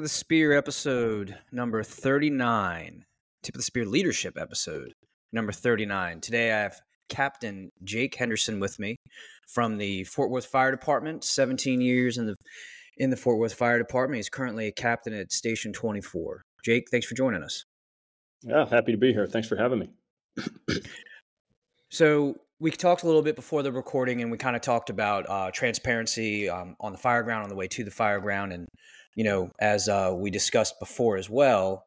Of 0.00 0.04
the 0.04 0.08
Spear 0.08 0.54
episode 0.56 1.36
number 1.52 1.82
39. 1.82 3.04
Tip 3.42 3.54
of 3.54 3.58
the 3.58 3.62
Spear 3.62 3.84
leadership 3.84 4.38
episode 4.40 4.94
number 5.30 5.52
39. 5.52 6.22
Today 6.22 6.54
I 6.54 6.60
have 6.60 6.80
Captain 7.10 7.68
Jake 7.84 8.14
Henderson 8.14 8.60
with 8.60 8.78
me 8.78 8.96
from 9.46 9.76
the 9.76 10.04
Fort 10.04 10.30
Worth 10.30 10.46
Fire 10.46 10.70
Department, 10.70 11.22
17 11.22 11.82
years 11.82 12.16
in 12.16 12.24
the 12.24 12.34
in 12.96 13.10
the 13.10 13.16
Fort 13.18 13.36
Worth 13.36 13.52
Fire 13.52 13.76
Department. 13.76 14.16
He's 14.16 14.30
currently 14.30 14.68
a 14.68 14.72
captain 14.72 15.12
at 15.12 15.32
Station 15.32 15.70
24. 15.70 16.40
Jake, 16.64 16.84
thanks 16.90 17.06
for 17.06 17.14
joining 17.14 17.42
us. 17.42 17.66
Yeah, 18.42 18.66
happy 18.66 18.92
to 18.92 18.98
be 18.98 19.12
here. 19.12 19.26
Thanks 19.26 19.48
for 19.48 19.56
having 19.56 19.80
me. 19.80 20.80
so, 21.90 22.36
we 22.58 22.70
talked 22.70 23.02
a 23.02 23.06
little 23.06 23.22
bit 23.22 23.36
before 23.36 23.62
the 23.62 23.72
recording 23.72 24.22
and 24.22 24.30
we 24.30 24.38
kind 24.38 24.56
of 24.56 24.62
talked 24.62 24.88
about 24.88 25.28
uh, 25.28 25.50
transparency 25.50 26.48
um, 26.48 26.74
on 26.80 26.92
the 26.92 26.98
fire 26.98 27.22
ground 27.22 27.42
on 27.42 27.50
the 27.50 27.54
way 27.54 27.66
to 27.68 27.84
the 27.84 27.90
fire 27.90 28.20
ground 28.20 28.52
and 28.54 28.66
you 29.14 29.24
know, 29.24 29.50
as 29.60 29.88
uh, 29.88 30.12
we 30.14 30.30
discussed 30.30 30.78
before 30.80 31.16
as 31.16 31.28
well, 31.28 31.84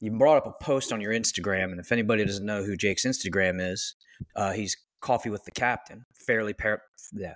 you 0.00 0.10
brought 0.10 0.36
up 0.36 0.46
a 0.46 0.64
post 0.64 0.92
on 0.92 1.00
your 1.00 1.12
Instagram, 1.12 1.70
and 1.72 1.80
if 1.80 1.92
anybody 1.92 2.24
doesn't 2.24 2.44
know 2.44 2.62
who 2.62 2.76
Jake's 2.76 3.04
Instagram 3.04 3.60
is, 3.60 3.94
uh, 4.36 4.52
he's 4.52 4.76
Coffee 5.00 5.30
with 5.30 5.44
the 5.44 5.50
Captain, 5.52 6.04
fairly 6.14 6.52
par- 6.52 6.82
yeah, 7.12 7.34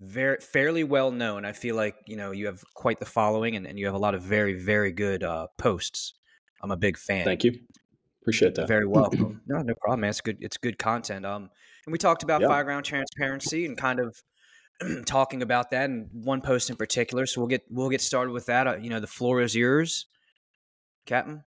very 0.00 0.38
fairly 0.38 0.84
well 0.84 1.10
known. 1.10 1.44
I 1.44 1.52
feel 1.52 1.74
like 1.74 1.96
you 2.06 2.16
know 2.16 2.30
you 2.30 2.46
have 2.46 2.62
quite 2.74 2.98
the 2.98 3.06
following, 3.06 3.56
and, 3.56 3.66
and 3.66 3.78
you 3.78 3.86
have 3.86 3.94
a 3.94 3.98
lot 3.98 4.14
of 4.14 4.22
very 4.22 4.54
very 4.54 4.92
good 4.92 5.24
uh, 5.24 5.48
posts. 5.58 6.14
I'm 6.62 6.70
a 6.70 6.76
big 6.76 6.96
fan. 6.96 7.24
Thank 7.24 7.44
you, 7.44 7.58
appreciate 8.22 8.54
that. 8.54 8.68
Very 8.68 8.86
welcome. 8.86 9.42
no, 9.46 9.62
no 9.62 9.74
problem, 9.80 10.00
man. 10.00 10.10
It's 10.10 10.20
good. 10.20 10.38
It's 10.40 10.56
good 10.56 10.78
content. 10.78 11.26
Um, 11.26 11.50
and 11.86 11.92
we 11.92 11.98
talked 11.98 12.22
about 12.22 12.40
yeah. 12.40 12.48
fireground 12.48 12.84
transparency 12.84 13.66
and 13.66 13.76
kind 13.76 14.00
of 14.00 14.16
talking 15.06 15.42
about 15.42 15.70
that 15.70 15.88
and 15.88 16.08
one 16.12 16.40
post 16.40 16.70
in 16.70 16.76
particular. 16.76 17.26
So 17.26 17.40
we'll 17.40 17.48
get 17.48 17.64
we'll 17.70 17.90
get 17.90 18.00
started 18.00 18.32
with 18.32 18.46
that. 18.46 18.66
Uh, 18.66 18.76
you 18.76 18.90
know, 18.90 19.00
the 19.00 19.06
floor 19.06 19.40
is 19.40 19.54
yours, 19.54 20.06
Captain. 21.06 21.44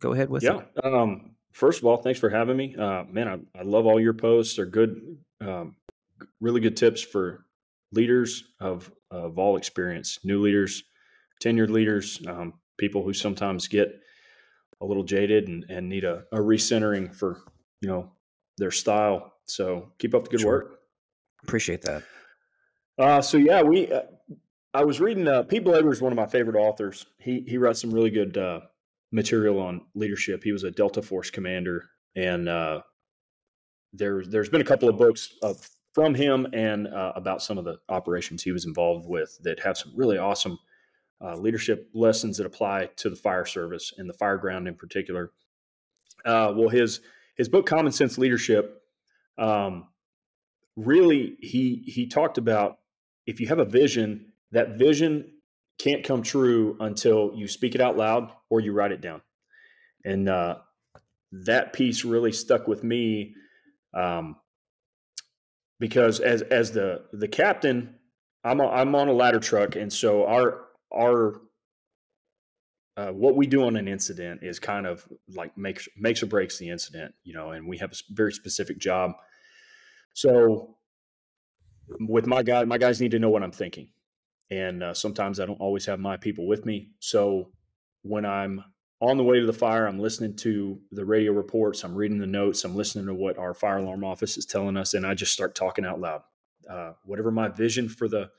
Go 0.00 0.12
ahead 0.12 0.30
with 0.30 0.42
yeah. 0.42 0.60
it. 0.60 0.84
Um, 0.84 1.32
first 1.52 1.80
of 1.80 1.86
all, 1.86 1.96
thanks 1.96 2.20
for 2.20 2.30
having 2.30 2.56
me. 2.56 2.76
Uh, 2.76 3.04
man, 3.10 3.28
I, 3.28 3.60
I 3.60 3.62
love 3.62 3.86
all 3.86 3.98
your 3.98 4.14
posts. 4.14 4.56
They're 4.56 4.66
good, 4.66 5.18
um, 5.40 5.76
really 6.40 6.60
good 6.60 6.76
tips 6.76 7.02
for 7.02 7.46
leaders 7.92 8.44
of 8.60 8.90
of 9.10 9.38
all 9.38 9.56
experience, 9.56 10.18
new 10.22 10.40
leaders, 10.40 10.84
tenured 11.42 11.70
leaders, 11.70 12.20
um, 12.26 12.54
people 12.76 13.02
who 13.02 13.12
sometimes 13.12 13.66
get 13.66 13.88
a 14.80 14.86
little 14.86 15.02
jaded 15.02 15.48
and, 15.48 15.64
and 15.68 15.88
need 15.88 16.04
a, 16.04 16.24
a 16.32 16.36
recentering 16.36 17.14
for 17.14 17.40
you 17.80 17.88
know 17.88 18.10
their 18.58 18.70
style. 18.70 19.32
So 19.46 19.92
keep 19.98 20.14
up 20.14 20.24
the 20.24 20.30
good 20.30 20.40
sure. 20.40 20.50
work. 20.50 20.80
Appreciate 21.42 21.82
that. 21.82 22.02
Uh, 22.98 23.22
so 23.22 23.36
yeah, 23.36 23.62
we. 23.62 23.90
Uh, 23.92 24.02
I 24.74 24.84
was 24.84 25.00
reading. 25.00 25.26
Uh, 25.26 25.42
Pete 25.44 25.64
Blaber 25.64 25.92
is 25.92 26.00
one 26.00 26.12
of 26.12 26.16
my 26.16 26.26
favorite 26.26 26.56
authors. 26.56 27.06
He 27.18 27.44
he 27.46 27.58
writes 27.58 27.80
some 27.80 27.90
really 27.90 28.10
good 28.10 28.36
uh, 28.36 28.60
material 29.12 29.60
on 29.60 29.82
leadership. 29.94 30.42
He 30.42 30.52
was 30.52 30.64
a 30.64 30.70
Delta 30.70 31.00
Force 31.00 31.30
commander, 31.30 31.84
and 32.16 32.48
uh, 32.48 32.82
there 33.92 34.24
there's 34.24 34.48
been 34.48 34.60
a 34.60 34.64
couple 34.64 34.88
of 34.88 34.98
books 34.98 35.34
of, 35.42 35.68
from 35.94 36.14
him 36.14 36.46
and 36.52 36.88
uh, 36.88 37.12
about 37.14 37.42
some 37.42 37.58
of 37.58 37.64
the 37.64 37.78
operations 37.88 38.42
he 38.42 38.52
was 38.52 38.66
involved 38.66 39.08
with 39.08 39.38
that 39.42 39.60
have 39.60 39.78
some 39.78 39.92
really 39.96 40.18
awesome 40.18 40.58
uh, 41.24 41.36
leadership 41.36 41.88
lessons 41.94 42.36
that 42.36 42.46
apply 42.46 42.88
to 42.96 43.10
the 43.10 43.16
fire 43.16 43.46
service 43.46 43.92
and 43.96 44.08
the 44.08 44.14
fire 44.14 44.36
ground 44.36 44.68
in 44.68 44.74
particular. 44.74 45.32
Uh, 46.24 46.52
well, 46.54 46.68
his 46.68 47.00
his 47.36 47.48
book 47.48 47.66
Common 47.66 47.92
Sense 47.92 48.18
Leadership. 48.18 48.82
Um, 49.38 49.88
really, 50.76 51.36
he 51.40 51.82
he 51.86 52.06
talked 52.06 52.38
about 52.38 52.78
if 53.28 53.40
you 53.40 53.46
have 53.46 53.58
a 53.58 53.64
vision, 53.66 54.32
that 54.52 54.78
vision 54.78 55.30
can't 55.78 56.02
come 56.02 56.22
true 56.22 56.78
until 56.80 57.32
you 57.36 57.46
speak 57.46 57.74
it 57.74 57.80
out 57.80 57.94
loud 57.94 58.32
or 58.48 58.58
you 58.60 58.72
write 58.72 58.90
it 58.90 59.02
down. 59.02 59.20
And 60.02 60.30
uh, 60.30 60.56
that 61.30 61.74
piece 61.74 62.06
really 62.06 62.32
stuck 62.32 62.66
with 62.66 62.82
me 62.82 63.34
um, 63.92 64.36
because 65.78 66.20
as 66.20 66.40
as 66.40 66.72
the 66.72 67.02
the 67.12 67.28
captain, 67.28 67.96
I'm 68.44 68.60
a, 68.60 68.66
I'm 68.66 68.94
on 68.94 69.08
a 69.08 69.12
ladder 69.12 69.40
truck, 69.40 69.76
and 69.76 69.92
so 69.92 70.24
our 70.26 70.64
our 70.90 71.42
uh, 72.96 73.12
what 73.12 73.36
we 73.36 73.46
do 73.46 73.64
on 73.64 73.76
an 73.76 73.88
incident 73.88 74.42
is 74.42 74.58
kind 74.58 74.86
of 74.86 75.06
like 75.28 75.56
makes 75.58 75.86
makes 75.98 76.22
or 76.22 76.26
breaks 76.26 76.58
the 76.58 76.70
incident, 76.70 77.14
you 77.24 77.34
know. 77.34 77.50
And 77.50 77.68
we 77.68 77.76
have 77.78 77.92
a 77.92 77.96
very 78.10 78.32
specific 78.32 78.78
job. 78.78 79.12
So 80.14 80.77
with 82.00 82.26
my 82.26 82.42
guy, 82.42 82.64
my 82.64 82.78
guys 82.78 83.00
need 83.00 83.10
to 83.12 83.18
know 83.18 83.30
what 83.30 83.42
I'm 83.42 83.52
thinking. 83.52 83.88
And 84.50 84.82
uh, 84.82 84.94
sometimes 84.94 85.40
I 85.40 85.46
don't 85.46 85.60
always 85.60 85.86
have 85.86 86.00
my 86.00 86.16
people 86.16 86.46
with 86.46 86.64
me. 86.64 86.90
So 87.00 87.50
when 88.02 88.24
I'm 88.24 88.64
on 89.00 89.16
the 89.16 89.24
way 89.24 89.38
to 89.38 89.46
the 89.46 89.52
fire, 89.52 89.86
I'm 89.86 89.98
listening 89.98 90.34
to 90.36 90.80
the 90.90 91.04
radio 91.04 91.32
reports, 91.32 91.84
I'm 91.84 91.94
reading 91.94 92.18
the 92.18 92.26
notes, 92.26 92.64
I'm 92.64 92.74
listening 92.74 93.06
to 93.06 93.14
what 93.14 93.38
our 93.38 93.54
fire 93.54 93.78
alarm 93.78 94.04
office 94.04 94.36
is 94.36 94.46
telling 94.46 94.76
us, 94.76 94.94
and 94.94 95.06
I 95.06 95.14
just 95.14 95.32
start 95.32 95.54
talking 95.54 95.84
out 95.84 96.00
loud. 96.00 96.22
Uh, 96.68 96.92
whatever 97.04 97.30
my 97.30 97.48
vision 97.48 97.88
for 97.88 98.08
the 98.08 98.30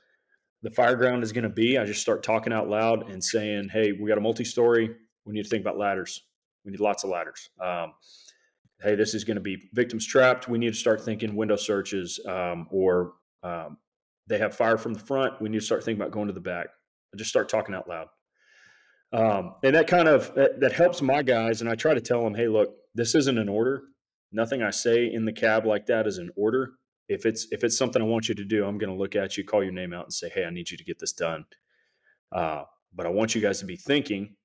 the 0.62 0.70
fire 0.70 0.94
ground 0.94 1.22
is 1.22 1.32
going 1.32 1.44
to 1.44 1.48
be, 1.48 1.78
I 1.78 1.86
just 1.86 2.02
start 2.02 2.22
talking 2.22 2.52
out 2.52 2.68
loud 2.68 3.10
and 3.10 3.24
saying, 3.24 3.70
"Hey, 3.70 3.92
we 3.92 4.08
got 4.08 4.18
a 4.18 4.20
multi-story. 4.20 4.94
We 5.24 5.32
need 5.32 5.44
to 5.44 5.48
think 5.48 5.62
about 5.62 5.78
ladders. 5.78 6.22
We 6.64 6.70
need 6.70 6.80
lots 6.80 7.02
of 7.02 7.08
ladders. 7.08 7.48
Um, 7.58 7.94
hey, 8.82 8.94
this 8.94 9.14
is 9.14 9.24
going 9.24 9.36
to 9.36 9.40
be 9.40 9.70
victims 9.72 10.06
trapped. 10.06 10.48
We 10.48 10.58
need 10.58 10.74
to 10.74 10.78
start 10.78 11.00
thinking 11.02 11.34
window 11.34 11.56
searches 11.56 12.20
um, 12.26 12.68
or 12.70 13.14
um, 13.42 13.78
they 14.26 14.38
have 14.38 14.56
fire 14.56 14.78
from 14.78 14.94
the 14.94 15.00
front. 15.00 15.40
We 15.40 15.48
need 15.48 15.60
to 15.60 15.64
start 15.64 15.84
thinking 15.84 16.00
about 16.00 16.12
going 16.12 16.28
to 16.28 16.32
the 16.32 16.40
back. 16.40 16.68
I 17.12 17.16
just 17.16 17.30
start 17.30 17.48
talking 17.48 17.74
out 17.74 17.88
loud. 17.88 18.06
Um, 19.12 19.54
and 19.64 19.74
that 19.74 19.88
kind 19.88 20.06
of 20.08 20.34
that, 20.34 20.60
that, 20.60 20.72
helps 20.72 21.02
my 21.02 21.22
guys. 21.22 21.60
And 21.60 21.68
I 21.68 21.74
try 21.74 21.94
to 21.94 22.00
tell 22.00 22.22
them, 22.22 22.34
hey, 22.34 22.46
look, 22.46 22.76
this 22.94 23.16
isn't 23.16 23.38
an 23.38 23.48
order. 23.48 23.82
Nothing 24.30 24.62
I 24.62 24.70
say 24.70 25.12
in 25.12 25.24
the 25.24 25.32
cab 25.32 25.66
like 25.66 25.86
that 25.86 26.06
is 26.06 26.18
an 26.18 26.30
order. 26.36 26.74
If 27.08 27.26
it's 27.26 27.48
if 27.50 27.64
it's 27.64 27.76
something 27.76 28.00
I 28.00 28.04
want 28.04 28.28
you 28.28 28.36
to 28.36 28.44
do, 28.44 28.64
I'm 28.64 28.78
going 28.78 28.92
to 28.92 28.96
look 28.96 29.16
at 29.16 29.36
you, 29.36 29.44
call 29.44 29.64
your 29.64 29.72
name 29.72 29.92
out, 29.92 30.04
and 30.04 30.12
say, 30.12 30.28
hey, 30.28 30.44
I 30.44 30.50
need 30.50 30.70
you 30.70 30.76
to 30.76 30.84
get 30.84 31.00
this 31.00 31.12
done. 31.12 31.44
Uh, 32.30 32.62
but 32.94 33.06
I 33.06 33.08
want 33.08 33.34
you 33.34 33.40
guys 33.40 33.58
to 33.60 33.66
be 33.66 33.76
thinking. 33.76 34.36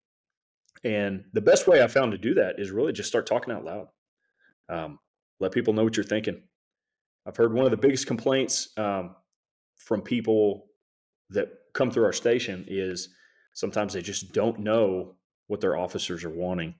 And 0.84 1.26
the 1.34 1.42
best 1.42 1.68
way 1.68 1.84
I 1.84 1.88
found 1.88 2.12
to 2.14 2.18
do 2.18 2.34
that 2.36 2.56
is 2.60 2.72
really 2.72 2.92
just 2.92 3.10
start 3.10 3.28
talking 3.28 3.54
out 3.54 3.64
loud. 3.64 3.88
Um, 4.68 5.00
let 5.40 5.52
people 5.52 5.74
know 5.74 5.84
what 5.84 5.96
you're 5.96 6.04
thinking. 6.04 6.42
I've 7.25 7.38
heard 7.38 7.53
one 7.53 7.66
of 7.66 7.72
the 7.72 7.78
biggest 7.78 8.08
complaints 8.08 8.69
um, 8.78 9.16
from 9.78 10.02
people 10.02 10.68
that 11.31 11.50
come 11.74 11.90
through 11.90 12.06
our 12.06 12.13
station 12.13 12.66
is 12.68 13.09
sometimes 13.53 13.94
they 13.94 14.02
just 14.02 14.31
don't 14.31 14.59
know 14.59 15.16
what 15.47 15.62
their 15.62 15.75
officers 15.75 16.24
are 16.24 16.30
wanting. 16.30 16.75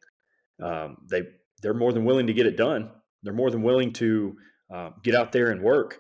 Um, 0.62 0.98
they 1.10 1.24
they're 1.62 1.74
more 1.74 1.94
than 1.94 2.06
willing 2.06 2.28
to 2.28 2.34
get 2.34 2.46
it 2.46 2.58
done. 2.58 2.92
They're 3.24 3.34
more 3.34 3.50
than 3.50 3.64
willing 3.64 3.92
to 3.94 4.36
uh, 4.74 4.90
get 5.04 5.16
out 5.16 5.32
there 5.32 5.50
and 5.50 5.62
work, 5.62 6.00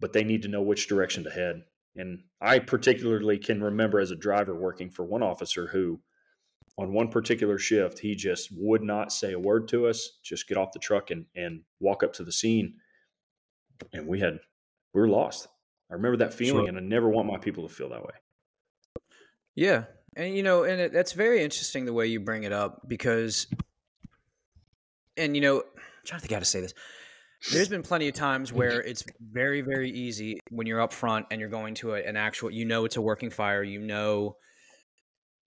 but 0.00 0.12
they 0.12 0.24
need 0.24 0.42
to 0.42 0.48
know 0.48 0.62
which 0.62 0.88
direction 0.88 1.24
to 1.24 1.30
head. 1.30 1.62
And 1.96 2.20
I 2.40 2.60
particularly 2.60 3.36
can 3.38 3.62
remember 3.62 4.00
as 4.00 4.10
a 4.10 4.16
driver 4.16 4.54
working 4.54 4.90
for 4.90 5.04
one 5.04 5.22
officer 5.22 5.66
who, 5.66 6.00
on 6.78 6.94
one 6.94 7.08
particular 7.08 7.58
shift, 7.58 7.98
he 7.98 8.14
just 8.14 8.48
would 8.52 8.82
not 8.82 9.12
say 9.12 9.32
a 9.32 9.38
word 9.38 9.68
to 9.68 9.86
us, 9.86 10.18
just 10.22 10.48
get 10.48 10.56
off 10.56 10.72
the 10.72 10.78
truck 10.78 11.10
and, 11.10 11.26
and 11.36 11.60
walk 11.80 12.02
up 12.02 12.14
to 12.14 12.24
the 12.24 12.32
scene 12.32 12.74
and 13.92 14.06
we 14.06 14.20
had 14.20 14.38
we 14.94 15.00
were 15.00 15.08
lost. 15.08 15.48
I 15.90 15.94
remember 15.94 16.18
that 16.18 16.34
feeling, 16.34 16.64
sure. 16.64 16.68
and 16.68 16.78
I 16.78 16.80
never 16.80 17.08
want 17.08 17.28
my 17.28 17.38
people 17.38 17.68
to 17.68 17.74
feel 17.74 17.90
that 17.90 18.02
way. 18.02 18.14
Yeah, 19.54 19.84
and 20.16 20.34
you 20.36 20.42
know, 20.42 20.64
and 20.64 20.80
it, 20.80 20.92
that's 20.92 21.12
very 21.12 21.42
interesting 21.42 21.84
the 21.84 21.92
way 21.92 22.06
you 22.06 22.20
bring 22.20 22.44
it 22.44 22.52
up 22.52 22.82
because, 22.88 23.46
and 25.16 25.34
you 25.34 25.42
know, 25.42 25.58
I'm 25.58 25.82
trying 26.04 26.20
to 26.20 26.22
think 26.22 26.32
how 26.32 26.38
to 26.38 26.44
say 26.44 26.60
this. 26.60 26.74
There's 27.50 27.68
been 27.68 27.82
plenty 27.82 28.08
of 28.08 28.14
times 28.14 28.52
where 28.52 28.80
it's 28.80 29.04
very, 29.20 29.62
very 29.62 29.90
easy 29.90 30.38
when 30.50 30.68
you're 30.68 30.80
up 30.80 30.92
front 30.92 31.26
and 31.30 31.40
you're 31.40 31.50
going 31.50 31.74
to 31.76 31.94
a, 31.94 32.00
an 32.00 32.16
actual, 32.16 32.52
you 32.52 32.64
know, 32.64 32.84
it's 32.84 32.96
a 32.96 33.00
working 33.00 33.30
fire, 33.30 33.64
you 33.64 33.80
know, 33.80 34.36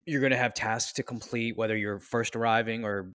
you're 0.06 0.20
going 0.20 0.32
to 0.32 0.38
have 0.38 0.54
tasks 0.54 0.94
to 0.94 1.04
complete, 1.04 1.56
whether 1.56 1.76
you're 1.76 2.00
first 2.00 2.36
arriving 2.36 2.84
or 2.84 3.14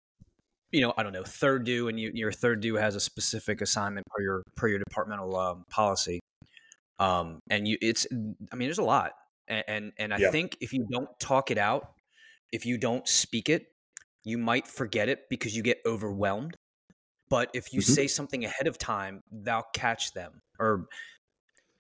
you 0.73 0.81
know, 0.81 0.95
I 0.97 1.03
don't 1.03 1.13
know, 1.13 1.25
third 1.25 1.65
due, 1.65 1.89
and 1.89 1.99
you, 1.99 2.11
your 2.15 2.33
third 2.33 2.61
due 2.61 2.77
has 2.77 2.95
a 2.95 3.01
specific 3.01 3.61
assignment 3.61 4.07
per 4.07 4.23
your 4.23 4.43
per 4.57 4.69
your 4.69 4.79
departmental 4.79 5.37
um, 5.37 5.65
policy. 5.71 6.21
Um, 6.99 7.41
and 7.51 7.67
you, 7.67 7.79
it's, 7.81 8.07
I 8.13 8.57
mean, 8.57 8.69
there's 8.69 8.79
a 8.79 8.85
lot, 8.85 9.13
and 9.49 9.65
and, 9.67 9.93
and 9.99 10.15
I 10.15 10.19
yeah. 10.19 10.31
think 10.31 10.57
if 10.61 10.73
you 10.73 10.87
don't 10.91 11.09
talk 11.19 11.51
it 11.51 11.59
out, 11.59 11.93
if 12.53 12.67
you 12.67 12.79
don't 12.79 13.07
speak 13.09 13.49
it, 13.49 13.67
you 14.25 14.39
might 14.39 14.67
forget 14.67 15.09
it 15.09 15.29
because 15.29 15.57
you 15.57 15.63
get 15.63 15.79
overwhelmed. 15.87 16.57
But 17.29 17.51
if 17.55 17.73
you 17.73 17.81
mm-hmm. 17.81 17.93
say 17.93 18.07
something 18.07 18.45
ahead 18.45 18.67
of 18.67 18.77
time, 18.77 19.23
they'll 19.31 19.67
catch 19.73 20.13
them, 20.13 20.41
or 20.59 20.87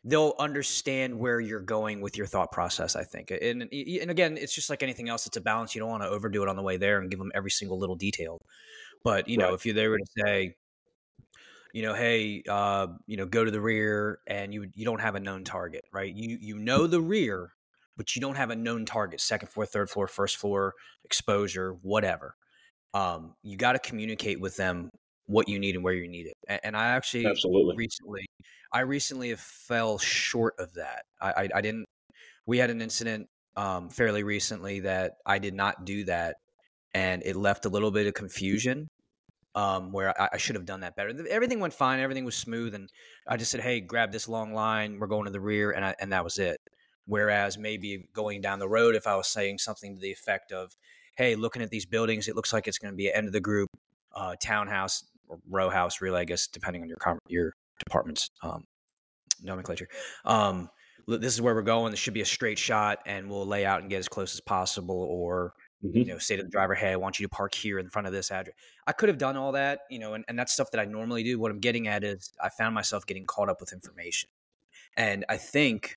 they'll 0.04 0.34
understand 0.38 1.18
where 1.18 1.40
you're 1.40 1.60
going 1.60 2.00
with 2.00 2.16
your 2.16 2.26
thought 2.26 2.52
process. 2.52 2.96
I 2.96 3.04
think, 3.04 3.30
and 3.30 3.62
and 3.62 4.10
again, 4.10 4.36
it's 4.36 4.54
just 4.54 4.70
like 4.70 4.82
anything 4.82 5.08
else. 5.08 5.26
It's 5.26 5.36
a 5.36 5.40
balance. 5.40 5.74
You 5.74 5.80
don't 5.80 5.90
want 5.90 6.02
to 6.02 6.08
overdo 6.08 6.42
it 6.42 6.48
on 6.48 6.56
the 6.56 6.62
way 6.62 6.76
there 6.76 6.98
and 7.00 7.10
give 7.10 7.18
them 7.18 7.32
every 7.34 7.50
single 7.50 7.78
little 7.78 7.96
detail. 7.96 8.38
But 9.04 9.28
you 9.28 9.36
know, 9.36 9.46
right. 9.46 9.54
if 9.54 9.66
you 9.66 9.72
they 9.72 9.88
were 9.88 9.98
to 9.98 10.06
say, 10.18 10.54
you 11.72 11.82
know, 11.82 11.94
hey, 11.94 12.42
uh, 12.48 12.88
you 13.06 13.16
know, 13.16 13.26
go 13.26 13.44
to 13.44 13.50
the 13.50 13.60
rear, 13.60 14.20
and 14.26 14.52
you 14.52 14.66
you 14.74 14.84
don't 14.84 15.00
have 15.00 15.14
a 15.14 15.20
known 15.20 15.44
target, 15.44 15.84
right? 15.92 16.14
You 16.14 16.38
you 16.40 16.58
know 16.58 16.86
the 16.86 17.00
rear, 17.00 17.52
but 17.96 18.14
you 18.14 18.22
don't 18.22 18.36
have 18.36 18.50
a 18.50 18.56
known 18.56 18.84
target, 18.84 19.20
second 19.20 19.48
floor, 19.48 19.66
third 19.66 19.90
floor, 19.90 20.06
first 20.06 20.36
floor, 20.36 20.74
exposure, 21.04 21.76
whatever. 21.82 22.34
Um, 22.92 23.34
you 23.42 23.56
got 23.56 23.72
to 23.72 23.78
communicate 23.78 24.40
with 24.40 24.56
them 24.56 24.90
what 25.26 25.48
you 25.48 25.60
need 25.60 25.76
and 25.76 25.84
where 25.84 25.94
you 25.94 26.08
need 26.08 26.26
it. 26.26 26.36
And, 26.48 26.60
and 26.64 26.76
I 26.76 26.88
actually 26.88 27.26
Absolutely. 27.26 27.76
recently, 27.76 28.26
I 28.72 28.80
recently 28.80 29.34
fell 29.36 29.98
short 29.98 30.54
of 30.58 30.74
that. 30.74 31.02
I, 31.20 31.30
I, 31.30 31.48
I 31.56 31.60
didn't. 31.60 31.86
We 32.46 32.58
had 32.58 32.70
an 32.70 32.80
incident 32.80 33.28
um, 33.56 33.88
fairly 33.88 34.22
recently 34.22 34.80
that 34.80 35.14
I 35.26 35.38
did 35.38 35.54
not 35.54 35.84
do 35.84 36.04
that, 36.04 36.36
and 36.94 37.22
it 37.24 37.36
left 37.36 37.64
a 37.66 37.68
little 37.68 37.90
bit 37.90 38.06
of 38.06 38.14
confusion 38.14 38.88
um, 39.54 39.92
where 39.92 40.18
I, 40.20 40.30
I, 40.34 40.36
should 40.38 40.54
have 40.54 40.64
done 40.64 40.80
that 40.80 40.94
better. 40.96 41.12
Everything 41.28 41.58
went 41.58 41.74
fine, 41.74 42.00
everything 42.00 42.24
was 42.24 42.36
smooth, 42.36 42.74
and 42.74 42.88
I 43.26 43.36
just 43.36 43.50
said, 43.50 43.60
"Hey, 43.60 43.80
grab 43.80 44.12
this 44.12 44.28
long 44.28 44.52
line. 44.54 44.98
We're 44.98 45.08
going 45.08 45.24
to 45.24 45.30
the 45.30 45.40
rear," 45.40 45.72
and 45.72 45.84
I, 45.84 45.94
and 46.00 46.12
that 46.12 46.24
was 46.24 46.38
it. 46.38 46.58
Whereas 47.06 47.58
maybe 47.58 48.08
going 48.12 48.40
down 48.40 48.60
the 48.60 48.68
road, 48.68 48.94
if 48.94 49.06
I 49.06 49.16
was 49.16 49.28
saying 49.28 49.58
something 49.58 49.96
to 49.96 50.00
the 50.00 50.12
effect 50.12 50.52
of, 50.52 50.76
"Hey, 51.16 51.34
looking 51.34 51.62
at 51.62 51.70
these 51.70 51.86
buildings, 51.86 52.28
it 52.28 52.36
looks 52.36 52.52
like 52.52 52.68
it's 52.68 52.78
going 52.78 52.92
to 52.92 52.96
be 52.96 53.12
end 53.12 53.26
of 53.26 53.32
the 53.32 53.40
group, 53.40 53.68
uh, 54.14 54.36
townhouse 54.40 55.04
or 55.28 55.38
row 55.48 55.70
house, 55.70 56.00
really, 56.00 56.20
I 56.20 56.24
guess, 56.24 56.46
depending 56.46 56.82
on 56.82 56.88
your 56.88 56.98
your 57.28 57.52
department's 57.80 58.30
um, 58.42 58.64
nomenclature." 59.42 59.88
Um, 60.24 60.70
this 61.08 61.34
is 61.34 61.40
where 61.40 61.54
we're 61.54 61.62
going. 61.62 61.90
This 61.90 62.00
should 62.00 62.14
be 62.14 62.20
a 62.20 62.26
straight 62.26 62.58
shot, 62.58 63.00
and 63.06 63.28
we'll 63.28 63.46
lay 63.46 63.64
out 63.64 63.80
and 63.80 63.90
get 63.90 63.98
as 63.98 64.08
close 64.08 64.34
as 64.34 64.40
possible. 64.40 65.02
Or 65.10 65.54
mm-hmm. 65.84 65.96
you 65.96 66.04
know, 66.06 66.18
say 66.18 66.36
to 66.36 66.42
the 66.42 66.48
driver, 66.48 66.74
"Hey, 66.74 66.92
I 66.92 66.96
want 66.96 67.18
you 67.18 67.26
to 67.26 67.30
park 67.30 67.54
here 67.54 67.78
in 67.78 67.88
front 67.88 68.06
of 68.06 68.12
this 68.12 68.30
address." 68.30 68.54
I 68.86 68.92
could 68.92 69.08
have 69.08 69.18
done 69.18 69.36
all 69.36 69.52
that, 69.52 69.80
you 69.90 69.98
know, 69.98 70.14
and, 70.14 70.24
and 70.28 70.38
that's 70.38 70.52
stuff 70.52 70.70
that 70.72 70.80
I 70.80 70.84
normally 70.84 71.22
do. 71.22 71.38
What 71.38 71.50
I'm 71.50 71.60
getting 71.60 71.88
at 71.88 72.04
is 72.04 72.32
I 72.42 72.48
found 72.48 72.74
myself 72.74 73.06
getting 73.06 73.26
caught 73.26 73.48
up 73.48 73.60
with 73.60 73.72
information, 73.72 74.30
and 74.96 75.24
I 75.28 75.36
think 75.36 75.96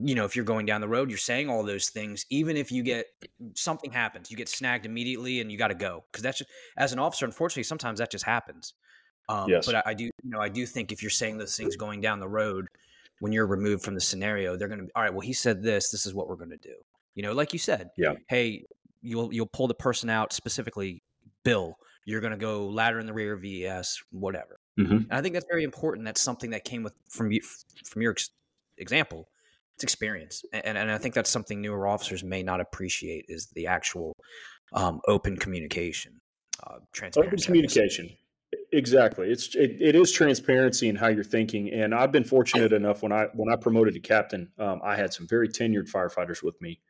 you 0.00 0.14
know, 0.14 0.24
if 0.24 0.36
you're 0.36 0.44
going 0.44 0.64
down 0.64 0.80
the 0.80 0.88
road, 0.88 1.10
you're 1.10 1.18
saying 1.18 1.50
all 1.50 1.64
those 1.64 1.88
things, 1.88 2.24
even 2.30 2.56
if 2.56 2.70
you 2.70 2.84
get 2.84 3.06
something 3.54 3.90
happens, 3.90 4.30
you 4.30 4.36
get 4.36 4.48
snagged 4.48 4.86
immediately 4.86 5.40
and 5.40 5.50
you 5.50 5.58
got 5.58 5.68
to 5.68 5.74
go. 5.74 6.04
Cause 6.12 6.22
that's 6.22 6.38
just, 6.38 6.50
as 6.76 6.92
an 6.92 7.00
officer, 7.00 7.26
unfortunately, 7.26 7.64
sometimes 7.64 7.98
that 7.98 8.10
just 8.10 8.24
happens. 8.24 8.74
Um, 9.28 9.48
yes. 9.48 9.66
But 9.66 9.76
I, 9.76 9.82
I, 9.86 9.94
do, 9.94 10.04
you 10.04 10.12
know, 10.24 10.40
I 10.40 10.48
do 10.48 10.64
think 10.66 10.92
if 10.92 11.02
you're 11.02 11.10
saying 11.10 11.38
those 11.38 11.56
things 11.56 11.76
going 11.76 12.00
down 12.00 12.20
the 12.20 12.28
road, 12.28 12.68
when 13.20 13.32
you're 13.32 13.46
removed 13.46 13.84
from 13.84 13.94
the 13.94 14.00
scenario, 14.00 14.56
they're 14.56 14.68
going 14.68 14.80
to 14.80 14.86
be, 14.86 14.92
all 14.94 15.02
right, 15.02 15.12
well, 15.12 15.20
he 15.20 15.32
said 15.32 15.62
this, 15.62 15.90
this 15.90 16.06
is 16.06 16.14
what 16.14 16.28
we're 16.28 16.36
going 16.36 16.50
to 16.50 16.56
do. 16.56 16.74
You 17.14 17.22
know, 17.22 17.32
like 17.32 17.52
you 17.52 17.58
said, 17.58 17.90
yeah. 17.96 18.14
Hey, 18.28 18.64
you'll, 19.02 19.32
you'll 19.32 19.46
pull 19.46 19.66
the 19.66 19.74
person 19.74 20.08
out 20.08 20.32
specifically, 20.32 21.02
Bill, 21.44 21.76
you're 22.04 22.20
going 22.20 22.32
to 22.32 22.38
go 22.38 22.66
ladder 22.68 23.00
in 23.00 23.06
the 23.06 23.12
rear, 23.12 23.36
VES, 23.36 24.02
whatever. 24.12 24.60
Mm-hmm. 24.78 24.92
And 24.92 25.12
I 25.12 25.20
think 25.20 25.34
that's 25.34 25.46
very 25.50 25.64
important. 25.64 26.04
That's 26.04 26.20
something 26.20 26.50
that 26.50 26.64
came 26.64 26.82
with 26.82 26.94
from 27.10 27.32
you, 27.32 27.40
from 27.84 28.02
your 28.02 28.12
ex- 28.12 28.30
example 28.78 29.28
it's 29.78 29.84
experience, 29.84 30.44
and 30.52 30.76
and 30.76 30.90
I 30.90 30.98
think 30.98 31.14
that's 31.14 31.30
something 31.30 31.60
newer 31.60 31.86
officers 31.86 32.24
may 32.24 32.42
not 32.42 32.60
appreciate 32.60 33.26
is 33.28 33.46
the 33.54 33.68
actual 33.68 34.16
um, 34.72 35.00
open 35.06 35.36
communication, 35.36 36.20
uh, 36.66 36.78
transparency. 36.92 37.28
Open 37.28 37.38
communication. 37.38 38.10
Exactly. 38.72 39.30
It's 39.30 39.54
it, 39.54 39.80
it 39.80 39.94
is 39.94 40.12
transparency 40.12 40.88
in 40.88 40.96
how 40.96 41.08
you're 41.08 41.24
thinking, 41.24 41.72
and 41.72 41.94
I've 41.94 42.12
been 42.12 42.24
fortunate 42.24 42.72
enough 42.72 43.02
when 43.02 43.12
I 43.12 43.28
when 43.34 43.50
I 43.50 43.56
promoted 43.56 43.94
to 43.94 44.00
captain, 44.00 44.50
um, 44.58 44.80
I 44.84 44.94
had 44.94 45.14
some 45.14 45.26
very 45.26 45.48
tenured 45.48 45.90
firefighters 45.90 46.42
with 46.42 46.60
me, 46.60 46.80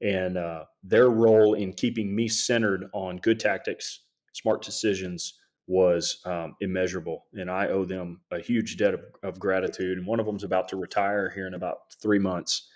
and 0.00 0.36
uh, 0.36 0.64
their 0.84 1.08
role 1.10 1.54
in 1.54 1.72
keeping 1.72 2.14
me 2.14 2.28
centered 2.28 2.84
on 2.92 3.16
good 3.16 3.40
tactics, 3.40 4.02
smart 4.32 4.62
decisions, 4.62 5.40
was 5.66 6.20
um, 6.24 6.54
immeasurable, 6.60 7.24
and 7.32 7.50
I 7.50 7.66
owe 7.68 7.84
them 7.84 8.20
a 8.30 8.38
huge 8.38 8.76
debt 8.76 8.94
of, 8.94 9.00
of, 9.22 9.40
gratitude. 9.40 9.98
And 9.98 10.06
one 10.06 10.20
of 10.20 10.26
them's 10.26 10.44
about 10.44 10.68
to 10.68 10.76
retire 10.76 11.30
here 11.30 11.46
in 11.46 11.54
about 11.54 11.78
three 12.00 12.18
months, 12.20 12.68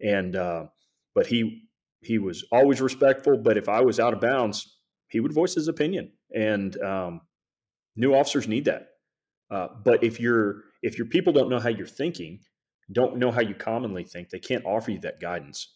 and 0.00 0.34
uh, 0.34 0.64
but 1.14 1.28
he 1.28 1.68
he 2.00 2.18
was 2.18 2.44
always 2.50 2.80
respectful. 2.80 3.36
But 3.36 3.56
if 3.56 3.68
I 3.68 3.80
was 3.80 4.00
out 4.00 4.12
of 4.12 4.20
bounds, 4.20 4.76
he 5.08 5.20
would 5.20 5.32
voice 5.32 5.54
his 5.54 5.68
opinion, 5.68 6.12
and 6.34 6.76
um, 6.82 7.20
new 7.96 8.14
officers 8.14 8.48
need 8.48 8.64
that. 8.66 8.88
Uh, 9.50 9.68
but 9.84 10.02
if 10.02 10.18
your 10.18 10.62
if 10.82 10.98
your 10.98 11.06
people 11.06 11.32
don't 11.32 11.48
know 11.50 11.60
how 11.60 11.68
you're 11.68 11.86
thinking, 11.86 12.40
don't 12.90 13.18
know 13.18 13.30
how 13.30 13.40
you 13.40 13.54
commonly 13.54 14.04
think, 14.04 14.30
they 14.30 14.38
can't 14.38 14.64
offer 14.64 14.90
you 14.90 15.00
that 15.00 15.20
guidance. 15.20 15.74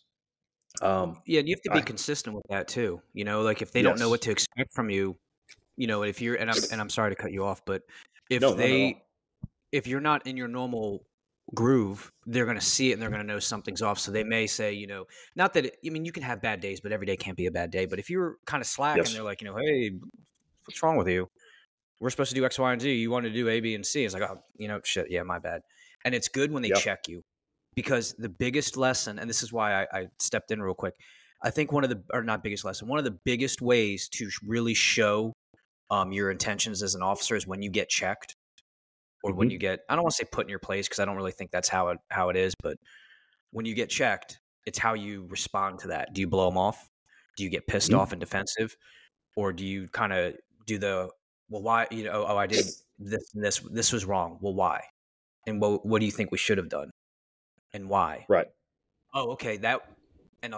Um, 0.83 1.21
yeah, 1.27 1.41
and 1.41 1.49
you 1.49 1.55
have 1.55 1.63
to 1.63 1.71
be 1.71 1.79
I, 1.79 1.83
consistent 1.83 2.35
with 2.35 2.45
that 2.51 2.69
too. 2.69 3.01
You 3.13 3.25
know, 3.25 3.43
like 3.43 3.63
if 3.63 3.73
they 3.73 3.81
yes. 3.81 3.89
don't 3.89 3.99
know 3.99 4.09
what 4.09 4.23
to 4.23 4.31
expect 4.31 4.73
from 4.75 4.91
you, 4.91 5.17
you 5.77 5.87
know, 5.87 6.03
if 6.03 6.21
you're 6.21 6.37
and 6.37 6.51
I'm 6.51 6.59
and 6.73 6.81
I'm 6.81 6.91
sorry 6.91 7.15
to 7.15 7.17
cut 7.17 7.33
you 7.33 7.45
off, 7.45 7.65
but 7.65 7.83
if 8.31 8.43
no, 8.43 8.55
they 8.55 8.93
no, 8.93 8.99
if 9.73 9.87
you're 9.87 10.01
not 10.01 10.27
in 10.27 10.37
your 10.37 10.49
normal 10.49 11.05
groove, 11.55 12.11
they're 12.27 12.45
going 12.45 12.59
to 12.59 12.65
see 12.65 12.91
it 12.91 12.95
and 12.95 13.03
they're 13.03 13.11
going 13.11 13.21
to 13.21 13.27
know 13.27 13.39
something's 13.39 13.83
off. 13.83 13.99
So 13.99 14.11
they 14.11 14.25
may 14.25 14.47
say, 14.47 14.73
you 14.73 14.87
know, 14.87 15.05
not 15.37 15.55
that 15.55 15.67
it, 15.67 15.77
I 15.87 15.91
mean, 15.91 16.05
you 16.05 16.13
can 16.13 16.23
have 16.23 16.43
bad 16.43 16.61
days, 16.61 16.81
but 16.81 16.93
every 16.93 17.07
day 17.07 17.17
can't 17.17 17.37
be 17.37 17.47
a 17.47 17.51
bad 17.51 17.71
day. 17.71 17.87
But 17.87 17.99
if 17.99 18.11
you're 18.11 18.37
kind 18.47 18.61
of 18.61 18.67
slack 18.67 18.97
yes. 18.97 19.09
and 19.09 19.17
they're 19.17 19.25
like, 19.25 19.41
you 19.41 19.49
know, 19.49 19.57
hey, 19.57 19.93
what's 20.65 20.83
wrong 20.83 20.97
with 20.97 21.09
you? 21.09 21.29
We're 22.01 22.11
supposed 22.11 22.31
to 22.31 22.35
do 22.35 22.45
X, 22.45 22.59
Y, 22.59 22.73
and 22.73 22.81
Z. 22.81 22.93
You 22.95 23.11
want 23.11 23.25
to 23.25 23.33
do 23.33 23.49
A, 23.49 23.61
B, 23.61 23.75
and 23.75 23.85
C. 23.85 24.05
It's 24.05 24.15
like, 24.15 24.23
oh, 24.23 24.39
you 24.59 24.69
know, 24.69 24.81
shit, 24.85 25.11
yeah, 25.11 25.23
my 25.23 25.39
bad. 25.39 25.63
And 26.05 26.15
it's 26.15 26.29
good 26.29 26.53
when 26.53 26.63
they 26.63 26.69
yep. 26.69 26.79
check 26.79 27.09
you 27.09 27.23
because 27.75 28.15
the 28.19 28.29
biggest 28.29 28.77
lesson, 28.77 29.19
and 29.19 29.29
this 29.29 29.43
is 29.43 29.53
why 29.53 29.83
I, 29.83 29.87
I 29.93 30.07
stepped 30.19 30.51
in 30.51 30.61
real 30.61 30.75
quick. 30.75 30.95
I 31.43 31.51
think 31.51 31.73
one 31.73 31.85
of 31.85 31.91
the, 31.91 32.03
or 32.13 32.23
not 32.23 32.43
biggest 32.43 32.65
lesson, 32.65 32.89
one 32.89 32.99
of 32.99 33.05
the 33.05 33.19
biggest 33.25 33.63
ways 33.63 34.09
to 34.11 34.29
really 34.47 34.75
show 34.75 35.33
um, 35.91 36.13
your 36.13 36.31
intentions 36.31 36.83
as 36.83 36.95
an 36.95 37.03
officer 37.03 37.37
is 37.37 37.47
when 37.47 37.63
you 37.63 37.71
get 37.71 37.89
checked 37.89 38.35
or 39.23 39.31
mm-hmm. 39.31 39.39
when 39.39 39.51
you 39.51 39.59
get 39.59 39.81
I 39.89 39.95
don't 39.95 40.05
want 40.05 40.15
to 40.15 40.25
say 40.25 40.29
put 40.31 40.47
in 40.47 40.51
your 40.51 40.59
place 40.59 40.89
because 40.89 40.99
I 40.99 41.05
don't 41.05 41.17
really 41.17 41.33
think 41.33 41.51
that's 41.51 41.69
how 41.69 41.89
it 41.89 41.99
how 42.11 42.29
it 42.31 42.37
is, 42.37 42.55
but 42.63 42.77
when 43.53 43.67
you 43.67 43.75
get 43.75 43.89
checked, 43.89 44.41
it's 44.67 44.79
how 44.79 44.95
you 44.95 45.27
respond 45.29 45.79
to 45.81 45.89
that. 45.89 46.13
Do 46.13 46.21
you 46.21 46.27
blow 46.27 46.49
them 46.49 46.59
off? 46.59 46.91
Do 47.37 47.45
you 47.45 47.51
get 47.51 47.67
pissed 47.67 47.91
mm-hmm. 47.91 48.01
off 48.01 48.13
and 48.13 48.21
defensive, 48.21 48.77
or 49.37 49.53
do 49.53 49.65
you 49.65 49.89
kind 49.89 50.13
of 50.13 50.35
do 50.67 50.79
the 50.79 51.11
well? 51.49 51.63
Why 51.63 51.87
you 51.91 52.05
know? 52.05 52.25
Oh, 52.27 52.37
I 52.37 52.47
did 52.47 52.65
this. 52.99 53.35
and 53.35 53.45
This 53.45 53.61
this 53.71 53.93
was 53.93 54.05
wrong. 54.05 54.39
Well, 54.41 54.55
why? 54.55 54.83
And 55.47 55.61
what 55.61 55.85
what 55.87 56.01
do 56.01 56.07
you 56.07 56.13
think 56.13 56.33
we 56.33 56.39
should 56.39 56.59
have 56.59 56.69
done, 56.69 56.91
and 57.73 57.89
why? 57.89 58.27
Right. 58.29 58.49
Oh, 59.15 59.31
okay. 59.33 59.57
That 59.59 59.83
and 60.43 60.55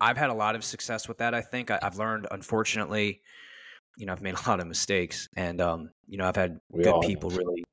I've 0.00 0.16
had 0.16 0.30
a 0.30 0.34
lot 0.34 0.56
of 0.56 0.64
success 0.64 1.08
with 1.08 1.18
that. 1.18 1.32
I 1.34 1.40
think 1.40 1.70
I, 1.70 1.78
I've 1.80 1.96
learned, 1.96 2.26
unfortunately, 2.30 3.20
you 3.96 4.06
know, 4.06 4.12
I've 4.12 4.22
made 4.22 4.34
a 4.46 4.48
lot 4.48 4.60
of 4.60 4.66
mistakes, 4.66 5.28
and 5.36 5.60
um, 5.60 5.90
you 6.06 6.18
know, 6.18 6.26
I've 6.26 6.36
had 6.36 6.58
we 6.70 6.82
good 6.82 7.00
people 7.02 7.30
really. 7.30 7.64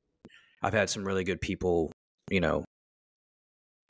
I've 0.62 0.74
had 0.74 0.90
some 0.90 1.06
really 1.06 1.24
good 1.24 1.40
people, 1.40 1.92
you 2.30 2.42
know, 2.42 2.66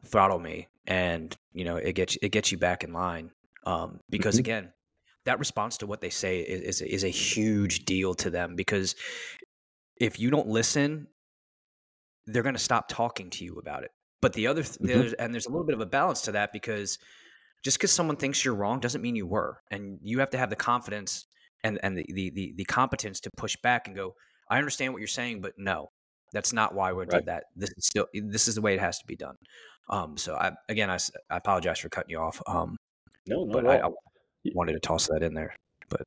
throttle 0.06 0.40
me, 0.40 0.68
and 0.86 1.36
you 1.54 1.66
know, 1.66 1.78
it 1.78 1.94
gets 1.94 2.18
it 2.22 2.30
gets 2.30 2.52
you 2.52 2.58
back 2.58 2.84
in 2.84 2.94
line. 2.94 3.32
Um, 3.66 4.00
because 4.10 4.36
mm-hmm. 4.36 4.40
again, 4.40 4.74
that 5.30 5.40
response 5.40 5.78
to 5.78 5.88
what 5.88 6.02
they 6.02 6.10
say 6.10 6.40
is, 6.40 6.82
is 6.82 6.82
is 6.82 7.04
a 7.04 7.10
huge 7.10 7.86
deal 7.86 8.14
to 8.16 8.30
them 8.30 8.56
because 8.56 8.96
if 10.00 10.20
you 10.20 10.30
don't 10.30 10.48
listen, 10.48 11.08
they're 12.26 12.44
going 12.44 12.56
to 12.56 12.60
stop 12.60 12.88
talking 12.88 13.30
to 13.32 13.46
you 13.46 13.56
about 13.56 13.84
it. 13.84 13.92
But 14.22 14.34
the 14.34 14.48
other, 14.48 14.64
th- 14.64 14.78
mm-hmm. 14.78 14.88
there's, 14.88 15.14
and 15.14 15.34
there's 15.34 15.46
a 15.46 15.50
little 15.50 15.66
bit 15.66 15.76
of 15.76 15.82
a 15.82 15.86
balance 15.86 16.22
to 16.24 16.34
that 16.34 16.52
because 16.54 17.00
just 17.64 17.78
because 17.78 17.92
someone 17.92 18.16
thinks 18.16 18.44
you're 18.44 18.56
wrong 18.56 18.80
doesn't 18.80 19.02
mean 19.02 19.16
you 19.16 19.28
were, 19.28 19.62
and 19.72 20.00
you 20.02 20.20
have 20.20 20.30
to 20.32 20.38
have 20.38 20.50
the 20.50 20.56
confidence 20.56 21.26
and 21.64 21.80
and 21.84 21.98
the, 21.98 22.06
the 22.10 22.30
the 22.32 22.54
the, 22.58 22.66
competence 22.66 23.20
to 23.22 23.30
push 23.38 23.56
back 23.58 23.88
and 23.88 23.96
go 23.96 24.14
i 24.50 24.58
understand 24.58 24.94
what 24.94 25.00
you're 25.00 25.08
saying 25.08 25.42
but 25.42 25.54
no 25.58 25.90
that's 26.32 26.54
not 26.54 26.74
why 26.74 26.92
we 26.94 27.00
right. 27.00 27.10
did 27.10 27.26
that 27.26 27.46
this 27.56 27.70
is 27.72 27.86
still 27.86 28.06
this 28.14 28.48
is 28.48 28.56
the 28.56 28.62
way 28.62 28.74
it 28.74 28.80
has 28.80 29.00
to 29.00 29.06
be 29.06 29.16
done 29.16 29.36
um 29.90 30.18
so 30.18 30.36
i 30.36 30.52
again 30.70 30.90
i, 30.90 30.98
I 31.30 31.38
apologize 31.38 31.80
for 31.80 31.90
cutting 31.90 32.12
you 32.12 32.20
off 32.20 32.42
um 32.48 32.78
no, 33.28 33.44
no 33.44 33.54
but 33.54 33.68
I, 33.68 33.80
I, 33.80 33.90
wanted 34.54 34.74
to 34.74 34.80
toss 34.80 35.08
that 35.08 35.24
in 35.24 35.34
there 35.34 35.56
but 35.90 36.02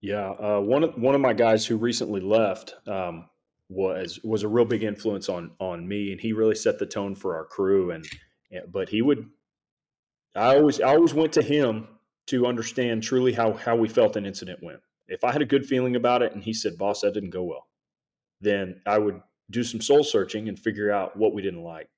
yeah 0.00 0.30
uh, 0.30 0.60
one 0.60 0.82
of 0.84 0.96
one 0.96 1.14
of 1.14 1.20
my 1.20 1.32
guys 1.32 1.66
who 1.66 1.76
recently 1.76 2.20
left 2.20 2.74
um 2.88 3.28
was 3.68 4.20
was 4.22 4.42
a 4.42 4.48
real 4.48 4.64
big 4.64 4.82
influence 4.82 5.28
on 5.28 5.50
on 5.58 5.86
me 5.86 6.12
and 6.12 6.20
he 6.20 6.32
really 6.32 6.54
set 6.54 6.78
the 6.78 6.86
tone 6.86 7.14
for 7.14 7.36
our 7.36 7.44
crew 7.44 7.90
and 7.90 8.06
but 8.70 8.88
he 8.88 9.02
would 9.02 9.26
i 10.34 10.54
always 10.54 10.80
i 10.80 10.88
always 10.88 11.14
went 11.14 11.32
to 11.32 11.42
him 11.42 11.88
to 12.26 12.46
understand 12.46 13.02
truly 13.02 13.32
how 13.32 13.52
how 13.54 13.74
we 13.74 13.88
felt 13.88 14.16
an 14.16 14.26
incident 14.26 14.62
went 14.62 14.80
if 15.08 15.24
I 15.24 15.32
had 15.32 15.42
a 15.42 15.46
good 15.46 15.66
feeling 15.66 15.96
about 15.96 16.22
it 16.22 16.32
and 16.32 16.42
he 16.42 16.52
said, 16.52 16.78
boss, 16.78 17.00
that 17.00 17.14
didn't 17.14 17.30
go 17.30 17.42
well, 17.42 17.66
then 18.40 18.80
I 18.86 18.98
would 18.98 19.20
do 19.50 19.62
some 19.62 19.80
soul 19.80 20.04
searching 20.04 20.48
and 20.48 20.58
figure 20.58 20.90
out 20.90 21.16
what 21.16 21.34
we 21.34 21.42
didn't 21.42 21.62
like. 21.62 21.88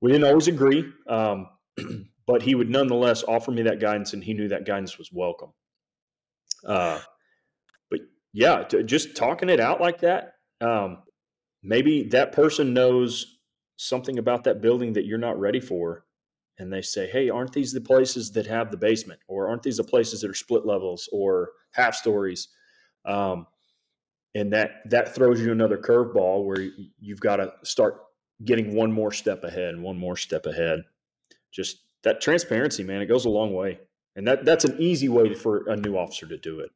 We 0.00 0.12
didn't 0.12 0.28
always 0.28 0.48
agree, 0.48 0.90
um, 1.08 1.48
but 2.28 2.42
he 2.42 2.54
would 2.54 2.68
nonetheless 2.68 3.24
offer 3.26 3.50
me 3.50 3.62
that 3.62 3.80
guidance, 3.80 4.12
and 4.12 4.22
he 4.22 4.34
knew 4.34 4.48
that 4.48 4.66
guidance 4.66 4.98
was 4.98 5.10
welcome. 5.10 5.50
Uh, 6.64 7.00
but 7.90 8.00
yeah, 8.34 8.64
just 8.84 9.16
talking 9.16 9.48
it 9.48 9.58
out 9.58 9.80
like 9.80 10.02
that, 10.02 10.34
um, 10.60 10.98
maybe 11.62 12.04
that 12.10 12.32
person 12.32 12.74
knows 12.74 13.38
something 13.78 14.18
about 14.18 14.44
that 14.44 14.60
building 14.60 14.92
that 14.92 15.06
you're 15.06 15.16
not 15.16 15.40
ready 15.40 15.58
for, 15.58 16.04
and 16.58 16.70
they 16.70 16.82
say, 16.82 17.08
"Hey, 17.08 17.30
aren't 17.30 17.54
these 17.54 17.72
the 17.72 17.80
places 17.80 18.30
that 18.32 18.46
have 18.46 18.70
the 18.70 18.76
basement, 18.76 19.20
or 19.26 19.48
aren't 19.48 19.62
these 19.62 19.78
the 19.78 19.84
places 19.84 20.20
that 20.20 20.30
are 20.30 20.34
split 20.34 20.66
levels 20.66 21.08
or 21.10 21.52
half 21.70 21.94
stories?" 21.94 22.48
Um, 23.06 23.46
and 24.34 24.52
that 24.52 24.82
that 24.90 25.14
throws 25.14 25.40
you 25.40 25.50
another 25.50 25.78
curveball 25.78 26.44
where 26.44 26.68
you've 27.00 27.20
got 27.20 27.36
to 27.36 27.54
start 27.62 28.02
getting 28.44 28.74
one 28.74 28.92
more 28.92 29.12
step 29.12 29.44
ahead 29.44 29.72
and 29.72 29.82
one 29.82 29.96
more 29.96 30.16
step 30.16 30.44
ahead. 30.44 30.82
Just 31.50 31.87
that 32.04 32.20
transparency, 32.20 32.84
man, 32.84 33.02
it 33.02 33.06
goes 33.06 33.24
a 33.24 33.30
long 33.30 33.54
way. 33.54 33.80
And 34.16 34.26
that 34.26 34.44
that's 34.44 34.64
an 34.64 34.76
easy 34.80 35.08
way 35.08 35.34
for 35.34 35.68
a 35.68 35.76
new 35.76 35.96
officer 35.96 36.26
to 36.26 36.36
do 36.38 36.60
it. 36.60 36.70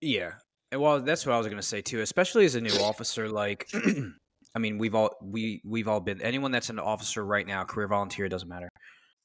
Yeah. 0.00 0.32
And 0.70 0.80
well, 0.80 1.00
that's 1.00 1.26
what 1.26 1.34
I 1.34 1.38
was 1.38 1.46
going 1.46 1.60
to 1.60 1.66
say 1.66 1.80
too, 1.80 2.00
especially 2.00 2.44
as 2.44 2.54
a 2.54 2.60
new 2.60 2.74
officer 2.80 3.28
like 3.28 3.68
I 4.54 4.58
mean, 4.58 4.78
we've 4.78 4.94
all 4.94 5.10
we 5.22 5.60
we've 5.64 5.88
all 5.88 6.00
been 6.00 6.20
anyone 6.22 6.50
that's 6.50 6.70
an 6.70 6.78
officer 6.78 7.24
right 7.24 7.46
now, 7.46 7.64
career 7.64 7.88
volunteer 7.88 8.28
doesn't 8.28 8.48
matter. 8.48 8.68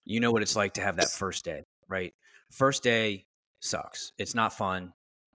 You 0.06 0.20
know 0.20 0.32
what 0.32 0.42
it's 0.42 0.56
like 0.56 0.74
to 0.74 0.82
have 0.82 0.98
that 0.98 1.10
first 1.10 1.46
day, 1.46 1.64
right? 1.88 2.14
First 2.52 2.84
day 2.84 3.26
sucks. 3.62 4.12
It's 4.18 4.36
not 4.36 4.54
fun. 4.54 4.92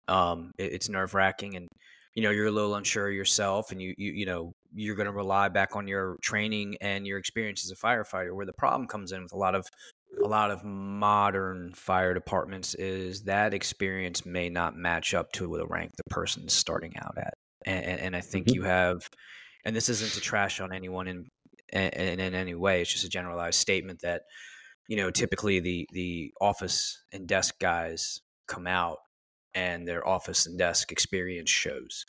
Um, 0.06 0.52
it, 0.58 0.72
it's 0.72 0.88
nerve 0.88 1.14
wracking, 1.14 1.56
and 1.56 1.68
you 2.14 2.22
know 2.22 2.30
you're 2.30 2.46
a 2.46 2.50
little 2.50 2.74
unsure 2.74 3.10
yourself, 3.10 3.72
and 3.72 3.80
you 3.80 3.94
you 3.96 4.12
you 4.12 4.26
know 4.26 4.52
you're 4.75 4.96
going 4.96 5.06
to 5.06 5.12
rely 5.12 5.48
back 5.48 5.76
on 5.76 5.88
your 5.88 6.16
training 6.22 6.76
and 6.80 7.06
your 7.06 7.18
experience 7.18 7.64
as 7.64 7.70
a 7.70 7.76
firefighter. 7.76 8.34
Where 8.34 8.46
the 8.46 8.52
problem 8.52 8.87
comes 8.87 9.12
in 9.12 9.22
with 9.22 9.32
a 9.32 9.38
lot 9.38 9.54
of 9.54 9.66
a 10.22 10.26
lot 10.26 10.50
of 10.50 10.64
modern 10.64 11.72
fire 11.75 12.14
departments 12.14 12.75
is 12.75 13.22
that 13.25 13.54
experience 13.54 14.25
may 14.25 14.48
not 14.48 14.76
match 14.76 15.14
up 15.14 15.30
to 15.32 15.56
the 15.56 15.66
rank 15.66 15.92
the 15.96 16.04
person's 16.10 16.52
starting 16.52 16.94
out 16.98 17.16
at, 17.18 17.34
and, 17.66 18.00
and, 18.00 18.16
I 18.16 18.20
think 18.20 18.46
mm-hmm. 18.46 18.54
you 18.54 18.62
have, 18.62 19.08
and 19.64 19.76
this 19.76 19.88
isn't 19.88 20.12
to 20.12 20.20
trash 20.20 20.60
on 20.60 20.72
anyone 20.72 21.08
in, 21.08 21.26
in 21.72 22.20
in 22.20 22.34
any 22.34 22.54
way. 22.54 22.80
It's 22.80 22.92
just 22.92 23.04
a 23.04 23.10
generalized 23.10 23.60
statement 23.60 24.00
that 24.02 24.22
you 24.88 24.96
know 24.96 25.10
typically 25.10 25.60
the 25.60 25.87
the 25.92 26.32
office 26.40 27.02
and 27.12 27.26
desk 27.26 27.58
guys 27.60 28.20
come 28.46 28.66
out 28.66 28.98
and 29.54 29.87
their 29.87 30.06
office 30.06 30.46
and 30.46 30.58
desk 30.58 30.92
experience 30.92 31.50
shows. 31.50 32.04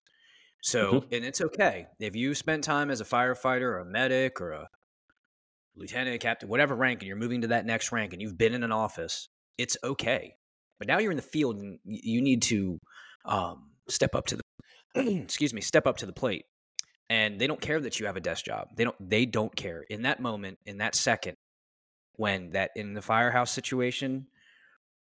So, 0.62 0.94
mm-hmm. 0.94 1.14
and 1.14 1.26
it's 1.26 1.42
okay 1.42 1.88
if 2.00 2.16
you 2.16 2.36
spent 2.36 2.64
time 2.64 2.92
as 2.92 3.02
a 3.02 3.06
firefighter 3.06 3.62
or 3.62 3.80
a 3.80 3.86
medic 3.86 4.42
or 4.42 4.52
a 4.52 4.70
lieutenant, 5.76 6.20
captain, 6.22 6.50
whatever 6.50 6.76
rank, 6.76 7.02
and 7.02 7.08
you're 7.08 7.18
moving 7.18 7.42
to 7.42 7.48
that 7.48 7.66
next 7.66 7.92
rank 7.92 8.14
and 8.14 8.22
you've 8.22 8.38
been 8.38 8.54
in 8.54 8.64
an 8.64 8.72
office, 8.72 9.30
it's 9.58 9.78
okay. 9.84 10.36
But 10.78 10.88
now 10.88 11.00
you're 11.00 11.12
in 11.12 11.18
the 11.18 11.24
field 11.24 11.58
and 11.58 11.80
you 11.86 12.22
need 12.22 12.42
to 12.44 12.80
um, 13.26 13.72
step 13.88 14.16
up 14.16 14.28
to 14.28 14.38
the, 14.38 14.44
excuse 15.24 15.54
me, 15.54 15.62
step 15.62 15.88
up 15.88 15.98
to 15.98 16.06
the 16.06 16.14
plate. 16.14 16.46
And 17.10 17.40
they 17.40 17.48
don't 17.48 17.60
care 17.60 17.80
that 17.80 18.00
you 18.00 18.06
have 18.06 18.18
a 18.18 18.22
desk 18.22 18.46
job. 18.46 18.68
They 18.76 18.84
don't. 18.84 18.96
They 19.00 19.26
don't 19.26 19.56
care 19.56 19.84
in 19.90 20.04
that 20.04 20.20
moment, 20.20 20.60
in 20.68 20.78
that 20.78 20.94
second, 20.94 21.38
when 22.18 22.52
that 22.52 22.70
in 22.76 22.94
the 22.94 23.02
firehouse 23.02 23.50
situation 23.50 24.28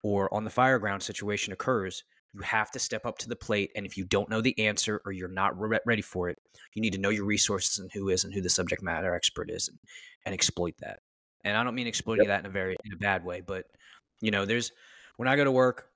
or 0.02 0.34
on 0.34 0.44
the 0.44 0.50
fireground 0.50 1.04
situation 1.04 1.54
occurs 1.54 2.04
you 2.34 2.42
have 2.42 2.72
to 2.72 2.80
step 2.80 3.06
up 3.06 3.18
to 3.20 3.30
the 3.30 3.36
plate. 3.36 3.72
And 3.76 3.86
if 3.86 3.98
you 3.98 4.06
don't 4.06 4.30
know 4.30 4.42
the 4.42 4.58
answer 4.60 5.02
or 5.06 5.12
you're 5.12 5.28
not 5.28 5.60
re- 5.60 5.80
ready 5.86 6.02
for 6.02 6.30
it, 6.30 6.38
you 6.74 6.82
need 6.82 6.94
to 6.94 7.00
know 7.00 7.10
your 7.10 7.26
resources 7.26 7.80
and 7.80 7.92
who 7.94 8.10
is 8.10 8.24
and 8.24 8.34
who 8.34 8.42
the 8.42 8.50
subject 8.50 8.82
matter 8.82 9.14
expert 9.14 9.50
is 9.50 9.68
and, 9.68 9.78
and 10.26 10.34
exploit 10.34 10.76
that. 10.80 11.00
And 11.44 11.58
I 11.58 11.64
don't 11.64 11.76
mean 11.76 11.88
exploiting 11.88 12.26
yep. 12.26 12.30
that 12.30 12.40
in 12.42 12.46
a 12.46 12.54
very 12.54 12.76
in 12.86 12.94
a 12.94 12.98
bad 12.98 13.26
way, 13.26 13.42
but 13.42 13.66
you 14.22 14.32
know, 14.32 14.46
there's 14.46 14.72
when 15.18 15.28
I 15.28 15.36
go 15.36 15.44
to 15.44 15.52
work, 15.52 15.88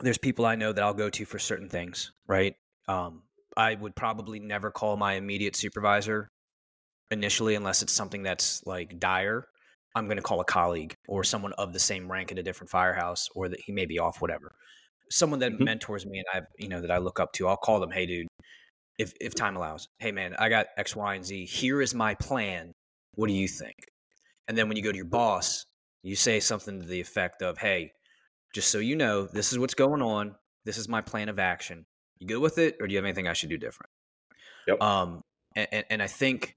there's 0.00 0.18
people 0.18 0.46
I 0.46 0.56
know 0.56 0.72
that 0.72 0.82
I'll 0.82 0.94
go 0.94 1.10
to 1.10 1.24
for 1.24 1.38
certain 1.38 1.68
things, 1.68 2.12
right? 2.26 2.54
Um, 2.88 3.22
I 3.56 3.74
would 3.74 3.94
probably 3.94 4.40
never 4.40 4.70
call 4.70 4.96
my 4.96 5.14
immediate 5.14 5.54
supervisor 5.54 6.30
initially 7.10 7.54
unless 7.54 7.82
it's 7.82 7.92
something 7.92 8.22
that's 8.22 8.64
like 8.66 8.98
dire. 8.98 9.46
I'm 9.94 10.06
going 10.06 10.16
to 10.16 10.22
call 10.22 10.40
a 10.40 10.44
colleague 10.44 10.96
or 11.06 11.22
someone 11.22 11.52
of 11.52 11.74
the 11.74 11.78
same 11.78 12.10
rank 12.10 12.32
at 12.32 12.38
a 12.38 12.42
different 12.42 12.70
firehouse 12.70 13.28
or 13.34 13.50
that 13.50 13.60
he 13.60 13.72
may 13.72 13.84
be 13.84 13.98
off, 13.98 14.22
whatever 14.22 14.54
someone 15.12 15.40
that 15.40 15.52
mm-hmm. 15.52 15.64
mentors 15.64 16.06
me 16.06 16.18
and 16.18 16.26
I, 16.32 16.46
you 16.58 16.68
know, 16.68 16.80
that 16.80 16.90
I 16.90 16.98
look 16.98 17.20
up 17.20 17.32
to, 17.34 17.46
I'll 17.46 17.56
call 17.56 17.80
them, 17.80 17.90
hey, 17.90 18.06
dude, 18.06 18.26
if 18.98 19.12
if 19.20 19.34
time 19.34 19.56
allows, 19.56 19.88
hey, 19.98 20.12
man, 20.12 20.34
I 20.38 20.48
got 20.48 20.66
X, 20.76 20.96
Y, 20.96 21.14
and 21.14 21.24
Z. 21.24 21.44
Here 21.46 21.80
is 21.80 21.94
my 21.94 22.14
plan. 22.14 22.72
What 23.14 23.28
do 23.28 23.34
you 23.34 23.48
think? 23.48 23.76
And 24.48 24.56
then 24.56 24.68
when 24.68 24.76
you 24.76 24.82
go 24.82 24.90
to 24.90 24.96
your 24.96 25.06
boss, 25.06 25.64
you 26.02 26.16
say 26.16 26.40
something 26.40 26.80
to 26.80 26.86
the 26.86 27.00
effect 27.00 27.42
of, 27.42 27.58
hey, 27.58 27.92
just 28.54 28.70
so 28.70 28.78
you 28.78 28.96
know, 28.96 29.26
this 29.26 29.52
is 29.52 29.58
what's 29.58 29.74
going 29.74 30.02
on. 30.02 30.34
This 30.64 30.78
is 30.78 30.88
my 30.88 31.00
plan 31.00 31.28
of 31.28 31.38
action. 31.38 31.84
You 32.18 32.26
good 32.26 32.40
with 32.40 32.58
it, 32.58 32.76
or 32.80 32.86
do 32.86 32.92
you 32.92 32.98
have 32.98 33.04
anything 33.04 33.28
I 33.28 33.32
should 33.32 33.50
do 33.50 33.58
different? 33.58 33.90
Yep. 34.66 34.82
Um, 34.82 35.22
and, 35.54 35.84
and 35.90 36.02
I 36.02 36.06
think 36.06 36.54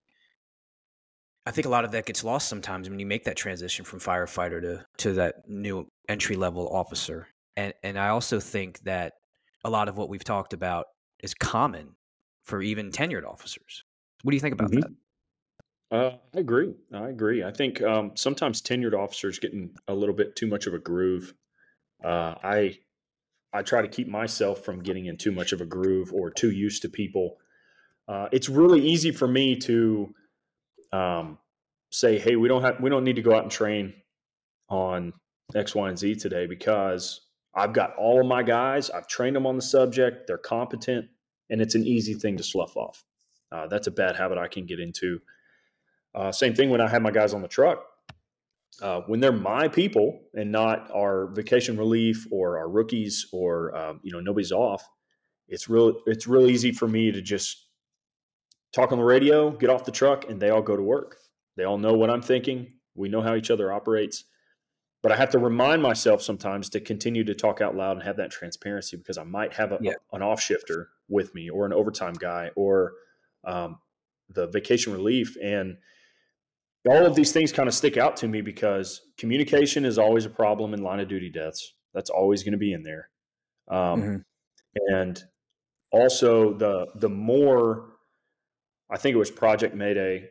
I 1.45 1.51
think 1.51 1.67
a 1.67 1.69
lot 1.69 1.85
of 1.85 1.91
that 1.91 2.05
gets 2.05 2.23
lost 2.23 2.47
sometimes 2.47 2.89
when 2.89 2.99
you 2.99 3.05
make 3.05 3.25
that 3.25 3.35
transition 3.35 3.85
from 3.85 3.99
firefighter 3.99 4.61
to 4.61 4.85
to 4.99 5.13
that 5.13 5.35
new 5.47 5.87
entry 6.07 6.35
level 6.35 6.69
officer 6.69 7.27
and 7.57 7.73
and 7.83 7.97
I 7.97 8.09
also 8.09 8.39
think 8.39 8.79
that 8.81 9.13
a 9.63 9.69
lot 9.69 9.89
of 9.89 9.97
what 9.97 10.09
we've 10.09 10.23
talked 10.23 10.53
about 10.53 10.85
is 11.21 11.33
common 11.33 11.95
for 12.43 12.61
even 12.61 12.91
tenured 12.91 13.25
officers. 13.25 13.83
What 14.23 14.31
do 14.31 14.35
you 14.35 14.41
think 14.41 14.53
about 14.53 14.71
mm-hmm. 14.71 14.81
that? 14.81 14.91
Uh, 15.91 16.17
I 16.35 16.39
agree. 16.39 16.73
I 16.93 17.09
agree. 17.09 17.43
I 17.43 17.51
think 17.51 17.81
um, 17.81 18.11
sometimes 18.15 18.61
tenured 18.61 18.93
officers 18.93 19.39
get 19.39 19.53
in 19.53 19.71
a 19.87 19.93
little 19.93 20.15
bit 20.15 20.35
too 20.35 20.47
much 20.47 20.67
of 20.67 20.73
a 20.73 20.79
groove. 20.79 21.33
Uh, 22.03 22.35
I 22.43 22.77
I 23.53 23.61
try 23.61 23.81
to 23.81 23.87
keep 23.87 24.07
myself 24.07 24.65
from 24.65 24.81
getting 24.81 25.05
in 25.05 25.17
too 25.17 25.31
much 25.31 25.53
of 25.53 25.61
a 25.61 25.65
groove 25.65 26.11
or 26.11 26.29
too 26.29 26.51
used 26.51 26.81
to 26.81 26.89
people. 26.89 27.37
Uh, 28.07 28.27
it's 28.31 28.49
really 28.49 28.81
easy 28.81 29.11
for 29.11 29.27
me 29.27 29.55
to 29.57 30.13
um, 30.91 31.37
say, 31.91 32.19
"Hey, 32.19 32.35
we 32.35 32.47
don't 32.47 32.63
have 32.63 32.79
we 32.81 32.89
don't 32.89 33.03
need 33.03 33.15
to 33.15 33.21
go 33.21 33.33
out 33.33 33.43
and 33.43 33.51
train 33.51 33.93
on 34.69 35.13
X, 35.55 35.73
Y, 35.73 35.87
and 35.87 35.97
Z 35.97 36.15
today 36.15 36.47
because 36.47 37.21
I've 37.55 37.73
got 37.73 37.95
all 37.95 38.19
of 38.19 38.27
my 38.27 38.43
guys, 38.43 38.89
I've 38.89 39.07
trained 39.07 39.35
them 39.35 39.45
on 39.45 39.55
the 39.55 39.61
subject, 39.61 40.27
they're 40.27 40.37
competent, 40.37 41.07
and 41.49 41.61
it's 41.61 41.75
an 41.75 41.85
easy 41.85 42.13
thing 42.13 42.37
to 42.37 42.43
slough 42.43 42.75
off. 42.75 43.03
Uh, 43.51 43.67
that's 43.67 43.87
a 43.87 43.91
bad 43.91 44.15
habit 44.15 44.37
I 44.37 44.47
can 44.47 44.65
get 44.65 44.79
into. 44.79 45.21
Uh, 46.13 46.31
same 46.31 46.53
thing 46.53 46.69
when 46.69 46.81
I 46.81 46.89
have 46.89 47.01
my 47.01 47.11
guys 47.11 47.33
on 47.33 47.41
the 47.41 47.47
truck. 47.47 47.85
Uh, 48.81 49.01
when 49.07 49.21
they're 49.21 49.31
my 49.31 49.69
people 49.69 50.19
and 50.33 50.51
not 50.51 50.89
our 50.93 51.27
vacation 51.27 51.77
relief 51.77 52.27
or 52.29 52.57
our 52.57 52.69
rookies 52.69 53.25
or 53.31 53.73
um, 53.75 54.01
you 54.03 54.11
know 54.11 54.19
nobody's 54.19 54.51
off, 54.51 54.85
it's 55.47 55.69
real. 55.69 56.01
It's 56.05 56.27
real 56.27 56.49
easy 56.49 56.73
for 56.73 56.87
me 56.87 57.09
to 57.11 57.21
just 57.21 57.67
talk 58.73 58.91
on 58.91 58.97
the 58.97 59.03
radio, 59.03 59.51
get 59.51 59.69
off 59.69 59.85
the 59.85 59.91
truck, 59.91 60.29
and 60.29 60.41
they 60.41 60.49
all 60.49 60.61
go 60.61 60.75
to 60.75 60.83
work. 60.83 61.15
They 61.55 61.63
all 61.63 61.77
know 61.77 61.93
what 61.93 62.09
I'm 62.09 62.21
thinking. 62.21 62.73
We 62.95 63.07
know 63.07 63.21
how 63.21 63.35
each 63.35 63.49
other 63.49 63.71
operates 63.71 64.25
but 65.05 65.11
I 65.11 65.17
have 65.17 65.29
to 65.29 65.37
remind 65.37 65.83
myself 65.83 66.23
sometimes 66.23 66.67
to 66.69 66.79
continue 66.79 67.23
to 67.25 67.35
talk 67.35 67.61
out 67.61 67.75
loud 67.75 67.91
and 67.91 68.01
have 68.01 68.17
that 68.17 68.31
transparency 68.31 68.97
because 68.97 69.19
I 69.19 69.23
might 69.23 69.53
have 69.53 69.71
a, 69.71 69.77
yeah. 69.79 69.93
an 70.11 70.23
off 70.23 70.41
shifter 70.41 70.89
with 71.07 71.35
me 71.35 71.47
or 71.47 71.67
an 71.67 71.73
overtime 71.73 72.15
guy 72.15 72.49
or 72.55 72.93
um, 73.43 73.77
the 74.31 74.47
vacation 74.47 74.93
relief. 74.93 75.37
And 75.39 75.77
all 76.89 77.05
of 77.05 77.13
these 77.13 77.31
things 77.31 77.51
kind 77.51 77.69
of 77.69 77.75
stick 77.75 77.97
out 77.97 78.17
to 78.17 78.27
me 78.27 78.41
because 78.41 79.01
communication 79.15 79.85
is 79.85 79.99
always 79.99 80.25
a 80.25 80.29
problem 80.31 80.73
in 80.73 80.81
line 80.81 80.99
of 80.99 81.07
duty 81.07 81.29
deaths. 81.29 81.75
That's 81.93 82.09
always 82.09 82.41
going 82.41 82.53
to 82.53 82.57
be 82.57 82.73
in 82.73 82.81
there. 82.81 83.11
Um, 83.69 84.01
mm-hmm. 84.01 84.15
And 84.91 85.23
also 85.91 86.55
the 86.55 86.87
the 86.95 87.09
more 87.09 87.89
I 88.89 88.97
think 88.97 89.13
it 89.13 89.19
was 89.19 89.29
Project 89.29 89.75
Mayday 89.75 90.29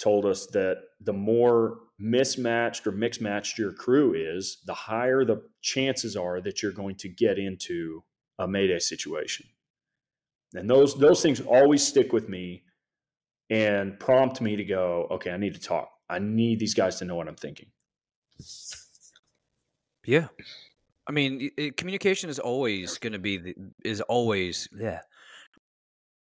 told 0.00 0.26
us 0.26 0.46
that 0.46 0.78
the 1.00 1.12
more 1.12 1.78
mismatched 1.98 2.86
or 2.86 2.92
mixed 2.92 3.20
matched 3.20 3.58
your 3.58 3.72
crew 3.72 4.14
is, 4.14 4.58
the 4.66 4.74
higher 4.74 5.24
the 5.24 5.42
chances 5.62 6.16
are 6.16 6.40
that 6.40 6.62
you're 6.62 6.72
going 6.72 6.96
to 6.96 7.08
get 7.08 7.38
into 7.38 8.02
a 8.38 8.46
mayday 8.46 8.78
situation. 8.78 9.46
And 10.54 10.68
those 10.68 10.98
those 10.98 11.22
things 11.22 11.40
always 11.40 11.86
stick 11.86 12.12
with 12.12 12.28
me 12.28 12.64
and 13.50 13.98
prompt 13.98 14.40
me 14.40 14.56
to 14.56 14.64
go, 14.64 15.08
okay, 15.12 15.30
I 15.30 15.36
need 15.36 15.54
to 15.54 15.60
talk. 15.60 15.90
I 16.08 16.18
need 16.18 16.60
these 16.60 16.74
guys 16.74 16.96
to 16.96 17.04
know 17.04 17.16
what 17.16 17.28
I'm 17.28 17.36
thinking. 17.36 17.68
Yeah. 20.04 20.28
I 21.08 21.12
mean, 21.12 21.50
it, 21.56 21.76
communication 21.76 22.30
is 22.30 22.38
always 22.38 22.98
going 22.98 23.12
to 23.12 23.18
be 23.18 23.38
the, 23.38 23.54
is 23.84 24.00
always 24.02 24.68
yeah 24.76 25.00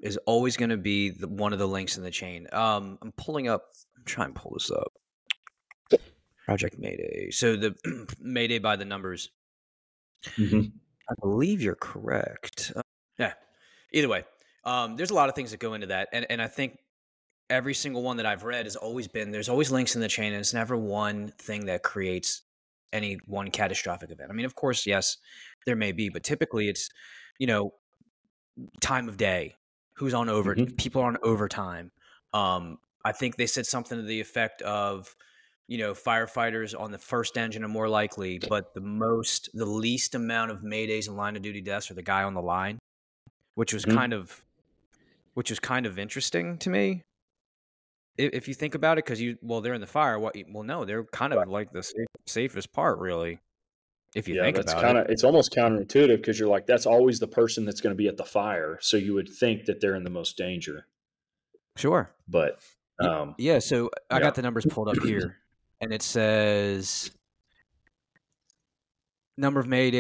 is 0.01 0.17
always 0.25 0.57
going 0.57 0.69
to 0.69 0.77
be 0.77 1.10
the, 1.10 1.27
one 1.27 1.53
of 1.53 1.60
the 1.60 1.67
links 1.67 1.98
in 1.98 2.03
the 2.03 2.12
chain. 2.12 2.48
Um, 2.51 2.98
I'm 3.01 3.12
pulling 3.13 3.48
up. 3.48 3.63
I'm 3.98 4.05
trying 4.05 4.34
to 4.34 4.39
pull 4.39 4.53
this 4.53 4.72
up. 4.72 4.93
Project 6.45 6.77
Mayday. 6.77 7.31
So 7.31 7.55
the 7.55 7.75
Mayday 8.19 8.59
by 8.59 8.75
the 8.75 8.85
numbers. 8.85 9.31
Mm-hmm. 10.37 10.61
I 11.09 11.13
believe 11.21 11.61
you're 11.61 11.75
correct. 11.75 12.71
Uh, 12.75 12.81
yeah. 13.17 13.33
Either 13.91 14.07
way, 14.07 14.23
um, 14.63 14.95
there's 14.95 15.11
a 15.11 15.13
lot 15.13 15.29
of 15.29 15.35
things 15.35 15.51
that 15.51 15.59
go 15.59 15.73
into 15.73 15.87
that, 15.87 16.09
and 16.11 16.25
and 16.29 16.41
I 16.41 16.47
think 16.47 16.77
every 17.49 17.73
single 17.73 18.01
one 18.01 18.17
that 18.17 18.25
I've 18.25 18.43
read 18.43 18.65
has 18.65 18.75
always 18.75 19.07
been 19.07 19.31
there's 19.31 19.49
always 19.49 19.71
links 19.71 19.95
in 19.95 20.01
the 20.01 20.07
chain, 20.07 20.33
and 20.33 20.39
it's 20.39 20.53
never 20.53 20.75
one 20.75 21.29
thing 21.39 21.65
that 21.67 21.83
creates 21.83 22.41
any 22.93 23.19
one 23.27 23.51
catastrophic 23.51 24.11
event. 24.11 24.29
I 24.31 24.33
mean, 24.33 24.45
of 24.45 24.55
course, 24.55 24.85
yes, 24.85 25.17
there 25.65 25.75
may 25.75 25.91
be, 25.91 26.09
but 26.09 26.23
typically 26.23 26.69
it's 26.69 26.89
you 27.39 27.47
know 27.47 27.73
time 28.81 29.07
of 29.07 29.17
day, 29.17 29.55
who's 29.93 30.13
on 30.13 30.29
over, 30.29 30.55
mm-hmm. 30.55 30.75
people 30.75 31.01
are 31.01 31.07
on 31.07 31.17
overtime. 31.23 31.91
Um, 32.33 32.77
I 33.03 33.11
think 33.11 33.35
they 33.35 33.47
said 33.47 33.65
something 33.65 33.97
to 33.97 34.03
the 34.03 34.19
effect 34.19 34.61
of 34.63 35.15
you 35.67 35.77
know, 35.77 35.93
firefighters 35.93 36.79
on 36.79 36.91
the 36.91 36.98
first 36.98 37.38
engine 37.38 37.63
are 37.63 37.67
more 37.67 37.89
likely, 37.89 38.39
but 38.50 38.74
the 38.74 38.81
most, 38.81 39.50
the 39.53 39.65
least 39.65 40.15
amount 40.15 40.51
of 40.51 40.62
maydays 40.62 41.07
and 41.07 41.17
line 41.17 41.36
of 41.36 41.41
duty 41.41 41.62
deaths 41.62 41.89
are 41.89 41.95
the 41.95 42.03
guy 42.03 42.24
on 42.24 42.34
the 42.34 42.41
line, 42.41 42.77
which 43.55 43.74
was 43.74 43.84
mm-hmm. 43.86 43.98
kind 43.98 44.13
of, 44.13 44.43
which 45.34 45.50
was 45.50 45.60
kind 45.60 45.86
of 45.86 45.98
interesting 45.98 46.57
to 46.60 46.69
me. 46.69 47.01
if, 48.17 48.34
if 48.34 48.48
you 48.48 48.53
think 48.53 48.75
about 48.75 48.98
it, 48.98 49.05
because 49.05 49.22
you 49.22 49.38
well, 49.41 49.62
they're 49.62 49.74
in 49.74 49.81
the 49.81 49.88
fire. 49.88 50.19
What? 50.19 50.36
Well, 50.50 50.63
no, 50.63 50.86
they're 50.86 51.03
kind 51.05 51.34
of 51.34 51.48
like 51.48 51.72
the 51.72 51.84
safe, 51.84 52.07
safest 52.27 52.74
part, 52.74 53.00
really. 53.00 53.39
If 54.15 54.29
you 54.29 54.36
yeah, 54.36 54.43
think 54.43 54.55
that's 54.55 54.72
about 54.72 54.84
kind 54.84 54.98
it, 54.98 55.05
of 55.05 55.12
it's 55.12 55.24
almost 55.25 55.53
counterintuitive 55.53 56.17
because 56.17 56.39
you're 56.39 56.48
like 56.48 56.65
that's 56.67 56.86
always 56.86 57.19
the 57.19 57.27
person 57.27 57.65
that's 57.65 57.81
going 57.81 57.91
to 57.91 57.98
be 57.98 58.07
at 58.07 58.15
the 58.17 58.24
fire, 58.24 58.77
so 58.81 58.95
you 58.98 59.13
would 59.13 59.27
think 59.27 59.65
that 59.65 59.81
they're 59.81 59.95
in 59.95 60.03
the 60.03 60.10
most 60.10 60.38
danger. 60.38 60.88
sure. 61.75 62.12
But 62.27 62.60
um, 63.00 63.36
Yeah, 63.38 63.60
so 63.60 63.89
I 64.10 64.15
yeah. 64.15 64.19
got 64.22 64.36
the 64.36 64.41
numbers 64.41 64.65
pulled 64.69 64.88
up 64.88 65.03
here, 65.03 65.38
and 65.82 65.94
it 65.94 66.01
says 66.01 67.12
number 69.38 69.60
of 69.60 69.67
Maydays 69.67 69.96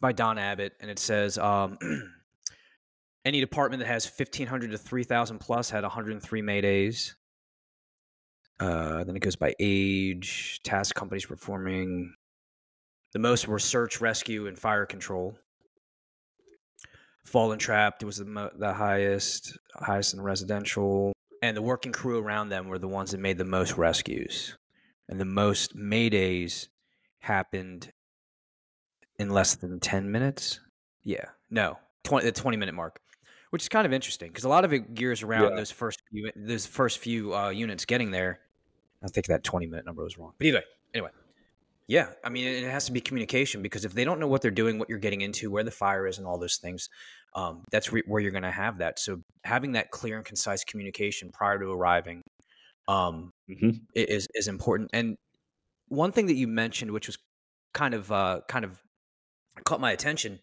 by 0.00 0.12
Don 0.12 0.38
Abbott, 0.38 0.74
and 0.80 0.90
it 0.90 0.98
says 0.98 1.36
um, 1.38 1.78
any 3.24 3.40
department 3.40 3.80
that 3.80 3.86
has 3.86 4.06
fifteen 4.06 4.46
hundred 4.46 4.70
to 4.70 4.78
three 4.78 5.04
thousand 5.04 5.38
plus 5.38 5.70
had 5.70 5.82
one 5.82 5.90
hundred 5.90 6.12
and 6.12 6.22
three 6.22 6.42
Maydays. 6.42 7.14
Uh, 8.58 9.04
then 9.04 9.16
it 9.16 9.20
goes 9.20 9.36
by 9.36 9.54
age, 9.58 10.60
task 10.62 10.94
companies 10.94 11.24
performing. 11.26 12.14
The 13.12 13.18
most 13.18 13.48
were 13.48 13.58
search, 13.58 14.00
rescue, 14.00 14.46
and 14.46 14.58
fire 14.58 14.86
control. 14.86 15.36
Fallen 17.24 17.58
Trapped 17.58 18.04
was 18.04 18.18
the, 18.18 18.24
mo- 18.24 18.50
the 18.56 18.72
highest, 18.72 19.58
highest 19.76 20.14
in 20.14 20.20
residential, 20.20 21.12
and 21.42 21.56
the 21.56 21.62
working 21.62 21.92
crew 21.92 22.18
around 22.18 22.48
them 22.48 22.68
were 22.68 22.78
the 22.78 22.88
ones 22.88 23.10
that 23.12 23.20
made 23.20 23.38
the 23.38 23.44
most 23.44 23.76
rescues, 23.76 24.56
and 25.08 25.20
the 25.20 25.24
most 25.24 25.76
maydays 25.76 26.68
happened 27.18 27.92
in 29.18 29.30
less 29.30 29.54
than 29.54 29.80
ten 29.80 30.10
minutes. 30.10 30.60
Yeah, 31.02 31.26
no, 31.50 31.78
twenty 32.04 32.26
the 32.26 32.32
twenty 32.32 32.56
minute 32.56 32.74
mark, 32.74 33.00
which 33.50 33.62
is 33.62 33.68
kind 33.68 33.86
of 33.86 33.92
interesting 33.92 34.28
because 34.28 34.44
a 34.44 34.48
lot 34.48 34.64
of 34.64 34.72
it 34.72 34.94
gears 34.94 35.22
around 35.22 35.50
Yeah. 35.50 35.56
those 35.56 35.70
first 35.70 36.00
few 36.10 36.30
those 36.36 36.66
first 36.66 36.98
few 36.98 37.34
uh, 37.34 37.50
units 37.50 37.84
getting 37.84 38.10
there. 38.10 38.40
I 39.02 39.08
think 39.08 39.26
that 39.26 39.44
twenty 39.44 39.66
minute 39.66 39.86
number 39.86 40.04
was 40.04 40.18
wrong, 40.18 40.32
but 40.38 40.46
either 40.46 40.62
anyway. 40.94 41.10
Yeah, 41.86 42.10
I 42.22 42.28
mean, 42.28 42.46
it 42.46 42.70
has 42.70 42.84
to 42.86 42.92
be 42.92 43.00
communication 43.00 43.62
because 43.62 43.84
if 43.84 43.94
they 43.94 44.04
don't 44.04 44.20
know 44.20 44.28
what 44.28 44.42
they're 44.42 44.52
doing, 44.52 44.78
what 44.78 44.88
you're 44.88 45.00
getting 45.00 45.22
into, 45.22 45.50
where 45.50 45.64
the 45.64 45.72
fire 45.72 46.06
is, 46.06 46.18
and 46.18 46.26
all 46.26 46.38
those 46.38 46.58
things, 46.58 46.88
um, 47.34 47.64
that's 47.70 47.92
re- 47.92 48.02
where 48.06 48.20
you're 48.20 48.32
going 48.32 48.42
to 48.42 48.50
have 48.50 48.78
that. 48.78 48.98
So 48.98 49.22
having 49.44 49.72
that 49.72 49.90
clear 49.90 50.16
and 50.16 50.24
concise 50.24 50.64
communication 50.64 51.30
prior 51.32 51.58
to 51.58 51.66
arriving 51.66 52.22
um, 52.88 53.32
mhm. 53.48 53.80
is 53.94 54.26
is 54.34 54.48
important. 54.48 54.90
And 54.92 55.16
one 55.88 56.12
thing 56.12 56.26
that 56.26 56.36
you 56.36 56.48
mentioned, 56.48 56.90
which 56.92 57.06
was 57.06 57.18
kind 57.74 57.94
of 57.94 58.10
uh, 58.12 58.40
kind 58.48 58.64
of 58.64 58.80
caught 59.64 59.80
my 59.80 59.92
attention, 59.92 60.40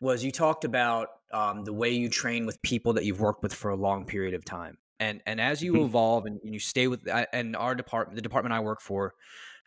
was 0.00 0.24
you 0.24 0.30
talked 0.32 0.64
about 0.64 1.08
um, 1.32 1.64
the 1.64 1.72
way 1.72 1.90
you 1.90 2.08
train 2.08 2.46
with 2.46 2.60
people 2.62 2.94
that 2.94 3.04
you've 3.04 3.20
worked 3.20 3.42
with 3.42 3.54
for 3.54 3.70
a 3.70 3.76
long 3.76 4.06
period 4.06 4.34
of 4.34 4.44
time. 4.44 4.78
And 4.98 5.22
and 5.26 5.40
as 5.40 5.62
you 5.62 5.74
Mhm. 5.74 5.86
evolve 5.86 6.26
and 6.26 6.40
you 6.44 6.60
stay 6.60 6.86
with 6.88 7.06
and 7.32 7.56
our 7.56 7.74
department, 7.74 8.16
the 8.16 8.22
department 8.22 8.52
I 8.52 8.60
work 8.60 8.80
for, 8.82 9.14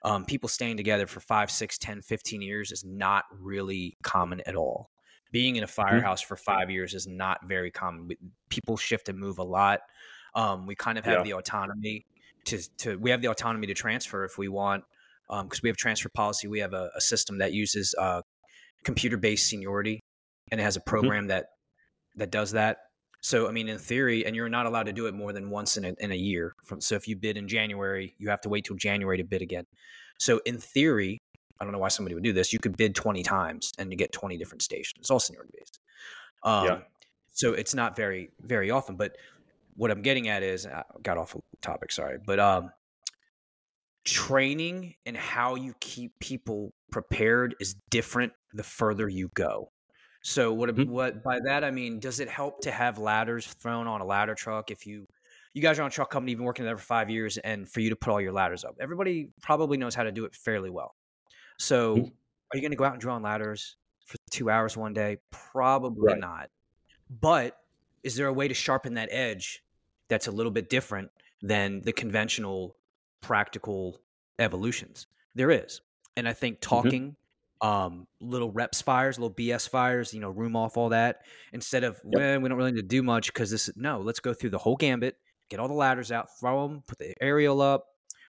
um, 0.04 0.26
people 0.26 0.50
staying 0.50 0.78
together 0.78 1.08
for 1.08 1.20
five, 1.22 1.50
six, 1.52 1.78
10, 1.78 2.02
15 2.02 2.42
years 2.42 2.72
is 2.72 2.84
not 2.86 3.26
really 3.32 3.98
common 4.04 4.42
at 4.46 4.56
all. 4.56 4.92
Being 5.34 5.58
in 5.58 5.64
a 5.64 5.68
firehouse 5.68 6.22
for 6.22 6.38
five 6.38 6.70
years 6.72 6.94
is 6.94 7.08
not 7.08 7.40
very 7.46 7.72
common. 7.72 8.08
We- 8.08 8.18
People 8.50 8.78
shift 8.78 9.10
and 9.10 9.20
move 9.20 9.40
a 9.40 9.44
lot. 9.44 9.82
Um, 10.36 10.68
we 10.68 10.76
kind 10.76 10.98
of 10.98 11.04
have 11.06 11.18
Yeah. 11.18 11.24
the 11.24 11.34
autonomy 11.34 12.06
to, 12.46 12.58
to 12.78 12.98
we 12.98 13.10
have 13.10 13.22
the 13.22 13.30
autonomy 13.30 13.68
to 13.68 13.74
transfer 13.74 14.24
if 14.24 14.38
we 14.38 14.48
want 14.48 14.84
because 15.30 15.62
we 15.64 15.70
have 15.70 15.78
transfer 15.78 16.10
policy. 16.10 16.48
We 16.48 16.60
have 16.60 16.74
a, 16.74 16.90
a 16.96 17.02
system 17.02 17.40
that 17.40 17.52
uses 17.52 17.96
uh, 17.98 18.22
computer 18.84 19.18
based 19.18 19.48
seniority 19.48 20.00
and 20.52 20.62
it 20.62 20.64
has 20.64 20.76
a 20.76 20.82
program 20.82 21.28
that 21.28 21.48
that 22.16 22.30
does 22.32 22.52
that. 22.52 22.78
So 23.22 23.48
I 23.48 23.52
mean, 23.52 23.70
in 23.70 23.78
theory, 23.80 24.26
and 24.26 24.36
you're 24.36 24.50
not 24.50 24.66
allowed 24.68 24.86
to 24.88 24.94
do 24.94 25.08
it 25.08 25.14
more 25.16 25.34
than 25.34 25.50
once 25.50 25.78
in 25.78 25.86
a, 25.86 25.94
in 26.00 26.12
a 26.12 26.16
year. 26.16 26.54
From 26.66 26.80
so 26.82 26.96
if 26.96 27.08
you 27.08 27.16
bid 27.16 27.38
in 27.38 27.48
January, 27.48 28.14
you 28.20 28.30
have 28.30 28.42
to 28.42 28.50
wait 28.50 28.66
till 28.66 28.76
January 28.76 29.18
to 29.18 29.24
bid 29.24 29.42
again. 29.42 29.66
So 30.20 30.42
in 30.46 30.58
theory, 30.60 31.18
I 31.60 31.64
don't 31.66 31.72
know 31.74 31.80
why 31.80 31.88
somebody 31.90 32.16
would 32.16 32.24
do 32.24 32.34
this. 32.34 32.52
You 32.54 32.60
could 32.60 32.76
bid 32.78 32.96
20 32.96 33.24
times 33.24 33.72
and 33.78 33.92
you 33.92 33.98
get 33.98 34.12
20 34.12 34.38
different 34.38 34.62
stations. 34.62 35.00
It's 35.00 35.12
all 35.12 35.20
seniority 35.20 35.54
based. 35.58 35.80
Um, 36.44 36.66
Yeah. 36.66 36.80
So 37.32 37.54
it's 37.54 37.74
not 37.74 37.96
very 37.96 38.30
very 38.42 38.70
often. 38.70 38.96
But 38.96 39.18
what 39.76 39.90
I'm 39.92 40.02
getting 40.04 40.28
at 40.30 40.44
is 40.44 40.68
I 40.68 40.84
got 41.02 41.18
off 41.18 41.36
topic. 41.62 41.92
Sorry, 41.92 42.20
but 42.24 42.40
um, 42.40 42.72
training 44.06 44.96
and 45.06 45.16
how 45.16 45.56
you 45.56 45.74
keep 45.80 46.12
people 46.20 46.74
prepared 46.92 47.56
is 47.60 47.76
different 47.90 48.34
the 48.54 48.64
further 48.64 49.08
you 49.08 49.30
go. 49.34 49.72
So 50.22 50.54
what 50.54 50.70
Mhm. 50.70 50.88
what 50.88 51.24
by 51.24 51.40
that 51.46 51.64
I 51.64 51.72
mean, 51.72 52.00
does 52.00 52.20
it 52.20 52.30
help 52.30 52.62
to 52.62 52.72
have 52.72 52.98
ladders 52.98 53.48
thrown 53.48 53.88
on 53.88 54.02
a 54.02 54.06
ladder 54.06 54.36
truck 54.36 54.72
if 54.72 54.86
you 54.86 55.08
you 55.54 55.62
guys 55.62 55.78
are 55.78 55.84
on 55.84 55.88
a 55.90 55.92
truck 55.92 56.10
company, 56.10 56.32
you've 56.32 56.40
been 56.40 56.46
working 56.46 56.66
there 56.66 56.78
for 56.78 56.84
five 56.84 57.10
years, 57.12 57.38
and 57.38 57.70
for 57.70 57.80
you 57.80 57.92
to 57.92 57.96
put 57.96 58.10
all 58.12 58.20
your 58.20 58.32
ladders 58.32 58.64
up, 58.64 58.76
everybody 58.80 59.30
probably 59.42 59.78
knows 59.78 59.94
how 59.94 60.02
to 60.04 60.12
do 60.12 60.26
it 60.26 60.36
fairly 60.36 60.70
well. 60.72 60.96
So, 61.60 61.96
Mhm. 61.96 62.14
are 62.52 62.58
you 62.58 62.62
going 62.62 62.72
to 62.72 62.78
go 62.78 62.84
out 62.84 62.94
and 62.94 63.02
draw 63.02 63.16
on 63.16 63.22
ladders 63.24 63.78
for 64.06 64.18
two 64.32 64.50
hours 64.50 64.78
one 64.78 64.94
day? 64.94 65.18
Probably 65.32 66.14
Right. 66.14 66.20
not. 66.20 66.52
But 67.10 67.60
is 68.04 68.16
there 68.16 68.28
a 68.28 68.34
way 68.34 68.48
to 68.48 68.54
sharpen 68.54 68.96
that 68.96 69.10
edge 69.12 69.64
that's 70.10 70.28
a 70.28 70.32
little 70.32 70.52
bit 70.52 70.70
different 70.70 71.12
than 71.42 71.82
the 71.82 71.94
conventional 71.94 72.78
practical 73.22 74.02
evolutions? 74.40 75.08
There 75.36 75.52
is. 75.52 75.82
And 76.18 76.28
I 76.28 76.34
think 76.34 76.60
talking, 76.62 77.16
um, 77.62 78.08
little 78.20 78.52
reps 78.52 78.82
fires, 78.82 79.18
little 79.18 79.34
BS 79.34 79.68
fires, 79.68 80.14
you 80.14 80.20
know, 80.20 80.30
room 80.30 80.56
off 80.56 80.76
all 80.78 80.90
that, 80.90 81.26
instead 81.54 81.84
of, 81.84 82.00
Yep. 82.04 82.14
well, 82.16 82.40
we 82.42 82.50
don't 82.50 82.58
really 82.58 82.72
need 82.74 82.82
to 82.82 82.88
do 82.88 83.02
much 83.04 83.34
because 83.34 83.50
this 83.50 83.70
is, 83.70 83.78
no, 83.78 84.02
let's 84.02 84.20
go 84.20 84.34
through 84.34 84.50
the 84.52 84.58
whole 84.58 84.76
gambit, 84.76 85.18
get 85.50 85.60
all 85.60 85.68
the 85.70 85.74
ladders 85.74 86.12
out, 86.12 86.28
throw 86.40 86.68
them, 86.68 86.84
put 86.88 87.00
the 87.00 87.14
aerial 87.22 87.62
up, 87.62 87.86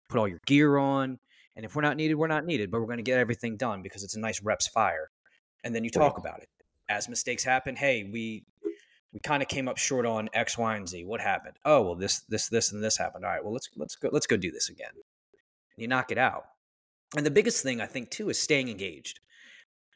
put 0.08 0.18
all 0.18 0.28
your 0.28 0.40
gear 0.46 0.76
on. 0.78 1.18
And 1.56 1.64
if 1.64 1.76
we're 1.76 1.82
not 1.82 1.96
needed, 1.96 2.14
we're 2.16 2.26
not 2.26 2.44
needed, 2.44 2.70
but 2.70 2.80
we're 2.80 2.86
going 2.86 2.98
to 2.98 3.02
get 3.04 3.18
everything 3.18 3.56
done 3.56 3.82
because 3.82 4.02
it's 4.02 4.16
a 4.16 4.20
nice 4.20 4.42
reps 4.42 4.66
fire. 4.66 5.10
And 5.62 5.74
then 5.74 5.84
you 5.84 5.90
talk 5.90 6.18
about 6.18 6.40
it. 6.40 6.48
As 6.88 7.08
mistakes 7.08 7.44
happen, 7.44 7.76
hey, 7.76 8.04
we 8.12 8.44
we 9.12 9.20
kind 9.20 9.42
of 9.42 9.48
came 9.48 9.68
up 9.68 9.78
short 9.78 10.04
on 10.04 10.28
X, 10.34 10.58
Y, 10.58 10.76
and 10.76 10.88
Z. 10.88 11.04
What 11.04 11.20
happened? 11.20 11.54
Oh, 11.64 11.82
well, 11.82 11.94
this, 11.94 12.20
this, 12.22 12.48
this, 12.48 12.72
and 12.72 12.82
this 12.82 12.96
happened. 12.98 13.24
All 13.24 13.30
right, 13.30 13.42
well, 13.42 13.52
let's 13.52 13.70
let's 13.76 13.94
go 13.96 14.10
let's 14.12 14.26
go 14.26 14.36
do 14.36 14.50
this 14.50 14.68
again. 14.68 14.90
And 14.92 15.82
you 15.82 15.88
knock 15.88 16.10
it 16.10 16.18
out. 16.18 16.44
And 17.16 17.24
the 17.24 17.30
biggest 17.30 17.62
thing 17.62 17.80
I 17.80 17.86
think 17.86 18.10
too 18.10 18.28
is 18.28 18.38
staying 18.38 18.68
engaged. 18.68 19.20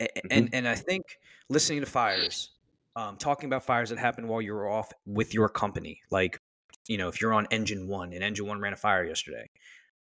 A- 0.01 0.05
a- 0.05 0.33
And 0.33 0.49
and 0.53 0.69
I 0.69 0.77
think 0.77 1.19
listening 1.49 1.81
to 1.81 1.87
fires, 1.87 2.51
um, 2.95 3.17
talking 3.17 3.49
about 3.49 3.65
fires 3.65 3.91
that 3.91 3.99
happened 3.99 4.29
while 4.29 4.41
you're 4.41 4.69
off 4.71 4.93
with 5.05 5.35
your 5.35 5.49
company, 5.49 6.01
like 6.11 6.41
you 6.87 6.97
know, 6.97 7.09
if 7.09 7.21
you're 7.21 7.35
on 7.35 7.47
engine 7.51 7.87
one 7.89 8.13
and 8.15 8.23
engine 8.25 8.47
one 8.47 8.61
ran 8.61 8.73
a 8.73 8.77
fire 8.77 9.05
yesterday, 9.05 9.51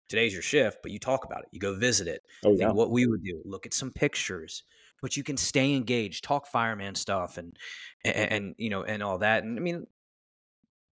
today's 0.07 0.33
your 0.33 0.41
shift, 0.41 0.79
but 0.81 0.91
you 0.91 0.99
talk 0.99 1.25
about 1.25 1.41
it, 1.41 1.49
you 1.51 1.59
go 1.59 1.75
visit 1.75 2.07
it, 2.07 2.23
Oh 2.43 2.49
think 2.49 2.61
yeah. 2.61 2.71
what 2.71 2.91
we 2.91 3.07
would 3.07 3.23
do, 3.23 3.41
look 3.45 3.65
at 3.65 3.73
some 3.73 3.91
pictures, 3.91 4.63
but 5.01 5.15
you 5.17 5.23
can 5.23 5.37
stay 5.37 5.75
engaged, 5.75 6.23
talk 6.23 6.47
fireman 6.47 6.95
stuff, 6.95 7.37
and 7.37 7.57
and, 8.03 8.31
and 8.31 8.55
you 8.57 8.69
know, 8.69 8.83
and 8.83 9.03
all 9.03 9.17
that. 9.19 9.43
And 9.43 9.57
I 9.57 9.61
mean, 9.61 9.87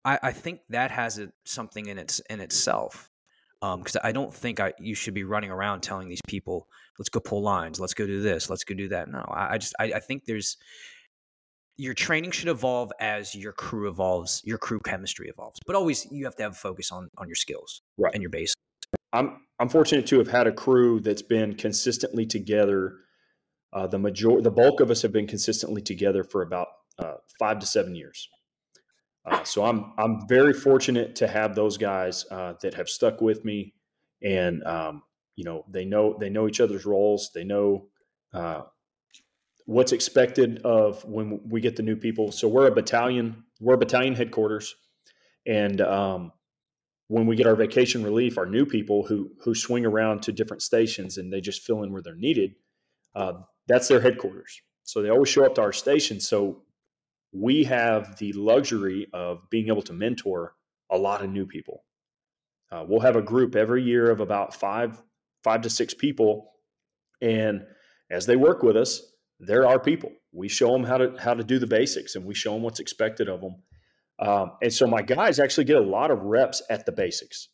I, 0.04 0.20
I 0.22 0.32
think 0.32 0.62
that 0.70 0.92
has 0.92 1.20
a, 1.20 1.30
something 1.46 1.88
in 1.88 1.98
its 1.98 2.20
in 2.30 2.40
itself, 2.40 3.10
um, 3.62 3.80
because 3.80 3.98
I 4.04 4.12
don't 4.12 4.34
think 4.34 4.60
I 4.60 4.74
you 4.80 4.96
should 4.96 5.14
be 5.14 5.24
running 5.24 5.52
around 5.52 5.82
telling 5.82 6.08
these 6.08 6.22
people, 6.28 6.68
let's 7.00 7.10
go 7.10 7.20
pull 7.20 7.42
lines, 7.42 7.80
let's 7.80 7.94
go 7.94 8.06
do 8.06 8.22
this, 8.22 8.50
let's 8.50 8.64
go 8.64 8.76
do 8.76 8.88
that. 8.90 9.10
No, 9.10 9.20
I, 9.30 9.54
I 9.54 9.58
just 9.58 9.74
I, 9.80 9.86
I 9.94 10.00
think 10.00 10.26
there's 10.26 10.58
your 11.78 11.94
training 11.94 12.32
should 12.32 12.48
evolve 12.48 12.92
as 13.02 13.36
your 13.36 13.52
crew 13.52 13.90
evolves, 13.90 14.42
your 14.46 14.58
crew 14.58 14.80
chemistry 14.80 15.28
evolves. 15.28 15.60
But 15.66 15.76
always 15.76 16.10
you 16.12 16.24
have 16.26 16.36
to 16.36 16.44
have 16.44 16.54
a 16.54 16.56
focus 16.56 16.92
on 16.92 17.10
on 17.18 17.28
your 17.28 17.36
skills 17.36 17.82
Right. 17.98 18.14
and 18.14 18.22
your 18.22 18.30
base. 18.30 18.54
I'm 19.14 19.38
I'm 19.60 19.70
fortunate 19.70 20.06
to 20.08 20.18
have 20.18 20.28
had 20.28 20.48
a 20.48 20.52
crew 20.52 21.00
that's 21.00 21.22
been 21.22 21.56
consistently 21.56 22.26
together. 22.26 22.98
Uh, 23.72 23.88
the 23.88 24.00
major, 24.00 24.42
the 24.42 24.52
bulk 24.52 24.80
of 24.80 24.90
us 24.90 25.02
have 25.02 25.12
been 25.12 25.28
consistently 25.28 25.82
together 25.82 26.24
for 26.24 26.42
about 26.42 26.68
uh, 27.00 27.16
five 27.40 27.60
to 27.60 27.66
seven 27.66 27.96
years. 27.96 28.30
Uh, 29.26 29.44
so 29.44 29.66
I'm 29.66 29.94
I'm 29.98 30.28
very 30.28 30.54
fortunate 30.54 31.16
to 31.18 31.28
have 31.28 31.56
those 31.56 31.78
guys 31.78 32.26
uh, 32.30 32.54
that 32.62 32.74
have 32.76 32.90
stuck 32.90 33.22
with 33.22 33.44
me, 33.44 33.74
and 34.22 34.64
um, 34.66 35.04
you 35.36 35.44
know 35.44 35.66
they 35.70 35.86
know 35.86 36.16
they 36.20 36.30
know 36.30 36.48
each 36.48 36.60
other's 36.60 36.86
roles. 36.86 37.32
They 37.34 37.44
know 37.44 37.88
uh, 38.34 38.62
what's 39.66 39.94
expected 39.94 40.62
of 40.64 41.04
when 41.06 41.40
we 41.50 41.60
get 41.60 41.76
the 41.76 41.84
new 41.84 41.96
people. 41.96 42.32
So 42.32 42.48
we're 42.48 42.68
a 42.68 42.76
battalion. 42.76 43.44
We're 43.60 43.76
a 43.76 43.80
battalion 43.80 44.16
headquarters, 44.16 44.76
and 45.48 45.82
um, 45.82 46.32
when 47.08 47.28
we 47.28 47.36
get 47.36 47.48
our 47.48 47.56
vacation 47.56 48.04
relief, 48.04 48.38
our 48.38 48.46
new 48.46 48.66
people 48.66 49.06
who 49.06 49.30
who 49.44 49.54
swing 49.54 49.86
around 49.86 50.24
to 50.24 50.32
different 50.32 50.62
stations 50.62 51.18
and 51.18 51.32
they 51.32 51.42
just 51.42 51.62
fill 51.62 51.84
in 51.84 51.92
where 51.92 52.02
they're 52.02 52.16
needed, 52.16 52.56
uh, 53.16 53.34
that's 53.68 53.88
their 53.88 54.02
headquarters. 54.02 54.62
So 54.84 55.02
they 55.02 55.10
always 55.10 55.30
show 55.30 55.46
up 55.46 55.56
to 55.56 55.62
our 55.62 55.74
station. 55.74 56.20
So 56.20 56.64
we 57.32 57.64
have 57.66 58.18
the 58.18 58.34
luxury 58.34 59.08
of 59.14 59.50
being 59.50 59.68
able 59.68 59.82
to 59.84 59.94
mentor 59.94 60.54
a 60.90 60.98
lot 60.98 61.24
of 61.24 61.30
new 61.30 61.46
people. 61.46 61.84
Uh, 62.72 62.86
we'll 62.88 63.02
have 63.02 63.16
a 63.16 63.22
group 63.22 63.56
every 63.56 63.84
year 63.84 64.10
of 64.10 64.20
about 64.20 64.54
five 64.54 65.02
five 65.44 65.62
to 65.62 65.70
six 65.70 65.94
people, 65.94 66.52
and 67.22 67.66
as 68.10 68.26
they 68.26 68.36
work 68.36 68.64
with 68.64 68.76
us, 68.76 69.02
they're 69.40 69.68
our 69.68 69.80
people. 69.80 70.12
We 70.32 70.48
show 70.48 70.72
them 70.72 70.84
how 70.84 70.98
to 70.98 71.16
how 71.20 71.34
to 71.34 71.44
do 71.44 71.60
the 71.60 71.68
basics, 71.68 72.16
and 72.16 72.26
we 72.26 72.34
show 72.34 72.54
them 72.54 72.64
what's 72.64 72.80
expected 72.80 73.30
of 73.30 73.42
them. 73.42 73.56
Um, 74.20 74.54
and 74.62 74.74
so 74.74 74.88
my 74.88 75.02
guys 75.02 75.40
actually 75.40 75.66
get 75.66 75.78
a 75.78 75.82
lot 75.82 76.12
of 76.12 76.22
reps 76.22 76.62
at 76.70 76.86
the 76.86 76.92
basics. 76.92 77.50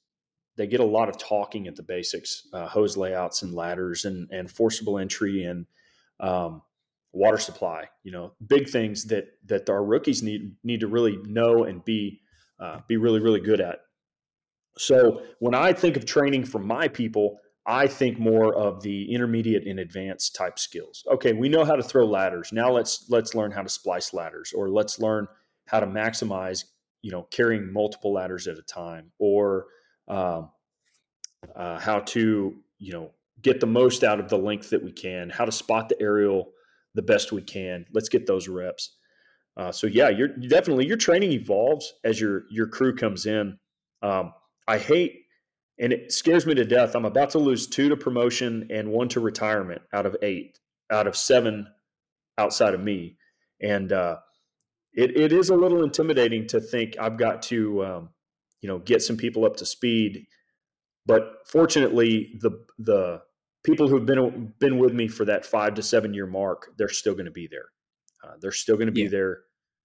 They 0.58 0.68
get 0.68 0.80
a 0.80 0.86
lot 0.86 1.10
of 1.10 1.18
talking 1.18 1.68
at 1.68 1.76
the 1.76 1.84
basics, 1.84 2.48
uh, 2.54 2.68
hose 2.68 2.98
layouts 2.98 3.42
and 3.42 3.54
ladders 3.54 4.06
and, 4.06 4.30
and 4.32 4.52
forcible 4.52 5.00
entry 5.00 5.44
and 5.44 5.66
um, 6.20 6.62
water 7.14 7.38
supply. 7.38 7.86
You 8.04 8.12
know, 8.12 8.34
big 8.46 8.70
things 8.70 9.06
that 9.06 9.30
that 9.46 9.70
our 9.70 9.84
rookies 9.84 10.22
need 10.22 10.56
need 10.64 10.82
to 10.82 10.88
really 10.88 11.18
know 11.24 11.64
and 11.64 11.84
be 11.84 12.22
uh, 12.60 12.82
be 12.88 12.98
really 12.98 13.20
really 13.20 13.40
good 13.40 13.62
at. 13.62 13.80
So 14.78 15.24
when 15.40 15.56
I 15.56 15.74
think 15.74 15.98
of 15.98 16.06
training 16.06 16.46
for 16.46 16.60
my 16.60 16.88
people, 16.88 17.40
I 17.66 17.88
think 17.88 18.20
more 18.20 18.56
of 18.56 18.82
the 18.82 19.14
intermediate 19.14 19.68
and 19.68 19.80
advanced 19.80 20.36
type 20.36 20.58
skills. 20.58 21.04
Okay, 21.12 21.34
we 21.34 21.50
know 21.50 21.66
how 21.66 21.76
to 21.76 21.84
throw 21.84 22.06
ladders. 22.06 22.52
Now 22.52 22.72
let's 22.72 23.06
let's 23.10 23.36
learn 23.36 23.52
how 23.52 23.62
to 23.62 23.70
splice 23.70 24.14
ladders, 24.14 24.54
or 24.54 24.70
let's 24.70 25.00
learn 25.00 25.28
how 25.72 25.80
to 25.80 25.88
maximize, 25.88 26.66
you 27.02 27.12
know, 27.12 27.24
carrying 27.32 27.72
multiple 27.72 28.14
ladders 28.14 28.48
at 28.48 28.58
a 28.58 28.62
time, 28.64 29.12
or 29.18 29.68
um, 30.10 30.50
uh, 31.56 31.80
how 31.80 32.00
to, 32.00 32.54
you 32.78 32.94
know, 32.94 33.12
get 33.42 33.60
the 33.62 33.68
most 33.68 34.04
out 34.04 34.20
of 34.20 34.30
the 34.30 34.38
length 34.38 34.70
that 34.70 34.84
we 34.84 34.92
can, 34.92 35.30
how 35.30 35.46
to 35.46 35.52
spot 35.52 35.90
the 35.90 36.00
aerial 36.02 36.52
the 36.94 37.02
best 37.02 37.32
we 37.32 37.42
can. 37.42 37.86
Let's 37.94 38.10
get 38.10 38.28
those 38.28 38.50
reps. 38.50 38.98
Uh, 39.56 39.72
so 39.72 39.88
yeah, 39.88 40.10
you're 40.10 40.28
definitely 40.28 40.86
your 40.86 40.98
training 40.98 41.32
evolves 41.32 41.94
as 42.04 42.20
your 42.20 42.44
your 42.52 42.68
crew 42.68 42.96
comes 42.96 43.26
in. 43.26 43.58
Um, 44.02 44.34
I 44.68 44.78
hate, 44.78 45.26
and 45.80 45.94
it 45.94 46.12
scares 46.12 46.46
me 46.46 46.54
to 46.56 46.66
death. 46.66 46.96
I'm 46.96 47.06
about 47.06 47.32
to 47.32 47.40
lose 47.40 47.68
two 47.68 47.90
to 47.90 47.98
promotion 47.98 48.68
and 48.70 48.92
one 48.92 49.08
to 49.10 49.20
retirement 49.20 49.82
out 49.94 50.06
of 50.06 50.16
eight, 50.22 50.60
out 50.92 51.08
of 51.08 51.16
seven 51.16 51.68
outside 52.38 52.74
of 52.74 52.82
me, 52.82 53.18
and 53.62 53.92
uh, 53.92 54.18
it 54.94 55.18
it 55.18 55.32
is 55.32 55.50
a 55.50 55.56
little 55.56 55.84
intimidating 55.84 56.48
to 56.48 56.60
think 56.60 56.96
I've 57.00 57.18
got 57.18 57.42
to, 57.44 57.86
um, 57.86 58.10
you 58.62 58.68
know, 58.68 58.80
get 58.80 59.02
some 59.02 59.18
people 59.18 59.46
up 59.46 59.58
to 59.58 59.66
speed. 59.66 60.26
But 61.06 61.48
fortunately, 61.48 62.38
the 62.42 62.52
the 62.78 63.22
people 63.64 63.88
who've 63.88 64.06
been 64.06 64.54
been 64.60 64.78
with 64.78 64.94
me 64.94 65.08
for 65.08 65.26
that 65.26 65.46
five 65.46 65.76
to 65.76 65.84
seven 65.84 66.14
year 66.14 66.28
mark, 66.28 66.72
they're 66.78 66.90
still 66.90 67.14
going 67.14 67.26
to 67.26 67.32
be 67.32 67.48
there. 67.48 67.70
Uh, 68.24 68.36
they're 68.40 68.52
still 68.52 68.76
going 68.76 68.88
to 68.88 68.94
be 68.94 69.04
yeah. 69.04 69.10
there, 69.10 69.40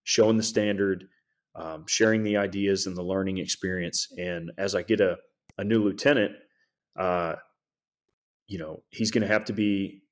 showing 0.04 0.36
the 0.36 0.42
standard, 0.42 1.06
um, 1.54 1.84
sharing 1.86 2.22
the 2.22 2.36
ideas 2.36 2.86
and 2.86 2.96
the 2.96 3.02
learning 3.02 3.38
experience. 3.38 4.08
And 4.18 4.52
as 4.58 4.74
I 4.74 4.82
get 4.82 5.00
a, 5.00 5.16
a 5.56 5.64
new 5.64 5.82
lieutenant, 5.82 6.32
uh, 6.98 7.36
you 8.46 8.58
know, 8.58 8.82
he's 8.90 9.10
going 9.10 9.22
to 9.22 9.32
have 9.32 9.46
to 9.46 9.54
be 9.54 10.02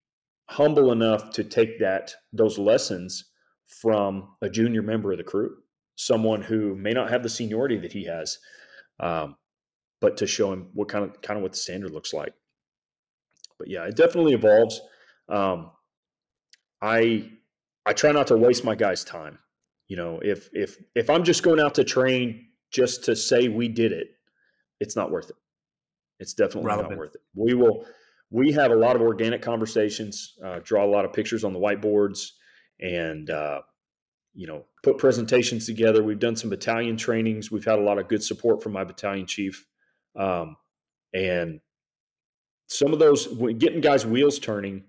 humble 0.48 0.92
enough 0.92 1.30
to 1.30 1.44
take 1.44 1.80
that 1.80 2.14
those 2.32 2.58
lessons 2.58 3.24
from 3.80 4.28
a 4.42 4.48
junior 4.48 4.82
member 4.82 5.12
of 5.12 5.18
the 5.18 5.24
crew, 5.24 5.56
someone 5.96 6.42
who 6.42 6.74
may 6.74 6.92
not 6.92 7.10
have 7.10 7.22
the 7.22 7.28
seniority 7.28 7.76
that 7.78 7.92
he 7.92 8.04
has, 8.04 8.38
um, 9.00 9.36
but 10.00 10.16
to 10.18 10.26
show 10.26 10.52
him 10.52 10.70
what 10.74 10.88
kind 10.88 11.04
of 11.04 11.20
kind 11.22 11.36
of 11.36 11.42
what 11.42 11.52
the 11.52 11.58
standard 11.58 11.90
looks 11.90 12.12
like. 12.12 12.34
But 13.58 13.68
yeah, 13.68 13.84
it 13.84 13.96
definitely 13.96 14.34
evolves. 14.34 14.80
Um, 15.28 15.70
I 16.82 17.30
I 17.86 17.92
try 17.92 18.12
not 18.12 18.26
to 18.28 18.36
waste 18.36 18.64
my 18.64 18.74
guys' 18.74 19.04
time. 19.04 19.38
You 19.88 19.96
know, 19.96 20.20
if 20.22 20.48
if 20.52 20.76
if 20.94 21.10
I'm 21.10 21.24
just 21.24 21.42
going 21.42 21.60
out 21.60 21.74
to 21.76 21.84
train 21.84 22.48
just 22.70 23.04
to 23.04 23.16
say 23.16 23.48
we 23.48 23.68
did 23.68 23.92
it, 23.92 24.08
it's 24.80 24.96
not 24.96 25.10
worth 25.10 25.30
it. 25.30 25.36
It's 26.20 26.34
definitely 26.34 26.68
Relevant. 26.68 26.90
not 26.92 26.98
worth 26.98 27.14
it. 27.14 27.22
We 27.34 27.54
will 27.54 27.86
we 28.30 28.52
have 28.52 28.72
a 28.72 28.76
lot 28.76 28.96
of 28.96 29.02
organic 29.02 29.42
conversations, 29.42 30.34
uh, 30.44 30.60
draw 30.64 30.84
a 30.84 30.90
lot 30.90 31.04
of 31.04 31.12
pictures 31.12 31.44
on 31.44 31.52
the 31.52 31.58
whiteboards, 31.58 32.30
and 32.80 33.30
uh, 33.30 33.62
you 34.34 34.46
know 34.46 34.64
put 34.82 34.98
presentations 34.98 35.66
together. 35.66 36.02
We've 36.02 36.18
done 36.18 36.36
some 36.36 36.50
battalion 36.50 36.96
trainings. 36.96 37.50
We've 37.50 37.64
had 37.64 37.78
a 37.78 37.82
lot 37.82 37.98
of 37.98 38.08
good 38.08 38.22
support 38.22 38.62
from 38.62 38.72
my 38.72 38.84
battalion 38.84 39.26
chief, 39.26 39.66
um, 40.16 40.56
and 41.12 41.60
some 42.68 42.92
of 42.92 42.98
those 42.98 43.26
getting 43.58 43.80
guys 43.80 44.06
wheels 44.06 44.38
turning 44.38 44.84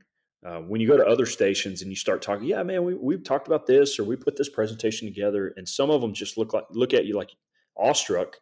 uh, 0.45 0.59
when 0.59 0.79
you 0.79 0.87
go 0.87 0.95
to 0.95 1.05
other 1.05 1.25
stations 1.25 1.81
and 1.81 1.89
you 1.89 1.95
start 1.95 2.21
talking, 2.21 2.45
yeah, 2.45 2.61
man, 2.61 2.83
we, 2.83 2.93
we've 2.93 3.23
talked 3.23 3.47
about 3.47 3.65
this 3.65 3.97
or 3.97 4.03
we 4.03 4.15
put 4.15 4.35
this 4.35 4.49
presentation 4.49 5.07
together, 5.07 5.53
and 5.57 5.67
some 5.67 5.89
of 5.89 6.01
them 6.01 6.13
just 6.13 6.37
look 6.37 6.53
like 6.53 6.65
look 6.71 6.93
at 6.93 7.05
you 7.05 7.15
like 7.15 7.31
awestruck. 7.75 8.37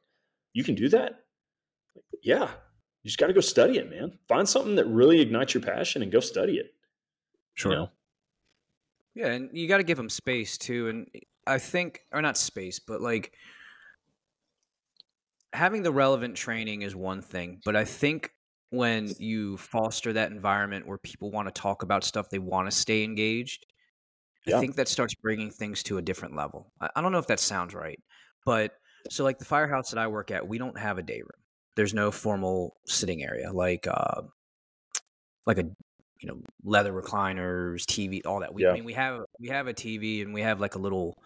You 0.52 0.64
can 0.64 0.76
do 0.76 0.90
that? 0.90 1.22
Yeah, 2.22 2.50
you 3.04 3.10
just 3.10 3.18
got 3.18 3.28
to 3.28 3.34
go 3.34 3.40
study 3.40 3.78
it, 3.78 3.90
man. 3.90 4.18
Find 4.28 4.48
something 4.48 4.76
that 4.76 4.88
really 4.88 5.22
ignites 5.22 5.54
your 5.54 5.64
passion 5.64 6.04
and 6.04 6.12
go 6.12 6.20
study 6.20 6.58
it. 6.58 6.74
Sure. 7.54 7.72
You 7.72 7.78
know? 7.78 7.90
Yeah, 9.16 9.28
and 9.28 9.50
you 9.54 9.68
got 9.68 9.78
to 9.78 9.84
give 9.84 9.98
them 9.98 10.10
space 10.10 10.58
too. 10.58 10.90
And 10.90 11.08
I 11.46 11.60
think, 11.60 12.02
or 12.12 12.22
not 12.22 12.38
space, 12.38 12.80
but 12.80 13.02
like 13.02 13.34
having 15.54 15.84
the 15.84 15.92
relevant 15.92 16.36
training 16.36 16.82
is 16.82 16.96
one 16.96 17.22
thing, 17.22 17.62
but 17.64 17.76
I 17.76 17.86
think 17.86 18.32
when 18.72 19.14
you 19.20 19.56
foster 19.58 20.14
that 20.14 20.32
environment 20.32 20.88
where 20.88 20.98
people 20.98 21.30
want 21.30 21.48
to 21.48 21.62
talk 21.62 21.84
about 21.84 22.04
stuff, 22.04 22.30
they 22.30 22.40
want 22.40 22.68
to 22.70 22.76
stay 22.76 23.04
engaged. 23.04 23.68
Yeah. 24.48 24.58
I 24.58 24.60
think 24.60 24.76
that 24.76 24.88
starts 24.88 25.14
bringing 25.14 25.52
things 25.52 25.84
to 25.84 26.00
a 26.00 26.02
different 26.02 26.36
level. 26.36 26.74
I, 26.82 26.90
I 26.96 27.02
don't 27.02 27.12
know 27.12 27.20
if 27.20 27.28
that 27.28 27.40
sounds 27.40 27.76
right, 27.76 28.00
but 28.46 28.72
so 29.10 29.24
like 29.24 29.38
the 29.38 29.46
firehouse 29.46 29.92
that 29.92 30.00
I 30.00 30.08
work 30.08 30.32
at, 30.32 30.48
we 30.48 30.58
don't 30.58 30.78
have 30.78 30.98
a 30.98 31.04
day 31.04 31.20
room. 31.20 31.44
There's 31.76 31.94
no 31.94 32.10
formal 32.12 32.78
sitting 32.88 33.24
area 33.24 33.52
like 33.52 33.88
uh, 33.88 34.22
like 35.46 35.60
a 35.60 35.66
you 36.24 36.30
know 36.30 36.40
leather 36.64 36.94
recliners, 36.94 37.84
TV, 37.84 38.22
all 38.26 38.40
that. 38.40 38.54
We, 38.54 38.64
yeah. 38.64 38.70
I 38.70 38.74
mean, 38.74 38.86
we 38.86 38.94
have 38.94 39.22
we 39.40 39.50
have 39.50 39.68
a 39.68 39.74
TV 39.74 40.22
and 40.22 40.34
we 40.34 40.42
have 40.42 40.62
like 40.62 40.76
a 40.76 40.80
little 40.80 41.18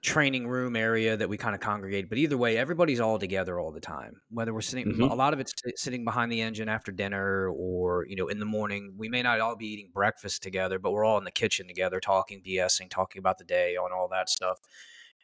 training 0.00 0.46
room 0.46 0.76
area 0.76 1.16
that 1.16 1.28
we 1.28 1.36
kind 1.36 1.54
of 1.54 1.60
congregate. 1.60 2.08
But 2.08 2.18
either 2.18 2.36
way, 2.36 2.56
everybody's 2.56 3.00
all 3.00 3.18
together 3.18 3.58
all 3.58 3.72
the 3.72 3.80
time. 3.80 4.20
Whether 4.30 4.54
we're 4.54 4.60
sitting, 4.60 4.86
mm-hmm. 4.86 5.02
a 5.02 5.14
lot 5.14 5.32
of 5.32 5.40
it's 5.40 5.52
sitting 5.76 6.04
behind 6.04 6.30
the 6.30 6.40
engine 6.40 6.68
after 6.68 6.92
dinner, 6.92 7.48
or 7.48 8.06
you 8.08 8.14
know, 8.14 8.28
in 8.28 8.38
the 8.38 8.46
morning. 8.46 8.94
We 8.96 9.08
may 9.08 9.22
not 9.22 9.40
all 9.40 9.56
be 9.56 9.66
eating 9.66 9.90
breakfast 9.92 10.42
together, 10.42 10.78
but 10.78 10.92
we're 10.92 11.04
all 11.04 11.18
in 11.18 11.24
the 11.24 11.32
kitchen 11.32 11.66
together, 11.66 11.98
talking, 11.98 12.42
BSing, 12.46 12.90
talking 12.90 13.18
about 13.18 13.38
the 13.38 13.44
day, 13.44 13.76
on 13.76 13.90
all 13.92 14.08
that 14.12 14.30
stuff. 14.30 14.58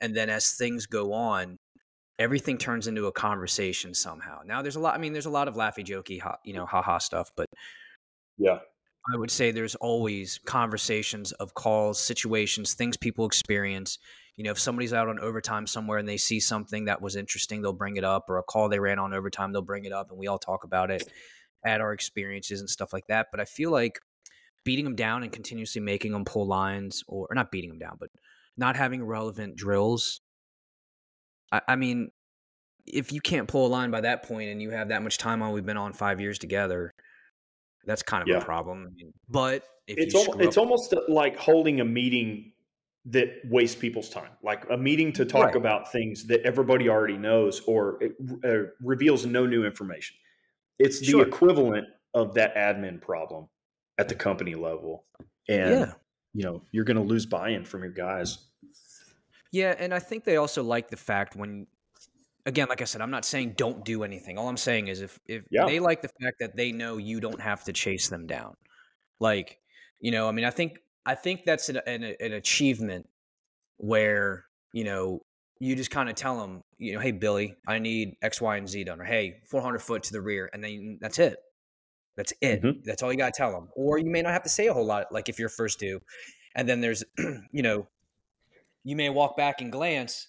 And 0.00 0.16
then 0.16 0.28
as 0.28 0.54
things 0.54 0.86
go 0.86 1.12
on, 1.12 1.58
everything 2.18 2.58
turns 2.58 2.88
into 2.88 3.06
a 3.06 3.12
conversation 3.12 3.94
somehow. 3.94 4.40
Now, 4.44 4.60
there's 4.60 4.76
a 4.76 4.80
lot. 4.80 4.96
I 4.96 4.98
mean, 4.98 5.12
there's 5.12 5.26
a 5.26 5.30
lot 5.30 5.46
of 5.46 5.54
laughy, 5.54 5.84
jokey, 5.84 6.20
you 6.44 6.54
know, 6.54 6.66
haha 6.66 6.98
stuff, 6.98 7.30
but 7.36 7.46
yeah. 8.40 8.59
I 9.12 9.16
would 9.16 9.31
say 9.31 9.50
there's 9.50 9.76
always 9.76 10.38
conversations 10.44 11.33
of 11.33 11.55
calls, 11.55 11.98
situations, 11.98 12.74
things 12.74 12.96
people 12.96 13.26
experience 13.26 13.98
you 14.40 14.44
know, 14.44 14.53
if 14.53 14.59
somebody's 14.59 14.94
out 14.94 15.07
on 15.07 15.20
overtime 15.20 15.66
somewhere 15.66 15.98
and 15.98 16.09
they 16.09 16.16
see 16.16 16.40
something 16.40 16.87
that 16.87 17.03
was 17.03 17.14
interesting, 17.14 17.61
they'll 17.61 17.74
bring 17.74 17.98
it 17.98 18.05
up, 18.05 18.31
or 18.31 18.38
a 18.38 18.42
call 18.42 18.70
they 18.70 18.79
ran 18.79 18.98
on 18.98 19.12
overtime, 19.12 19.53
they'll 19.53 19.61
bring 19.61 19.85
it 19.85 19.92
up, 19.92 20.09
and 20.09 20.18
we 20.18 20.29
all 20.29 20.38
talk 20.38 20.64
about 20.64 20.90
it, 20.90 21.07
at 21.62 21.83
our 21.83 21.92
experiences 21.92 22.61
and 22.61 22.70
stuff 22.70 22.90
like 22.90 23.07
that. 23.09 23.26
But 23.31 23.40
I 23.40 23.44
feel 23.44 23.70
like 23.70 23.98
beating 24.64 24.87
them 24.87 24.96
down 24.96 25.24
and 25.24 25.31
continuously 25.31 25.83
making 25.83 26.12
them 26.12 26.24
pull 26.24 26.46
lines, 26.46 27.05
or, 27.07 27.26
or 27.29 27.35
not 27.35 27.50
beating 27.50 27.68
them 27.68 27.79
down, 27.79 27.98
but 28.00 28.09
not 28.57 28.76
having 28.76 29.05
relevant 29.05 29.57
drills. 29.57 30.22
I, 31.53 31.61
I 31.68 31.76
mean, 31.76 32.11
if 32.87 33.12
you 33.12 33.20
can't 33.20 33.46
pull 33.46 33.66
a 33.66 33.68
line 33.68 33.90
by 33.90 34.00
that 34.00 34.22
point 34.22 34.48
and 34.48 34.62
you 34.62 34.70
have 34.70 34.88
that 34.88 35.03
much 35.03 35.18
time 35.18 35.42
on, 35.42 35.53
we've 35.53 35.66
been 35.66 35.76
on 35.76 35.92
five 35.92 36.18
years 36.18 36.38
together. 36.38 36.94
That's 37.86 38.02
kind 38.02 38.22
of 38.22 38.28
yeah. 38.28 38.38
a 38.38 38.44
problem. 38.44 38.94
But 39.28 39.64
it's 39.86 40.14
al- 40.14 40.40
it's 40.40 40.56
almost 40.56 40.94
like 41.08 41.36
holding 41.36 41.80
a 41.80 41.84
meeting 41.84 42.52
that 43.06 43.30
wastes 43.46 43.76
people's 43.76 44.10
time, 44.10 44.30
like 44.42 44.68
a 44.70 44.76
meeting 44.76 45.12
to 45.14 45.24
talk 45.24 45.46
right. 45.46 45.56
about 45.56 45.90
things 45.90 46.26
that 46.26 46.42
everybody 46.42 46.88
already 46.88 47.16
knows 47.16 47.60
or 47.66 47.98
uh, 48.44 48.70
reveals 48.82 49.24
no 49.24 49.46
new 49.46 49.64
information. 49.64 50.16
It's 50.78 51.00
the 51.00 51.06
sure. 51.06 51.26
equivalent 51.26 51.86
of 52.12 52.34
that 52.34 52.54
admin 52.54 53.00
problem 53.00 53.48
at 53.98 54.08
the 54.08 54.14
company 54.14 54.54
level. 54.54 55.04
And, 55.48 55.70
yeah. 55.70 55.92
you 56.34 56.44
know, 56.44 56.62
you're 56.72 56.84
going 56.84 56.98
to 56.98 57.02
lose 57.02 57.24
buy 57.24 57.50
in 57.50 57.64
from 57.64 57.82
your 57.82 57.92
guys. 57.92 58.38
Yeah. 59.50 59.74
And 59.78 59.94
I 59.94 59.98
think 59.98 60.24
they 60.24 60.36
also 60.36 60.62
like 60.62 60.90
the 60.90 60.96
fact 60.96 61.36
when, 61.36 61.66
again, 62.46 62.68
like 62.68 62.81
I 62.83 62.85
said, 62.85 63.00
I'm 63.00 63.11
not 63.11 63.24
saying 63.24 63.55
don't 63.57 63.85
do 63.85 64.03
anything. 64.03 64.38
All 64.38 64.48
I'm 64.48 64.57
saying 64.57 64.88
is 64.88 65.00
if, 65.00 65.18
if 65.26 65.44
yeah. 65.50 65.66
they 65.66 65.81
like 65.81 66.03
the 66.03 66.11
fact 66.20 66.38
that 66.40 66.57
they 66.57 66.72
know 66.72 66.96
you 66.96 67.20
don't 67.20 67.40
have 67.40 67.64
to 67.64 67.72
chase 67.72 68.09
them 68.09 68.26
down. 68.26 68.55
Like, 69.18 69.59
you 70.00 70.11
know, 70.11 70.29
I 70.29 70.33
mean, 70.33 70.44
I 70.44 70.50
think 70.50 70.79
I 71.05 71.14
think 71.14 71.44
that's 71.44 71.68
an, 71.68 71.81
an, 71.87 72.03
an 72.20 72.33
achievement 72.33 73.09
where 73.76 74.44
you 74.72 74.85
know 74.85 75.20
you 75.59 75.76
just 75.76 75.90
kind 75.90 76.09
of 76.09 76.14
tell 76.14 76.38
them, 76.38 76.62
you 76.79 76.94
know, 76.94 77.00
hey 77.00 77.12
Billy, 77.12 77.57
I 77.66 77.79
need 77.79 78.16
X, 78.22 78.40
Y, 78.40 78.57
and 78.57 78.68
Z 78.68 78.85
done, 78.85 79.00
or 79.00 79.05
hey, 79.05 79.40
400 79.48 79.79
foot 79.81 80.03
to 80.05 80.12
the 80.12 80.20
rear, 80.20 80.48
and 80.53 80.64
then 80.64 80.98
that's 81.00 81.18
it. 81.18 81.38
That's 82.16 82.33
it. 82.40 82.62
Mm-hmm. 82.62 82.81
That's 82.85 83.03
all 83.03 83.12
you 83.12 83.18
got 83.18 83.33
to 83.33 83.38
tell 83.38 83.53
them. 83.53 83.68
Or 83.74 83.98
you 83.98 84.11
may 84.11 84.22
not 84.22 84.33
have 84.33 84.42
to 84.42 84.48
say 84.48 84.66
a 84.66 84.74
whole 84.74 84.85
lot, 84.85 85.07
like 85.11 85.29
if 85.29 85.38
you're 85.38 85.48
first 85.48 85.79
due. 85.79 86.00
And 86.55 86.68
then 86.68 86.81
there's, 86.81 87.05
you 87.18 87.62
know, 87.62 87.88
you 88.85 88.96
may 88.96 89.09
walk 89.09 89.37
back 89.37 89.61
and 89.61 89.70
glance, 89.70 90.29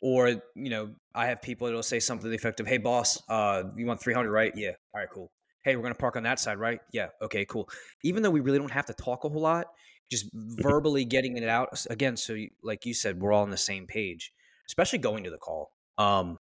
or 0.00 0.28
you 0.28 0.70
know, 0.70 0.90
I 1.14 1.26
have 1.26 1.42
people 1.42 1.66
that'll 1.66 1.82
say 1.82 2.00
something 2.00 2.24
to 2.24 2.28
the 2.28 2.36
effect 2.36 2.60
of, 2.60 2.66
"Hey, 2.66 2.78
boss, 2.78 3.22
uh, 3.28 3.64
you 3.76 3.86
want 3.86 4.00
300, 4.00 4.30
right? 4.30 4.52
Yeah, 4.56 4.72
all 4.94 5.00
right, 5.00 5.10
cool. 5.12 5.30
Hey, 5.64 5.76
we're 5.76 5.82
gonna 5.82 5.94
park 5.94 6.16
on 6.16 6.22
that 6.24 6.40
side, 6.40 6.58
right? 6.58 6.80
Yeah, 6.92 7.08
okay, 7.22 7.44
cool. 7.44 7.68
Even 8.02 8.22
though 8.22 8.30
we 8.30 8.40
really 8.40 8.58
don't 8.58 8.70
have 8.70 8.86
to 8.86 8.94
talk 8.94 9.24
a 9.24 9.28
whole 9.28 9.42
lot, 9.42 9.66
just 10.10 10.28
verbally 10.34 11.04
getting 11.04 11.36
it 11.36 11.48
out 11.48 11.84
again 11.90 12.16
so 12.16 12.32
you, 12.34 12.50
like 12.62 12.84
you 12.86 12.94
said 12.94 13.20
we're 13.20 13.32
all 13.32 13.42
on 13.42 13.50
the 13.50 13.56
same 13.56 13.86
page 13.86 14.32
especially 14.70 15.00
going 15.00 15.24
to 15.24 15.30
the 15.30 15.36
call. 15.36 15.72
Um, 15.98 16.38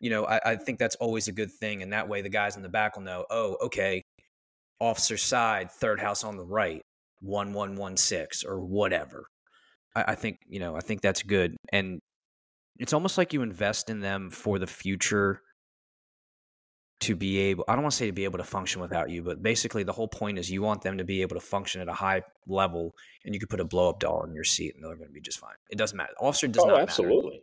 you 0.00 0.10
know, 0.10 0.26
I, 0.26 0.40
I 0.44 0.56
think 0.56 0.78
that's 0.78 0.96
always 0.96 1.28
a 1.28 1.32
good 1.32 1.50
thing, 1.50 1.82
and 1.82 1.92
that 1.92 2.08
way 2.08 2.20
the 2.20 2.28
guys 2.28 2.56
in 2.56 2.62
the 2.62 2.68
back 2.68 2.96
will 2.96 3.04
know. 3.04 3.24
Oh, 3.30 3.56
okay, 3.62 4.02
officer 4.80 5.16
side, 5.16 5.70
third 5.70 6.00
house 6.00 6.24
on 6.24 6.36
the 6.36 6.44
right, 6.44 6.82
one 7.20 7.54
one 7.54 7.76
one 7.76 7.96
six 7.96 8.42
or 8.44 8.60
whatever. 8.60 9.26
I, 9.94 10.04
I 10.08 10.14
think 10.16 10.38
you 10.48 10.58
know, 10.58 10.76
I 10.76 10.80
think 10.80 11.00
that's 11.00 11.22
good, 11.22 11.56
and 11.72 12.00
it's 12.78 12.92
almost 12.92 13.18
like 13.18 13.32
you 13.32 13.42
invest 13.42 13.90
in 13.90 14.00
them 14.00 14.30
for 14.30 14.58
the 14.58 14.66
future 14.66 15.40
to 17.00 17.16
be 17.16 17.38
able 17.38 17.64
i 17.68 17.74
don't 17.74 17.82
want 17.82 17.92
to 17.92 17.96
say 17.98 18.06
to 18.06 18.12
be 18.12 18.24
able 18.24 18.38
to 18.38 18.44
function 18.44 18.80
without 18.80 19.10
you 19.10 19.22
but 19.22 19.42
basically 19.42 19.82
the 19.82 19.92
whole 19.92 20.08
point 20.08 20.38
is 20.38 20.50
you 20.50 20.62
want 20.62 20.80
them 20.82 20.96
to 20.96 21.04
be 21.04 21.22
able 21.22 21.34
to 21.34 21.40
function 21.40 21.80
at 21.80 21.88
a 21.88 21.92
high 21.92 22.22
level 22.46 22.94
and 23.24 23.34
you 23.34 23.40
could 23.40 23.50
put 23.50 23.60
a 23.60 23.64
blow 23.64 23.90
up 23.90 24.00
doll 24.00 24.24
in 24.24 24.32
your 24.34 24.44
seat 24.44 24.74
and 24.74 24.84
they're 24.84 24.96
going 24.96 25.08
to 25.08 25.12
be 25.12 25.20
just 25.20 25.38
fine. 25.38 25.54
It 25.70 25.76
doesn't 25.76 25.96
matter. 25.96 26.12
Officer 26.20 26.46
does 26.46 26.64
oh, 26.64 26.68
not 26.68 26.80
absolutely. 26.80 27.30
Matter. 27.30 27.42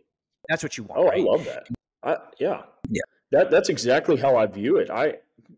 that's 0.49 0.63
what 0.63 0.77
you 0.77 0.85
want 0.85 1.01
oh 1.01 1.05
right? 1.05 1.19
i 1.19 1.23
love 1.23 1.45
that. 1.45 1.67
I, 2.03 2.17
yeah. 2.39 2.63
Yeah. 2.89 3.01
That 3.31 3.51
that's 3.51 3.69
exactly 3.69 4.17
how 4.17 4.35
i 4.35 4.45
view 4.47 4.77
it. 4.77 4.89
I 4.89 5.15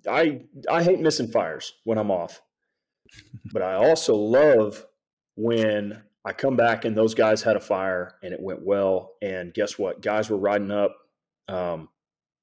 i 0.09 0.41
i 0.69 0.83
hate 0.83 0.99
missing 0.99 1.27
fires 1.27 1.73
when 1.83 1.97
i'm 1.97 2.11
off 2.11 2.41
but 3.53 3.61
i 3.61 3.75
also 3.75 4.15
love 4.15 4.85
when 5.35 6.01
i 6.25 6.31
come 6.31 6.55
back 6.55 6.85
and 6.85 6.95
those 6.95 7.13
guys 7.13 7.41
had 7.41 7.55
a 7.55 7.61
fire 7.61 8.15
and 8.23 8.33
it 8.33 8.41
went 8.41 8.65
well. 8.65 9.13
And 9.21 9.53
guess 9.53 9.77
what? 9.77 10.01
Guys 10.01 10.29
were 10.29 10.37
riding 10.37 10.71
up. 10.71 10.95
Um, 11.47 11.89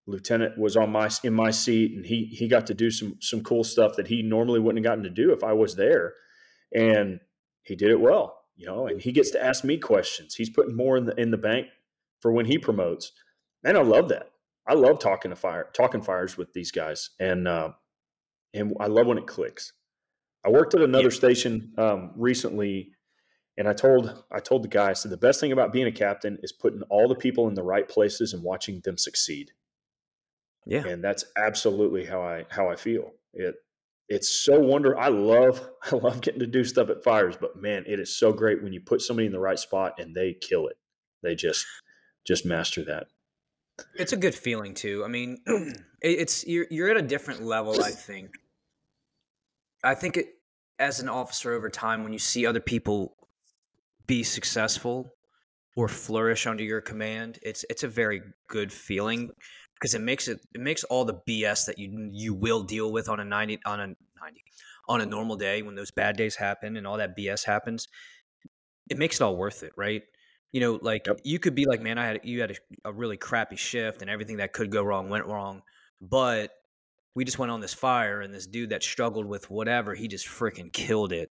lieutenant 0.07 0.59
was 0.59 0.77
on 0.77 0.91
my 0.91 1.09
in 1.23 1.33
my 1.33 1.51
seat 1.51 1.93
and 1.95 2.05
he 2.05 2.25
he 2.25 2.49
got 2.49 2.67
to 2.67 2.75
do 2.75 2.91
some 2.91 3.17
some 3.21 3.43
cool 3.43 3.65
stuff 3.65 3.97
that 3.97 4.09
he 4.09 4.23
normally 4.23 4.59
wouldn't 4.59 4.85
have 4.85 4.91
gotten 4.91 5.05
to 5.05 5.11
do 5.11 5.33
if 5.33 5.43
I 5.45 5.53
was 5.53 5.77
there. 5.77 6.15
And 6.75 7.21
he 7.63 7.77
did 7.77 7.91
it 7.91 8.01
well 8.01 8.37
you 8.57 8.67
know 8.67 8.87
and 8.87 9.01
he 9.01 9.13
gets 9.13 9.31
to 9.31 9.43
ask 9.43 9.65
me 9.65 9.79
questions. 9.79 10.35
He's 10.35 10.51
putting 10.51 10.77
more 10.77 10.97
in 10.97 11.07
the 11.07 11.19
in 11.19 11.31
the 11.31 11.39
bank 11.39 11.69
for 12.21 12.33
when 12.33 12.47
he 12.47 12.59
promotes. 12.59 13.13
And 13.65 13.77
I 13.77 13.83
love 13.83 14.09
that. 14.09 14.31
I 14.67 14.75
love 14.75 14.99
talking 14.99 15.31
to 15.31 15.37
fire 15.37 15.69
talking 15.73 16.03
fires 16.03 16.37
with 16.37 16.53
these 16.53 16.71
guys. 16.71 17.11
And 17.19 17.49
uh, 17.49 17.71
and 18.53 18.75
I 18.81 18.87
love 18.87 19.07
when 19.07 19.19
it 19.19 19.27
clicks. 19.27 19.73
I 20.45 20.49
worked 20.49 20.75
at 20.75 20.81
another 20.81 21.05
yeah. 21.05 21.11
station 21.11 21.73
um, 21.77 22.13
recently 22.17 22.93
and 23.59 23.69
I 23.69 23.73
told 23.73 24.25
I 24.31 24.41
told 24.41 24.65
the 24.65 24.69
guy 24.69 24.91
I 24.91 24.93
said 24.95 25.11
the 25.11 25.17
best 25.17 25.41
thing 25.41 25.53
about 25.53 25.73
being 25.73 25.87
a 25.87 25.93
captain 25.93 26.39
is 26.43 26.53
putting 26.53 26.83
all 26.83 27.09
the 27.09 27.15
people 27.15 27.49
in 27.49 27.55
the 27.55 27.63
right 27.63 27.89
places 27.89 28.33
and 28.33 28.43
watching 28.43 28.81
them 28.85 28.97
succeed 28.97 29.53
yeah. 30.67 30.87
And 30.87 31.03
that's 31.03 31.25
absolutely 31.37 32.05
how 32.05 32.23
I 32.23 32.47
how 32.49 32.69
I 32.69 32.77
feel. 32.77 33.13
It 33.33 33.57
it's 34.09 34.29
so 34.29 34.59
wonder 34.59 34.99
I 34.99 35.09
love 35.09 35.69
I 35.93 35.97
love 35.97 36.21
getting 36.21 36.41
to 36.41 36.47
do 36.47 36.65
stuff 36.65 36.91
at 36.91 37.03
fires, 37.03 37.37
but 37.41 37.61
man, 37.61 37.85
it 37.87 38.01
is 38.01 38.17
so 38.17 38.33
great 38.33 38.63
when 38.63 38.73
you 38.73 38.81
put 38.81 39.03
somebody 39.03 39.27
in 39.27 39.33
the 39.33 39.41
right 39.41 39.59
spot 39.59 39.95
and 39.99 40.15
they 40.15 40.35
kill 40.35 40.69
it. 40.69 40.77
They 41.23 41.35
just 41.35 41.67
just 42.27 42.45
master 42.45 42.85
that. 42.85 43.07
It's 43.95 44.13
a 44.13 44.17
good 44.17 44.35
feeling 44.35 44.75
too. 44.75 45.03
I 45.05 45.09
mean, 45.09 45.39
it's 46.03 46.47
you're 46.47 46.67
you're 46.71 46.91
at 46.91 46.97
a 46.97 47.03
different 47.03 47.43
level, 47.43 47.83
I 47.83 47.91
think. 47.91 48.31
I 49.83 49.95
think 49.95 50.19
it 50.19 50.35
as 50.79 51.01
an 51.01 51.09
officer 51.09 51.53
over 51.53 51.71
time 51.71 52.05
when 52.05 52.13
you 52.13 52.19
see 52.19 52.47
other 52.47 52.61
people 52.61 53.17
be 54.11 54.25
successful 54.25 55.15
or 55.77 55.87
flourish 55.87 56.49
under 56.49 56.65
your 56.65 56.81
command, 56.81 57.39
it's 57.43 57.65
it's 57.71 57.85
a 57.85 57.89
very 57.89 58.21
good 58.49 58.73
feeling 58.73 59.31
because 59.75 59.95
it 59.95 60.01
makes 60.01 60.27
it 60.27 60.41
it 60.53 60.61
makes 60.61 60.83
all 60.83 61.05
the 61.05 61.21
BS 61.29 61.67
that 61.67 61.79
you 61.79 62.11
you 62.13 62.35
will 62.35 62.65
deal 62.65 62.91
with 62.91 63.09
on 63.09 63.21
a 63.21 63.25
90 63.25 63.61
on 63.65 63.79
a 63.79 63.87
90 63.87 63.97
on 64.89 65.01
a 65.01 65.07
normal 65.07 65.37
day 65.37 65.63
when 65.63 65.77
those 65.77 65.93
bad 65.93 66.17
days 66.17 66.35
happen 66.35 66.77
and 66.77 66.89
all 66.89 66.97
that 66.97 67.17
BS 67.17 67.45
happens 67.45 67.87
it 68.91 68.99
makes 68.99 69.21
it 69.21 69.23
all 69.23 69.37
worth 69.37 69.63
it 69.63 69.71
right 69.77 70.03
you 70.51 70.61
know 70.61 70.81
like 70.83 71.07
yep. 71.07 71.21
you 71.23 71.39
could 71.39 71.55
be 71.55 71.67
like 71.67 71.81
man 71.81 71.97
I 71.97 72.07
had 72.07 72.21
you 72.25 72.41
had 72.41 72.51
a, 72.51 72.89
a 72.89 72.93
really 72.93 73.17
crappy 73.17 73.55
shift 73.55 74.03
and 74.03 74.11
everything 74.11 74.39
that 74.39 74.53
could 74.53 74.73
go 74.73 74.83
wrong 74.83 75.09
went 75.09 75.27
wrong 75.27 75.63
but 76.01 76.51
we 77.15 77.25
just 77.25 77.39
went 77.39 77.53
on 77.53 77.61
this 77.61 77.75
fire 77.75 78.23
and 78.23 78.35
this 78.35 78.49
dude 78.49 78.71
that 78.71 78.83
struggled 78.83 79.27
with 79.27 79.49
whatever 79.51 79.95
he 79.95 80.09
just 80.09 80.27
freaking 80.27 80.73
killed 80.73 81.13
it 81.13 81.31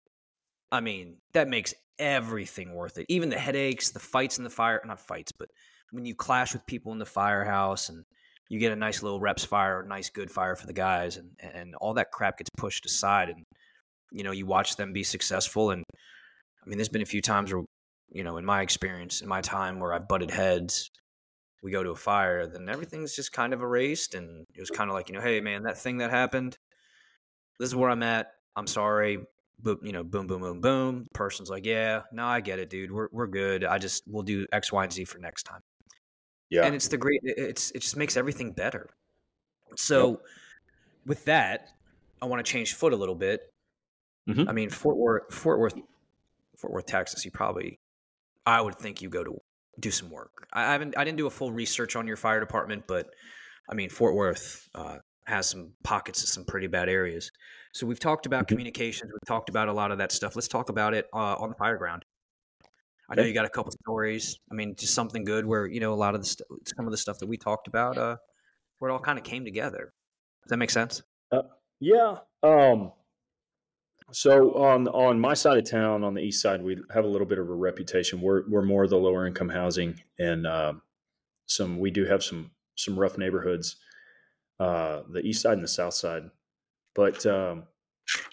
I 0.73 0.81
mean 0.81 1.17
that 1.33 1.47
makes 1.47 1.73
everything 1.99 2.73
worth 2.73 2.97
it 2.97 3.05
even 3.07 3.29
the 3.29 3.37
headaches 3.37 3.91
the 3.91 3.99
fights 3.99 4.39
in 4.39 4.43
the 4.43 4.49
fire 4.49 4.81
not 4.83 4.99
fights 4.99 5.31
but 5.31 5.47
when 5.91 6.05
you 6.05 6.15
clash 6.15 6.53
with 6.53 6.65
people 6.65 6.91
in 6.91 6.97
the 6.97 7.05
firehouse 7.05 7.87
and 7.87 8.03
you 8.49 8.59
get 8.59 8.71
a 8.71 8.75
nice 8.75 9.01
little 9.01 9.19
reps 9.19 9.43
fire, 9.43 9.81
a 9.81 9.87
nice 9.87 10.09
good 10.09 10.29
fire 10.29 10.55
for 10.55 10.67
the 10.67 10.73
guys, 10.73 11.17
and 11.17 11.31
and 11.39 11.75
all 11.75 11.93
that 11.95 12.11
crap 12.11 12.37
gets 12.37 12.49
pushed 12.55 12.85
aside, 12.85 13.29
and 13.29 13.43
you 14.11 14.23
know 14.23 14.31
you 14.31 14.45
watch 14.45 14.75
them 14.75 14.93
be 14.93 15.03
successful. 15.03 15.71
And 15.71 15.83
I 16.63 16.69
mean, 16.69 16.77
there's 16.77 16.89
been 16.89 17.01
a 17.01 17.05
few 17.05 17.21
times 17.21 17.53
where 17.53 17.63
you 18.11 18.23
know, 18.23 18.37
in 18.37 18.45
my 18.45 18.61
experience, 18.61 19.21
in 19.21 19.27
my 19.27 19.41
time 19.41 19.79
where 19.79 19.93
I've 19.93 20.07
butted 20.07 20.29
heads, 20.29 20.89
we 21.63 21.71
go 21.71 21.83
to 21.83 21.91
a 21.91 21.95
fire, 21.95 22.45
then 22.45 22.69
everything's 22.69 23.15
just 23.15 23.31
kind 23.31 23.53
of 23.53 23.61
erased, 23.61 24.13
and 24.13 24.45
it 24.55 24.59
was 24.59 24.69
kind 24.69 24.89
of 24.89 24.95
like 24.95 25.09
you 25.09 25.15
know, 25.15 25.21
hey 25.21 25.41
man, 25.41 25.63
that 25.63 25.77
thing 25.77 25.97
that 25.97 26.11
happened, 26.11 26.57
this 27.59 27.69
is 27.69 27.75
where 27.75 27.89
I'm 27.89 28.03
at. 28.03 28.27
I'm 28.55 28.67
sorry. 28.67 29.19
Boom, 29.59 29.79
you 29.81 29.93
know, 29.93 30.03
boom, 30.03 30.27
boom, 30.27 30.41
boom, 30.41 30.61
boom. 30.61 31.03
The 31.03 31.09
person's 31.11 31.49
like, 31.49 31.65
yeah, 31.65 32.01
no, 32.11 32.25
I 32.25 32.41
get 32.41 32.59
it, 32.59 32.69
dude. 32.69 32.91
We're 32.91 33.07
we're 33.11 33.27
good. 33.27 33.63
I 33.63 33.77
just 33.77 34.03
we'll 34.07 34.23
do 34.23 34.45
X, 34.51 34.71
Y, 34.71 34.83
and 34.83 34.91
Z 34.91 35.05
for 35.05 35.19
next 35.19 35.43
time. 35.43 35.61
Yeah. 36.49 36.65
And 36.65 36.75
it's 36.75 36.87
the 36.87 36.97
great 36.97 37.21
it's 37.23 37.71
it 37.71 37.79
just 37.79 37.97
makes 37.97 38.17
everything 38.17 38.51
better. 38.51 38.89
So 39.75 40.09
yep. 40.11 40.19
with 41.05 41.25
that, 41.25 41.69
I 42.21 42.25
want 42.25 42.45
to 42.45 42.51
change 42.51 42.73
foot 42.73 42.93
a 42.93 42.95
little 42.95 43.15
bit. 43.15 43.41
Mm-hmm. 44.29 44.47
I 44.47 44.51
mean, 44.53 44.69
Fort 44.69 44.97
Worth 44.97 45.33
Fort 45.33 45.59
Worth 45.59 45.75
Fort 46.57 46.73
Worth, 46.73 46.85
Texas, 46.85 47.25
you 47.25 47.31
probably 47.31 47.79
I 48.45 48.61
would 48.61 48.75
think 48.75 49.01
you 49.01 49.09
go 49.09 49.23
to 49.23 49.41
do 49.79 49.91
some 49.91 50.09
work. 50.09 50.47
I 50.53 50.71
haven't 50.71 50.97
I 50.97 51.03
didn't 51.03 51.17
do 51.17 51.27
a 51.27 51.31
full 51.31 51.51
research 51.51 51.95
on 51.95 52.07
your 52.07 52.17
fire 52.17 52.39
department, 52.39 52.83
but 52.87 53.07
I 53.69 53.73
mean 53.73 53.89
Fort 53.89 54.15
Worth 54.15 54.67
uh, 54.75 54.97
has 55.25 55.47
some 55.47 55.71
pockets 55.83 56.23
of 56.23 56.29
some 56.29 56.45
pretty 56.45 56.67
bad 56.67 56.89
areas. 56.89 57.31
So 57.73 57.87
we've 57.87 57.99
talked 57.99 58.25
about 58.25 58.47
communications. 58.47 59.11
We've 59.11 59.27
talked 59.27 59.49
about 59.49 59.67
a 59.67 59.73
lot 59.73 59.91
of 59.91 59.97
that 59.97 60.11
stuff. 60.11 60.35
Let's 60.35 60.47
talk 60.47 60.69
about 60.69 60.93
it 60.93 61.07
uh, 61.13 61.35
on 61.35 61.49
the 61.49 61.55
fire 61.55 61.77
ground. 61.77 62.05
I 63.09 63.15
know 63.15 63.23
you 63.23 63.33
got 63.33 63.45
a 63.45 63.49
couple 63.49 63.71
stories. 63.71 64.39
I 64.51 64.55
mean, 64.55 64.75
just 64.75 64.93
something 64.93 65.23
good 65.23 65.45
where 65.45 65.65
you 65.65 65.79
know 65.79 65.93
a 65.93 65.95
lot 65.95 66.15
of 66.15 66.21
the 66.21 66.27
st- 66.27 66.47
some 66.75 66.85
of 66.85 66.91
the 66.91 66.97
stuff 66.97 67.19
that 67.19 67.27
we 67.27 67.37
talked 67.37 67.67
about, 67.67 67.97
uh, 67.97 68.17
where 68.79 68.89
it 68.89 68.93
all 68.93 68.99
kind 68.99 69.17
of 69.17 69.25
came 69.25 69.43
together. 69.43 69.91
Does 70.43 70.49
that 70.49 70.57
make 70.57 70.69
sense? 70.69 71.03
Uh, 71.31 71.41
yeah. 71.79 72.17
Um, 72.43 72.91
so 74.11 74.53
on 74.53 74.87
on 74.87 75.19
my 75.19 75.33
side 75.33 75.57
of 75.57 75.69
town, 75.69 76.03
on 76.03 76.13
the 76.13 76.21
east 76.21 76.41
side, 76.41 76.63
we 76.63 76.77
have 76.93 77.03
a 77.03 77.07
little 77.07 77.27
bit 77.27 77.39
of 77.39 77.49
a 77.49 77.53
reputation. 77.53 78.21
We're 78.21 78.43
we're 78.49 78.61
more 78.61 78.83
of 78.83 78.89
the 78.89 78.97
lower 78.97 79.25
income 79.27 79.49
housing, 79.49 80.01
and 80.19 80.47
uh, 80.47 80.73
some 81.47 81.79
we 81.79 81.91
do 81.91 82.05
have 82.05 82.23
some 82.23 82.51
some 82.75 82.97
rough 82.97 83.17
neighborhoods, 83.17 83.77
uh, 84.59 85.01
the 85.09 85.21
east 85.21 85.41
side 85.41 85.53
and 85.53 85.63
the 85.63 85.67
south 85.67 85.93
side. 85.93 86.23
But 86.95 87.25
um, 87.25 87.63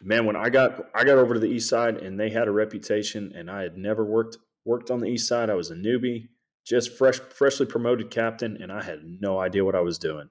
man, 0.02 0.26
when 0.26 0.36
I 0.36 0.50
got 0.50 0.90
I 0.94 1.04
got 1.04 1.18
over 1.18 1.34
to 1.34 1.40
the 1.40 1.48
east 1.48 1.68
side, 1.68 1.96
and 1.98 2.18
they 2.18 2.30
had 2.30 2.48
a 2.48 2.52
reputation, 2.52 3.32
and 3.34 3.50
I 3.50 3.62
had 3.62 3.76
never 3.76 4.04
worked 4.04 4.38
worked 4.64 4.90
on 4.90 5.00
the 5.00 5.06
east 5.08 5.28
side. 5.28 5.50
I 5.50 5.54
was 5.54 5.70
a 5.70 5.74
newbie, 5.74 6.28
just 6.66 6.96
fresh, 6.96 7.18
freshly 7.18 7.66
promoted 7.66 8.10
captain, 8.10 8.58
and 8.62 8.70
I 8.70 8.82
had 8.82 9.00
no 9.04 9.38
idea 9.38 9.64
what 9.64 9.74
I 9.74 9.80
was 9.80 9.98
doing. 9.98 10.28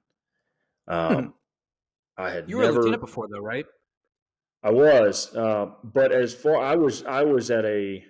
Um, 0.88 1.34
I 2.18 2.30
had 2.30 2.50
you 2.50 2.58
were 2.58 2.64
never, 2.64 2.76
a 2.76 2.80
lieutenant 2.80 3.02
before, 3.02 3.28
though, 3.32 3.40
right? 3.40 3.66
I 4.62 4.72
was, 4.72 5.34
uh, 5.36 5.68
but 5.84 6.12
as 6.12 6.34
far 6.34 6.58
I 6.58 6.76
was, 6.76 7.04
I 7.06 7.24
was 7.24 7.50
at 7.50 7.66
a. 7.66 8.04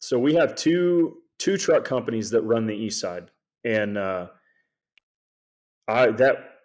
So 0.00 0.18
we 0.18 0.34
have 0.34 0.54
two 0.54 1.22
two 1.38 1.56
truck 1.56 1.84
companies 1.84 2.30
that 2.30 2.42
run 2.42 2.66
the 2.66 2.74
east 2.74 3.00
side, 3.00 3.30
and 3.64 3.96
uh, 3.96 4.28
I 5.88 6.10
that 6.12 6.55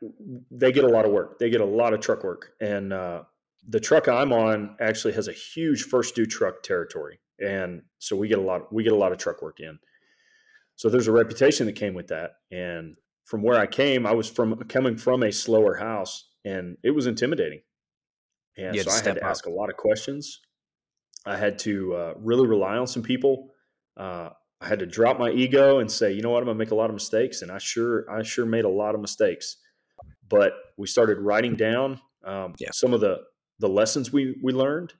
they 0.49 0.71
get 0.71 0.83
a 0.83 0.87
lot 0.87 1.05
of 1.05 1.11
work. 1.11 1.39
They 1.39 1.49
get 1.49 1.61
a 1.61 1.65
lot 1.65 1.93
of 1.93 1.99
truck 1.99 2.23
work, 2.23 2.53
and 2.59 2.91
uh, 2.91 3.23
the 3.67 3.79
truck 3.79 4.07
I'm 4.07 4.33
on 4.33 4.75
actually 4.79 5.13
has 5.13 5.27
a 5.27 5.33
huge 5.33 5.83
first 5.83 6.15
due 6.15 6.25
truck 6.25 6.63
territory. 6.63 7.19
And 7.39 7.83
so 7.99 8.15
we 8.15 8.27
get 8.27 8.39
a 8.39 8.41
lot 8.41 8.71
we 8.73 8.83
get 8.83 8.93
a 8.93 8.97
lot 8.97 9.11
of 9.11 9.17
truck 9.17 9.41
work 9.41 9.59
in. 9.59 9.79
So 10.75 10.89
there's 10.89 11.07
a 11.07 11.11
reputation 11.11 11.65
that 11.67 11.73
came 11.73 11.93
with 11.93 12.07
that. 12.07 12.31
And 12.51 12.95
from 13.25 13.43
where 13.43 13.57
i 13.57 13.67
came 13.67 14.05
i 14.05 14.11
was 14.11 14.29
from 14.29 14.55
coming 14.67 14.97
from 14.97 15.23
a 15.23 15.31
slower 15.31 15.75
house 15.75 16.29
and 16.43 16.77
it 16.83 16.91
was 16.91 17.07
intimidating. 17.07 17.61
And 18.57 18.75
so 18.79 18.91
i 18.91 18.95
had 18.95 19.15
to 19.15 19.23
up. 19.23 19.29
ask 19.29 19.45
a 19.45 19.51
lot 19.51 19.69
of 19.69 19.77
questions. 19.77 20.39
I 21.25 21.37
had 21.37 21.59
to 21.59 21.93
uh, 21.93 22.13
really 22.17 22.47
rely 22.47 22.77
on 22.77 22.87
some 22.87 23.03
people. 23.03 23.51
Uh, 23.95 24.29
i 24.59 24.67
had 24.67 24.79
to 24.79 24.85
drop 24.85 25.19
my 25.19 25.31
ego 25.31 25.79
and 25.79 25.91
say 25.91 26.11
you 26.11 26.21
know 26.21 26.31
what? 26.31 26.39
I'm 26.39 26.45
going 26.45 26.57
to 26.57 26.63
make 26.63 26.71
a 26.71 26.75
lot 26.75 26.89
of 26.89 26.93
mistakes. 26.93 27.41
And 27.41 27.51
i 27.51 27.57
sure 27.57 28.09
i 28.11 28.23
sure 28.23 28.45
made 28.45 28.65
a 28.65 28.69
lot 28.69 28.95
of 28.95 29.01
mistakes 29.01 29.57
but 30.31 30.53
we 30.77 30.87
started 30.87 31.19
writing 31.19 31.55
down 31.55 32.01
um, 32.25 32.55
yeah. 32.57 32.69
some 32.71 32.93
of 32.93 33.01
the 33.01 33.19
the 33.59 33.69
lessons 33.69 34.11
we 34.11 34.35
we 34.41 34.51
learned 34.51 34.93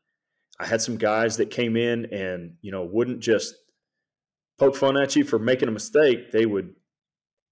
I 0.62 0.67
had 0.67 0.80
some 0.80 0.96
guys 0.96 1.38
that 1.38 1.50
came 1.50 1.76
in 1.76 2.06
and, 2.13 2.54
you 2.62 2.72
know, 2.72 2.84
wouldn't 2.84 3.20
just 3.20 3.56
poke 4.60 4.76
fun 4.76 4.96
at 4.96 5.15
you 5.15 5.24
for 5.24 5.39
making 5.39 5.67
a 5.67 5.72
mistake. 5.72 6.32
They 6.32 6.46
would 6.46 6.76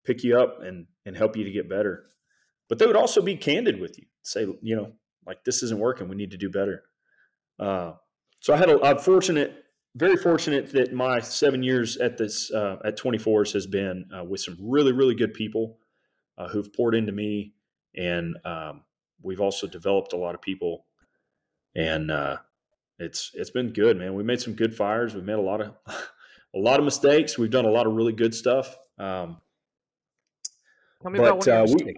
pick 0.05 0.23
you 0.23 0.39
up 0.39 0.61
and, 0.61 0.85
and 1.07 1.17
help 1.17 1.35
you 1.35 1.43
to 1.43 1.49
get 1.49 1.67
better. 1.67 2.05
But 2.67 2.77
they 2.77 2.85
would 2.85 2.95
also 2.95 3.23
be 3.23 3.35
candid 3.35 3.79
with 3.79 3.97
you, 3.97 4.05
say, 4.21 4.45
you 4.61 4.75
know, 4.75 4.91
like 5.25 5.43
this 5.43 5.63
isn't 5.63 5.79
working. 5.79 6.07
We 6.07 6.15
need 6.15 6.29
to 6.31 6.37
do 6.37 6.51
better. 6.51 6.83
Uh, 7.59 7.93
so 8.41 8.53
I 8.53 8.57
had 8.57 8.69
a, 8.69 8.77
a 8.77 8.99
fortunate 8.99 9.55
very 9.95 10.15
fortunate 10.15 10.71
that 10.71 10.93
my 10.93 11.19
seven 11.19 11.63
years 11.63 11.97
at 11.97 12.15
this 12.15 12.51
uh, 12.51 12.77
at 12.85 12.95
24s 12.95 13.53
has 13.53 13.65
been 13.65 14.05
uh, 14.15 14.23
with 14.23 14.39
some 14.39 14.55
really 14.61 14.91
really 14.91 15.15
good 15.15 15.33
people 15.33 15.79
uh, 16.37 16.47
who've 16.47 16.71
poured 16.73 16.93
into 16.93 17.11
me, 17.11 17.55
and 17.95 18.37
um, 18.45 18.83
we've 19.21 19.41
also 19.41 19.67
developed 19.67 20.13
a 20.13 20.17
lot 20.17 20.35
of 20.35 20.41
people, 20.41 20.85
and 21.75 22.11
uh, 22.11 22.37
it's 22.99 23.31
it's 23.33 23.49
been 23.49 23.71
good, 23.71 23.97
man. 23.97 24.13
We 24.13 24.23
made 24.23 24.41
some 24.41 24.53
good 24.53 24.75
fires. 24.75 25.15
We've 25.15 25.23
made 25.23 25.33
a 25.33 25.41
lot 25.41 25.61
of 25.61 25.73
a 25.87 26.59
lot 26.59 26.79
of 26.79 26.85
mistakes. 26.85 27.37
We've 27.37 27.51
done 27.51 27.65
a 27.65 27.71
lot 27.71 27.87
of 27.87 27.93
really 27.93 28.13
good 28.13 28.33
stuff. 28.33 28.77
Um, 28.97 29.37
Tell 31.01 31.11
me 31.11 31.19
about 31.19 31.45
one 31.45 31.49
uh, 31.49 31.65
we- 31.65 31.95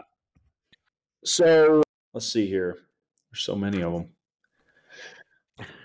so 1.24 1.84
let's 2.14 2.28
see 2.28 2.48
here. 2.48 2.78
There's 3.32 3.42
so 3.42 3.56
many 3.56 3.82
of 3.82 3.94
them. 3.94 4.10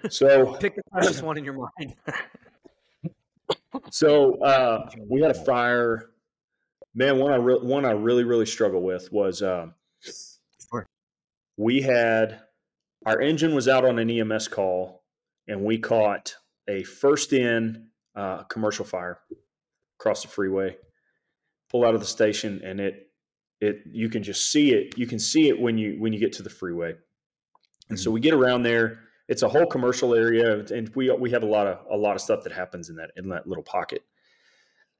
So 0.09 0.55
Pick 0.57 0.77
the 0.77 0.83
toughest 0.93 1.23
one 1.23 1.37
in 1.37 1.45
your 1.45 1.69
mind. 1.79 1.95
So 3.91 4.35
uh, 4.41 4.89
we 5.09 5.21
had 5.21 5.31
a 5.31 5.45
fire. 5.45 6.11
Man, 6.95 7.19
one 7.19 7.33
I 7.33 7.37
re- 7.37 7.59
one 7.61 7.85
I 7.85 7.91
really 7.93 8.25
really 8.25 8.47
struggle 8.47 8.83
with 8.83 9.13
was 9.13 9.43
um. 9.43 9.75
We 11.57 11.83
had 11.83 12.41
our 13.07 13.21
engine 13.21 13.55
was 13.55 13.69
out 13.69 13.85
on 13.85 13.99
an 13.99 14.11
EMS 14.11 14.49
call, 14.49 15.05
and 15.47 15.63
we 15.63 15.79
caught 15.79 16.35
a 16.69 16.83
first 16.83 17.33
in 17.33 17.89
uh, 18.15 18.43
commercial 18.45 18.85
fire 18.85 19.21
across 19.99 20.23
the 20.23 20.29
freeway. 20.29 20.77
Pull 21.71 21.85
out 21.85 21.95
of 21.95 22.01
the 22.01 22.07
station, 22.07 22.61
and 22.65 22.81
it 22.81 23.11
it 23.61 23.83
you 23.87 24.09
can 24.09 24.23
just 24.23 24.51
see 24.51 24.73
it. 24.73 24.99
You 24.99 25.07
can 25.07 25.19
see 25.19 25.49
it 25.49 25.59
when 25.59 25.79
you 25.79 25.97
when 25.99 26.13
you 26.13 26.19
get 26.19 26.33
to 26.35 26.43
the 26.43 26.51
freeway. 26.51 26.95
And 27.89 27.99
so 27.99 28.11
we 28.11 28.21
get 28.21 28.35
around 28.35 28.65
there. 28.65 29.01
It's 29.29 29.43
a 29.43 29.49
whole 29.49 29.67
commercial 29.67 30.15
area, 30.15 30.65
and 30.67 30.91
we 30.95 31.11
we 31.13 31.31
have 31.31 31.43
a 31.43 31.47
lot 31.47 31.67
of 31.67 31.79
a 31.91 31.97
lot 31.97 32.17
of 32.17 32.21
stuff 32.23 32.43
that 32.45 32.53
happens 32.53 32.91
in 32.91 32.97
that 32.97 33.13
in 33.17 33.29
that 33.31 33.47
little 33.47 33.65
pocket. 33.65 34.03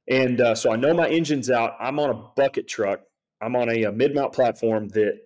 And 0.09 0.39
uh, 0.39 0.55
so 0.55 0.71
I 0.71 0.77
know 0.77 0.93
my 0.93 1.09
engine's 1.09 1.49
out. 1.49 1.75
I'm 1.79 1.99
on 1.99 2.09
a 2.09 2.13
bucket 2.13 2.67
truck. 2.67 3.01
I'm 3.41 3.55
on 3.55 3.69
a, 3.69 3.83
a 3.83 3.91
mid 3.91 4.15
mount 4.15 4.33
platform 4.33 4.87
that 4.89 5.19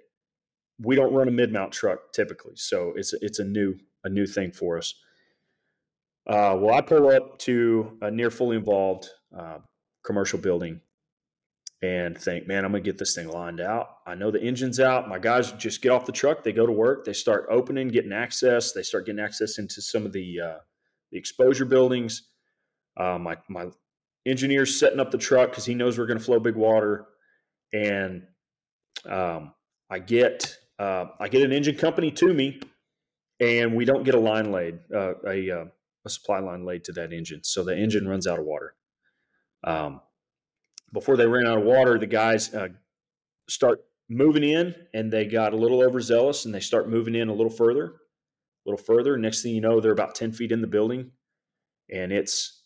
we 0.83 0.95
don't 0.95 1.13
run 1.13 1.27
a 1.27 1.31
mid 1.31 1.51
mount 1.51 1.71
truck 1.71 2.11
typically. 2.13 2.55
So 2.55 2.93
it's 2.95 3.13
it's 3.21 3.39
a 3.39 3.43
new 3.43 3.75
a 4.03 4.09
new 4.09 4.25
thing 4.25 4.51
for 4.51 4.77
us. 4.77 4.93
Uh, 6.27 6.55
well, 6.59 6.75
I 6.75 6.81
pull 6.81 7.09
up 7.09 7.39
to 7.39 7.97
a 8.01 8.11
near 8.11 8.29
fully 8.29 8.57
involved 8.57 9.07
uh, 9.37 9.57
commercial 10.03 10.39
building 10.39 10.81
and 11.81 12.15
think, 12.15 12.47
man, 12.47 12.63
I'm 12.63 12.71
gonna 12.71 12.83
get 12.83 12.97
this 12.97 13.15
thing 13.15 13.27
lined 13.27 13.59
out. 13.59 13.87
I 14.05 14.15
know 14.15 14.29
the 14.29 14.41
engine's 14.41 14.79
out. 14.79 15.09
My 15.09 15.17
guys 15.17 15.51
just 15.53 15.81
get 15.81 15.89
off 15.89 16.05
the 16.05 16.11
truck, 16.11 16.43
they 16.43 16.53
go 16.53 16.65
to 16.65 16.71
work, 16.71 17.05
they 17.05 17.13
start 17.13 17.47
opening, 17.49 17.87
getting 17.87 18.13
access. 18.13 18.71
They 18.71 18.83
start 18.83 19.05
getting 19.05 19.23
access 19.23 19.57
into 19.57 19.81
some 19.81 20.05
of 20.05 20.13
the 20.13 20.39
uh, 20.41 20.57
the 21.11 21.17
exposure 21.17 21.65
buildings. 21.65 22.23
Uh, 22.97 23.17
my 23.17 23.37
my 23.49 23.67
engineer's 24.25 24.79
setting 24.79 24.99
up 24.99 25.11
the 25.11 25.17
truck 25.17 25.49
because 25.49 25.65
he 25.65 25.73
knows 25.73 25.97
we're 25.97 26.05
to 26.07 26.19
flow 26.19 26.39
big 26.39 26.55
water, 26.55 27.07
and 27.73 28.23
um, 29.09 29.53
I 29.89 29.99
get 29.99 30.57
uh, 30.79 31.05
I 31.19 31.27
get 31.27 31.43
an 31.43 31.51
engine 31.51 31.75
company 31.75 32.11
to 32.11 32.33
me, 32.33 32.59
and 33.39 33.75
we 33.75 33.85
don't 33.85 34.03
get 34.03 34.15
a 34.15 34.19
line 34.19 34.51
laid, 34.51 34.79
uh, 34.93 35.13
a 35.27 35.51
uh, 35.51 35.65
a 36.05 36.09
supply 36.09 36.39
line 36.39 36.65
laid 36.65 36.83
to 36.85 36.91
that 36.93 37.13
engine, 37.13 37.43
so 37.43 37.63
the 37.63 37.75
engine 37.75 38.07
runs 38.07 38.27
out 38.27 38.39
of 38.39 38.45
water. 38.45 38.75
Um, 39.63 40.01
before 40.93 41.17
they 41.17 41.27
ran 41.27 41.47
out 41.47 41.59
of 41.59 41.63
water, 41.63 41.97
the 41.97 42.07
guys 42.07 42.53
uh, 42.53 42.69
start 43.47 43.83
moving 44.09 44.43
in, 44.43 44.75
and 44.93 45.11
they 45.11 45.25
got 45.25 45.53
a 45.53 45.57
little 45.57 45.81
overzealous, 45.83 46.45
and 46.45 46.53
they 46.53 46.59
start 46.59 46.89
moving 46.89 47.15
in 47.15 47.29
a 47.29 47.33
little 47.33 47.51
further, 47.51 47.85
a 47.85 48.69
little 48.69 48.83
further. 48.83 49.17
Next 49.17 49.41
thing 49.41 49.53
you 49.53 49.61
know, 49.61 49.79
they're 49.79 49.91
about 49.91 50.15
ten 50.15 50.31
feet 50.31 50.51
in 50.51 50.61
the 50.61 50.67
building, 50.67 51.11
and 51.91 52.11
it's 52.11 52.63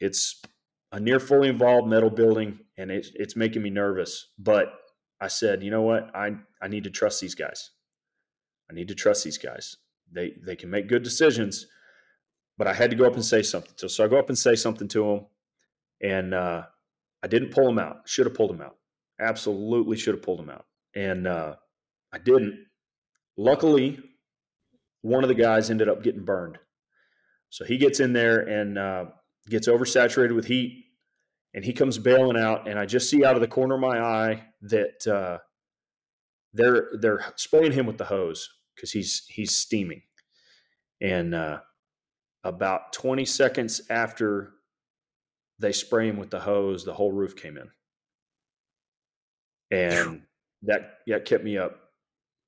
it's 0.00 0.42
a 0.90 1.00
near 1.00 1.20
fully 1.20 1.48
involved 1.48 1.88
metal 1.88 2.10
building, 2.10 2.58
and 2.76 2.90
it's 2.90 3.10
it's 3.14 3.36
making 3.36 3.62
me 3.62 3.70
nervous. 3.70 4.28
But 4.38 4.74
I 5.22 5.28
said, 5.28 5.62
you 5.62 5.70
know 5.70 5.82
what, 5.82 6.14
I 6.14 6.34
I 6.60 6.66
need 6.66 6.84
to 6.84 6.90
trust 6.90 7.20
these 7.20 7.36
guys. 7.36 7.70
I 8.68 8.74
need 8.74 8.88
to 8.88 8.94
trust 8.94 9.22
these 9.22 9.38
guys. 9.38 9.76
They 10.10 10.34
they 10.44 10.56
can 10.56 10.68
make 10.68 10.88
good 10.88 11.04
decisions, 11.04 11.66
but 12.58 12.66
I 12.66 12.74
had 12.74 12.90
to 12.90 12.96
go 12.96 13.06
up 13.06 13.14
and 13.14 13.24
say 13.24 13.42
something. 13.42 13.72
So, 13.76 13.86
so 13.86 14.04
I 14.04 14.08
go 14.08 14.18
up 14.18 14.28
and 14.28 14.36
say 14.36 14.56
something 14.56 14.88
to 14.88 15.04
them, 15.04 15.26
and 16.02 16.34
uh, 16.34 16.64
I 17.22 17.28
didn't 17.28 17.52
pull 17.52 17.66
them 17.66 17.78
out. 17.78 18.08
Should 18.08 18.26
have 18.26 18.34
pulled 18.34 18.50
them 18.50 18.60
out. 18.60 18.76
Absolutely 19.20 19.96
should 19.96 20.14
have 20.14 20.22
pulled 20.22 20.40
them 20.40 20.50
out, 20.50 20.66
and 20.96 21.28
uh, 21.28 21.54
I 22.12 22.18
didn't. 22.18 22.66
Luckily, 23.36 24.00
one 25.02 25.22
of 25.22 25.28
the 25.28 25.34
guys 25.34 25.70
ended 25.70 25.88
up 25.88 26.02
getting 26.02 26.24
burned. 26.24 26.58
So 27.50 27.64
he 27.64 27.76
gets 27.76 28.00
in 28.00 28.12
there 28.12 28.40
and 28.40 28.76
uh, 28.76 29.04
gets 29.48 29.68
oversaturated 29.68 30.34
with 30.34 30.46
heat, 30.46 30.86
and 31.54 31.64
he 31.64 31.72
comes 31.72 31.98
bailing 31.98 32.36
out. 32.36 32.68
And 32.68 32.78
I 32.78 32.86
just 32.86 33.10
see 33.10 33.24
out 33.24 33.34
of 33.34 33.40
the 33.40 33.48
corner 33.48 33.74
of 33.74 33.80
my 33.80 34.00
eye 34.00 34.44
that 34.62 35.06
uh, 35.06 35.38
they're 36.52 36.90
they're 37.00 37.24
spraying 37.36 37.72
him 37.72 37.86
with 37.86 37.98
the 37.98 38.04
hose 38.04 38.48
because 38.74 38.90
he's 38.92 39.24
he's 39.28 39.54
steaming. 39.54 40.02
And 41.00 41.34
uh, 41.34 41.60
about 42.44 42.92
20 42.92 43.24
seconds 43.24 43.82
after 43.90 44.52
they 45.58 45.72
spray 45.72 46.08
him 46.08 46.16
with 46.16 46.30
the 46.30 46.40
hose, 46.40 46.84
the 46.84 46.94
whole 46.94 47.12
roof 47.12 47.36
came 47.36 47.56
in, 47.56 47.70
and 49.70 50.22
that 50.62 50.98
that 51.06 51.24
kept 51.24 51.44
me 51.44 51.58
up 51.58 51.78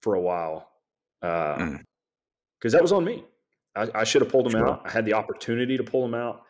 for 0.03 0.15
a 0.15 0.21
while 0.21 0.71
because 1.21 1.81
Mm. 2.65 2.71
that 2.73 2.83
was 2.83 2.93
on 2.93 3.05
me. 3.05 3.25
I, 3.75 3.89
I 3.95 4.05
should 4.05 4.23
have 4.23 4.31
pulled 4.31 4.47
him 4.47 4.53
Sure. 4.53 4.69
out. 4.69 4.83
I 4.87 4.91
had 4.91 5.05
the 5.05 5.15
opportunity 5.15 5.77
to 5.77 5.83
pull 5.85 6.05
him 6.05 6.15
out, 6.15 6.43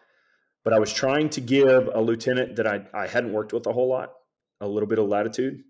but 0.64 0.72
I 0.72 0.78
was 0.78 0.92
trying 0.92 1.28
to 1.30 1.40
give 1.40 1.88
a 1.94 2.00
lieutenant 2.00 2.56
that 2.56 2.66
I, 2.66 2.86
I 2.94 3.06
hadn't 3.06 3.32
worked 3.32 3.52
with 3.52 3.66
a 3.66 3.72
whole 3.72 3.88
lot 3.88 4.12
a 4.60 4.68
little 4.68 4.88
bit 4.88 4.98
of 4.98 5.06
latitude 5.08 5.62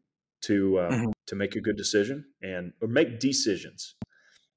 to 0.43 0.79
uh, 0.79 0.91
Mhm. 0.91 1.13
to 1.27 1.35
make 1.35 1.57
a 1.57 1.61
good 1.61 1.77
decision 1.77 2.25
and 2.43 2.73
or 2.81 2.89
make 2.89 3.19
decisions 3.19 3.97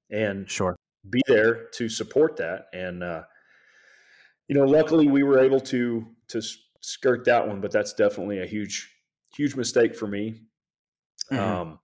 and 0.10 0.50
Sure. 0.50 0.76
be 1.10 1.22
there 1.28 1.68
to 1.70 1.90
support 1.90 2.38
that. 2.38 2.68
And 2.74 3.04
uh, 3.04 3.24
you 4.48 4.56
know, 4.56 4.66
luckily 4.66 5.08
we 5.08 5.24
were 5.24 5.40
able 5.40 5.60
to 5.62 6.06
to 6.30 6.42
skirt 6.82 7.26
that 7.26 7.48
one, 7.48 7.62
but 7.62 7.72
that's 7.72 7.94
definitely 7.94 8.40
a 8.42 8.46
huge 8.46 8.94
huge 9.36 9.56
mistake 9.56 9.96
for 9.96 10.08
me. 10.08 10.44
Mhm. 11.32 11.38
Um, 11.40 11.80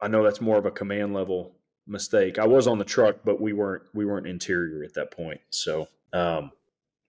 I 0.00 0.08
know 0.08 0.22
that's 0.22 0.40
more 0.40 0.58
of 0.58 0.66
a 0.66 0.70
command 0.70 1.12
level 1.14 1.56
mistake. 1.86 2.38
I 2.38 2.46
was 2.46 2.66
on 2.66 2.78
the 2.78 2.84
truck, 2.84 3.24
but 3.24 3.40
we 3.40 3.52
weren't 3.52 3.82
we 3.94 4.04
weren't 4.04 4.26
interior 4.26 4.84
at 4.84 4.94
that 4.94 5.10
point. 5.10 5.40
So, 5.50 5.88
um, 6.12 6.52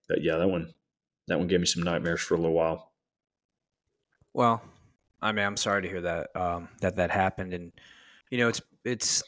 but 0.10 0.22
yeah, 0.24 0.36
that 0.38 0.48
one 0.50 0.74
that 1.28 1.38
one 1.38 1.48
gave 1.48 1.60
me 1.62 1.66
some 1.66 1.84
nightmares 1.84 2.20
for 2.20 2.34
a 2.34 2.38
little 2.38 2.54
while. 2.56 2.92
Well, 4.34 4.62
I 5.22 5.32
mean, 5.32 5.46
I'm 5.46 5.58
sorry 5.58 5.84
to 5.84 5.88
hear 5.88 6.02
that 6.02 6.36
um, 6.36 6.68
that 6.82 6.98
that 6.98 7.12
happened, 7.12 7.54
and 7.54 7.72
you 8.30 8.40
know, 8.40 8.50
it's 8.50 8.62
it's 8.84 9.24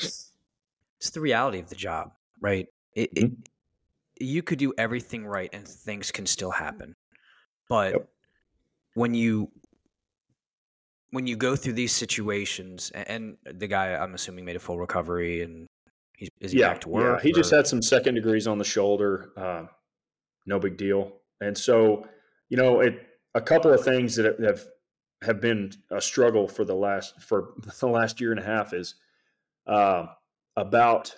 it's 0.00 1.10
the 1.10 1.20
reality 1.20 1.60
of 1.60 1.68
the 1.68 1.76
job, 1.76 2.12
right? 2.40 2.66
It, 2.94 3.10
it 3.16 3.30
you 4.20 4.42
could 4.42 4.58
do 4.58 4.74
everything 4.76 5.24
right, 5.24 5.48
and 5.52 5.66
things 5.66 6.10
can 6.10 6.26
still 6.26 6.50
happen, 6.50 6.94
but 7.68 7.92
Yep. 7.92 8.08
when 8.94 9.14
you 9.14 9.50
when 11.10 11.26
you 11.26 11.36
go 11.36 11.56
through 11.56 11.72
these 11.72 11.92
situations, 11.92 12.90
a- 12.94 13.10
and 13.10 13.38
the 13.44 13.66
guy, 13.66 13.94
I'm 13.94 14.14
assuming, 14.14 14.44
made 14.44 14.56
a 14.56 14.60
full 14.60 14.78
recovery, 14.78 15.42
and 15.42 15.66
he's 16.16 16.28
is 16.40 16.52
he 16.52 16.58
yeah, 16.58 16.70
back 16.70 16.80
to 16.82 16.88
work? 16.88 17.18
Yeah, 17.18 17.22
he 17.22 17.32
just 17.32 17.50
had 17.50 17.66
some 17.66 17.80
second 17.82 18.14
degrees 18.14 18.46
on 18.46 18.58
the 18.58 18.64
shoulder. 18.64 19.30
Uh, 19.36 19.66
no 20.48 20.58
big 20.58 20.76
deal. 20.76 21.12
And 21.40 21.56
so, 21.56 22.06
you 22.48 22.56
know, 22.56 22.80
it 22.80 23.06
a 23.34 23.40
couple 23.40 23.72
of 23.72 23.84
things 23.84 24.16
that 24.16 24.40
have 24.40 24.64
have 25.22 25.40
been 25.40 25.72
a 25.90 26.00
struggle 26.00 26.48
for 26.48 26.64
the 26.64 26.74
last 26.74 27.20
for 27.22 27.54
the 27.80 27.86
last 27.86 28.20
year 28.20 28.32
and 28.32 28.40
a 28.40 28.44
half 28.44 28.72
is 28.72 28.94
uh, 29.66 30.06
about 30.56 31.14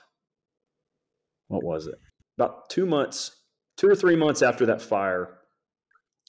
what 1.48 1.64
was 1.64 1.86
it? 1.86 1.98
About 2.38 2.68
two 2.68 2.86
months, 2.86 3.36
two 3.76 3.88
or 3.88 3.94
three 3.94 4.16
months 4.16 4.42
after 4.42 4.66
that 4.66 4.82
fire, 4.82 5.38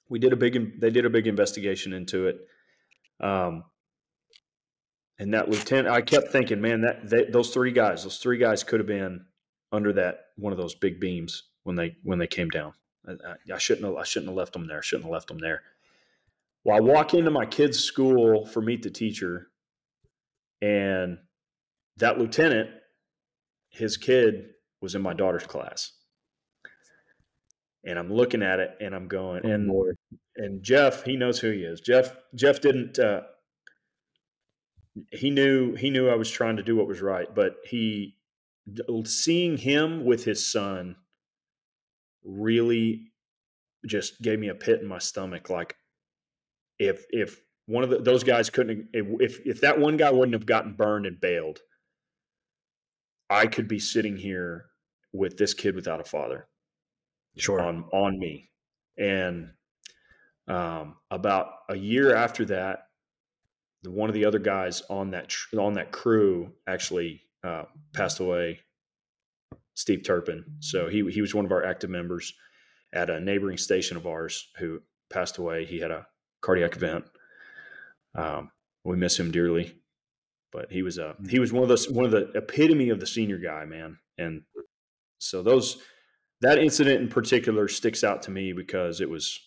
we 0.10 0.20
did 0.20 0.34
a 0.34 0.38
big. 0.38 0.80
They 0.80 0.90
did 0.90 1.06
a 1.06 1.10
big 1.10 1.28
investigation 1.28 1.94
into 1.94 2.28
it. 2.28 2.40
Um, 3.20 3.64
and 5.20 5.36
that 5.36 5.50
lieutenant, 5.50 5.88
I 5.88 6.02
kept 6.02 6.30
thinking, 6.30 6.60
man, 6.60 6.82
that 6.82 7.08
they, 7.08 7.26
those 7.26 7.52
three 7.52 7.72
guys, 7.72 8.04
those 8.04 8.18
three 8.18 8.40
guys 8.40 8.64
could 8.64 8.80
have 8.80 8.88
been 8.88 9.26
under 9.72 9.94
that 9.94 10.22
one 10.36 10.52
of 10.52 10.58
those 10.58 10.74
big 10.74 11.00
beams 11.00 11.44
when 11.64 11.76
they 11.76 11.96
when 12.04 12.20
they 12.20 12.28
came 12.28 12.50
down. 12.50 12.74
I, 13.08 13.54
I, 13.54 13.58
shouldn't 13.58 13.86
have 13.86 13.96
I 13.96 14.04
shouldn't 14.04 14.30
have 14.30 14.38
left 14.38 14.54
them 14.54 14.68
there. 14.68 14.78
I 14.78 14.82
shouldn't 14.82 15.06
have 15.06 15.14
left 15.14 15.28
them 15.28 15.40
there. 15.40 15.64
Well, 16.64 16.78
I 16.78 16.80
walk 16.80 17.14
into 17.14 17.32
my 17.32 17.46
kid's 17.46 17.80
school 17.80 18.46
for 18.46 18.62
meet 18.62 18.84
the 18.84 18.92
teacher, 18.92 19.48
and 20.62 21.18
that 21.98 22.20
lieutenant, 22.20 22.70
his 23.70 23.98
kid 23.98 24.50
was 24.82 24.94
in 24.94 25.02
my 25.02 25.14
daughter's 25.14 25.48
class, 25.48 25.94
and 27.84 27.98
I'm 27.98 28.14
looking 28.14 28.44
at 28.44 28.60
it 28.60 28.78
and 28.80 28.94
I'm 28.94 29.08
going, 29.08 29.46
and 29.46 29.68
Lord. 29.68 29.98
and 30.36 30.62
Jeff, 30.64 31.04
he 31.04 31.16
knows 31.16 31.40
who 31.40 31.50
he 31.50 31.62
is. 31.62 31.82
Jeff 31.82 32.16
Jeff 32.36 32.62
didn't. 32.62 33.00
Uh, 33.00 33.22
he 35.12 35.32
knew 35.32 35.74
he 35.76 35.90
knew 35.90 36.10
I 36.10 36.16
was 36.16 36.30
trying 36.30 36.58
to 36.58 36.64
do 36.64 36.76
what 36.76 36.88
was 36.88 37.02
right, 37.02 37.34
but 37.34 37.56
he 37.66 38.18
seeing 39.06 39.58
him 39.58 40.06
with 40.06 40.24
his 40.24 40.50
son 40.52 40.96
really 42.24 43.12
just 43.86 44.22
gave 44.22 44.40
me 44.40 44.50
a 44.50 44.56
pit 44.56 44.82
in 44.82 44.88
my 44.88 45.00
stomach. 45.00 45.50
Like 45.50 45.76
if 46.80 47.06
if 47.10 47.40
one 47.66 47.84
of 47.84 47.90
the, 47.90 48.00
those 48.00 48.24
guys 48.24 48.50
couldn't 48.50 48.90
if 48.94 49.40
if 49.46 49.62
that 49.62 49.80
one 49.80 49.98
guy 49.98 50.12
wouldn't 50.12 50.34
have 50.34 50.46
gotten 50.46 50.74
burned 50.74 51.06
and 51.06 51.20
bailed, 51.20 51.60
I 53.30 53.48
could 53.48 53.68
be 53.68 53.80
sitting 53.80 54.18
here 54.18 54.66
with 55.14 55.38
this 55.38 55.54
kid 55.54 55.76
without 55.76 56.02
a 56.02 56.06
father. 56.06 56.48
Sure. 57.38 57.62
On 57.62 57.86
on 57.92 58.20
me. 58.20 58.50
And 58.98 59.52
um, 60.48 60.96
about 61.10 61.48
a 61.70 61.76
year 61.76 62.14
after 62.14 62.46
that, 62.46 62.88
the, 63.84 63.92
one 63.92 64.10
of 64.10 64.14
the 64.14 64.26
other 64.26 64.40
guys 64.40 64.84
on 64.90 65.12
that 65.12 65.30
tr- 65.30 65.60
on 65.60 65.74
that 65.74 65.92
crew 65.92 66.52
actually 66.68 67.22
uh, 67.44 67.64
passed 67.94 68.20
away. 68.20 68.60
Steve 69.82 70.04
Turpin. 70.04 70.46
So 70.60 70.88
he 70.88 71.10
he 71.12 71.22
was 71.22 71.34
one 71.34 71.46
of 71.46 71.52
our 71.52 71.66
active 71.66 71.90
members 71.90 72.34
at 72.94 73.10
a 73.10 73.20
neighboring 73.20 73.58
station 73.58 73.98
of 73.98 74.06
ours 74.06 74.50
who 74.58 74.82
passed 75.12 75.38
away. 75.38 75.66
He 75.66 75.80
had 75.80 75.92
a 75.92 76.06
cardiac 76.42 76.76
event. 76.76 77.06
Um, 78.16 78.52
we 78.84 78.96
miss 78.96 79.20
him 79.20 79.32
dearly, 79.32 79.76
but 80.52 80.72
he 80.72 80.84
was 80.84 80.98
a 80.98 81.16
he 81.28 81.40
was 81.40 81.52
one 81.52 81.64
of 81.64 81.70
those 81.70 81.90
one 81.90 82.06
of 82.06 82.12
the 82.12 82.32
epitome 82.36 82.90
of 82.90 83.00
the 83.00 83.08
senior 83.08 83.38
guy, 83.38 83.66
man. 83.66 83.98
And 84.18 84.44
so 85.18 85.42
those 85.42 85.82
that 86.42 86.60
incident 86.60 87.02
in 87.02 87.08
particular 87.08 87.68
sticks 87.68 88.04
out 88.04 88.22
to 88.24 88.32
me 88.32 88.54
because 88.54 89.02
it 89.02 89.10
was, 89.10 89.40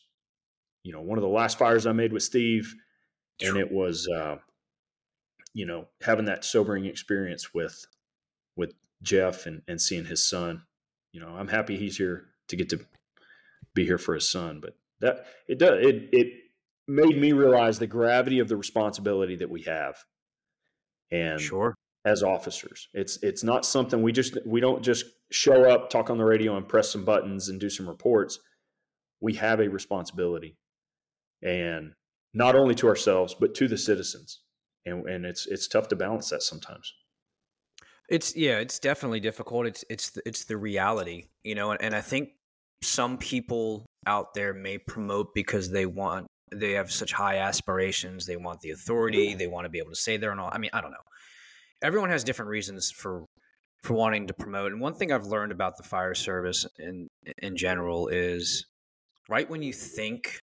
you 0.82 0.92
know, 0.92 1.00
one 1.00 1.18
of 1.18 1.22
the 1.22 1.28
last 1.28 1.58
fires 1.58 1.86
I 1.86 1.92
made 1.92 2.12
with 2.12 2.22
Steve, 2.22 2.74
and 3.40 3.56
it 3.56 3.70
was, 3.70 4.08
uh, 4.08 4.36
you 5.52 5.66
know, 5.66 5.86
having 6.02 6.24
that 6.26 6.44
sobering 6.44 6.86
experience 6.86 7.54
with 7.54 7.84
with 8.56 8.72
Jeff 9.04 9.46
and 9.46 9.62
and 9.68 9.80
seeing 9.80 10.06
his 10.06 10.28
son. 10.28 10.62
You 11.12 11.20
know, 11.20 11.28
I'm 11.28 11.48
happy 11.48 11.76
he's 11.76 11.96
here 11.96 12.26
to 12.48 12.56
get 12.56 12.68
to 12.70 12.80
be 13.74 13.84
here 13.84 13.98
for 13.98 14.14
his 14.14 14.28
son, 14.28 14.60
but 14.60 14.76
that 15.00 15.26
it 15.48 15.58
does 15.58 15.84
it 15.84 16.08
it 16.12 16.32
made 16.88 17.18
me 17.18 17.32
realize 17.32 17.78
the 17.78 17.86
gravity 17.86 18.40
of 18.40 18.48
the 18.48 18.56
responsibility 18.56 19.36
that 19.36 19.50
we 19.50 19.62
have. 19.62 19.96
And 21.10 21.40
sure 21.40 21.76
as 22.04 22.22
officers. 22.22 22.88
It's 22.92 23.22
it's 23.22 23.42
not 23.42 23.64
something 23.64 24.02
we 24.02 24.12
just 24.12 24.36
we 24.46 24.60
don't 24.60 24.82
just 24.82 25.06
show 25.30 25.70
up, 25.70 25.90
talk 25.90 26.10
on 26.10 26.18
the 26.18 26.24
radio, 26.24 26.56
and 26.56 26.68
press 26.68 26.90
some 26.90 27.04
buttons 27.04 27.48
and 27.48 27.58
do 27.58 27.70
some 27.70 27.88
reports. 27.88 28.38
We 29.20 29.34
have 29.34 29.60
a 29.60 29.68
responsibility, 29.68 30.58
and 31.42 31.92
not 32.34 32.56
only 32.56 32.74
to 32.76 32.88
ourselves 32.88 33.34
but 33.34 33.54
to 33.56 33.68
the 33.68 33.78
citizens. 33.78 34.40
And 34.86 35.08
and 35.08 35.24
it's 35.24 35.46
it's 35.46 35.66
tough 35.66 35.88
to 35.88 35.96
balance 35.96 36.28
that 36.30 36.42
sometimes. 36.42 36.92
It's 38.08 38.36
yeah, 38.36 38.58
it's 38.58 38.78
definitely 38.78 39.20
difficult. 39.20 39.66
It's 39.66 39.84
it's 39.88 40.10
the, 40.10 40.22
it's 40.26 40.44
the 40.44 40.56
reality, 40.56 41.26
you 41.42 41.54
know, 41.54 41.70
and, 41.70 41.80
and 41.82 41.94
I 41.94 42.00
think 42.00 42.30
some 42.82 43.16
people 43.16 43.86
out 44.06 44.34
there 44.34 44.52
may 44.52 44.78
promote 44.78 45.34
because 45.34 45.70
they 45.70 45.86
want 45.86 46.26
they 46.52 46.72
have 46.72 46.92
such 46.92 47.12
high 47.12 47.38
aspirations, 47.38 48.26
they 48.26 48.36
want 48.36 48.60
the 48.60 48.70
authority, 48.70 49.34
they 49.34 49.46
want 49.46 49.64
to 49.64 49.70
be 49.70 49.78
able 49.78 49.90
to 49.90 49.96
say 49.96 50.16
there 50.18 50.30
and 50.30 50.40
all. 50.40 50.50
I 50.52 50.58
mean, 50.58 50.70
I 50.72 50.80
don't 50.80 50.90
know 50.90 50.98
everyone 51.84 52.10
has 52.10 52.24
different 52.24 52.48
reasons 52.48 52.90
for 52.90 53.24
for 53.82 53.92
wanting 53.92 54.26
to 54.26 54.34
promote. 54.34 54.72
And 54.72 54.80
one 54.80 54.94
thing 54.94 55.12
I've 55.12 55.26
learned 55.26 55.52
about 55.52 55.76
the 55.76 55.82
fire 55.82 56.14
service 56.14 56.66
in 56.78 57.06
in 57.38 57.56
general 57.56 58.08
is 58.08 58.66
right 59.28 59.48
when 59.48 59.62
you 59.62 59.72
think 59.72 60.38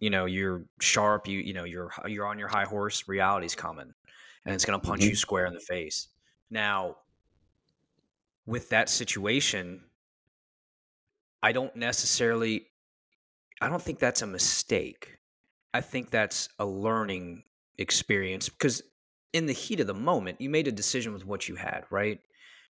you 0.00 0.10
know 0.10 0.24
you're 0.24 0.64
sharp, 0.80 1.28
you 1.28 1.38
you 1.38 1.52
know 1.52 1.64
you're 1.64 1.92
you're 2.06 2.26
on 2.26 2.38
your 2.38 2.48
high 2.48 2.64
horse, 2.64 3.04
reality's 3.06 3.54
coming 3.54 3.92
and 4.46 4.54
it's 4.54 4.64
going 4.64 4.80
to 4.80 4.86
punch 4.86 5.02
mm-hmm. 5.02 5.10
you 5.10 5.16
square 5.16 5.46
in 5.46 5.52
the 5.52 5.60
face. 5.60 6.08
Now, 6.50 6.96
with 8.46 8.70
that 8.70 8.88
situation, 8.88 9.82
I 11.42 11.52
don't 11.52 11.74
necessarily 11.76 12.66
I 13.60 13.68
don't 13.68 13.82
think 13.82 13.98
that's 13.98 14.22
a 14.22 14.26
mistake. 14.26 15.18
I 15.74 15.80
think 15.80 16.10
that's 16.10 16.48
a 16.58 16.66
learning 16.66 17.42
experience 17.76 18.48
because 18.48 18.82
in 19.32 19.46
the 19.46 19.52
heat 19.52 19.80
of 19.80 19.86
the 19.86 19.94
moment, 19.94 20.40
you 20.40 20.48
made 20.48 20.68
a 20.68 20.72
decision 20.72 21.12
with 21.12 21.26
what 21.26 21.48
you 21.48 21.56
had, 21.56 21.84
right? 21.90 22.20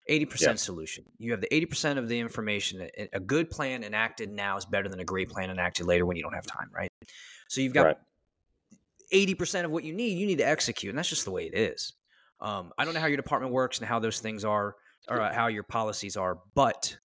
80% 0.09 0.41
yeah. 0.41 0.55
solution. 0.55 1.03
You 1.17 1.31
have 1.31 1.41
the 1.41 1.47
80% 1.47 1.97
of 1.97 2.07
the 2.07 2.19
information. 2.19 2.87
A 3.13 3.19
good 3.19 3.49
plan 3.49 3.83
enacted 3.83 4.31
now 4.31 4.55
is 4.55 4.65
better 4.65 4.87
than 4.87 4.99
a 4.99 5.05
great 5.05 5.29
plan 5.29 5.49
enacted 5.49 5.87
later 5.87 6.05
when 6.05 6.15
you 6.15 6.23
don't 6.23 6.35
have 6.35 6.45
time, 6.45 6.69
right? 6.73 6.89
So 7.49 7.61
you've 7.61 7.73
got 7.73 7.85
right. 7.85 7.97
80% 9.11 9.65
of 9.65 9.71
what 9.71 9.83
you 9.83 9.93
need, 9.93 10.17
you 10.17 10.27
need 10.27 10.37
to 10.37 10.47
execute. 10.47 10.91
And 10.91 10.97
that's 10.97 11.09
just 11.09 11.25
the 11.25 11.31
way 11.31 11.45
it 11.45 11.57
is. 11.57 11.93
Um, 12.41 12.71
I 12.77 12.85
don't 12.85 12.93
know 12.93 12.99
how 12.99 13.07
your 13.07 13.17
department 13.17 13.53
works 13.53 13.79
and 13.79 13.87
how 13.87 13.99
those 13.99 14.19
things 14.19 14.43
are, 14.43 14.75
or 15.09 15.21
uh, 15.21 15.33
how 15.33 15.47
your 15.47 15.63
policies 15.63 16.17
are, 16.17 16.39
but 16.53 16.97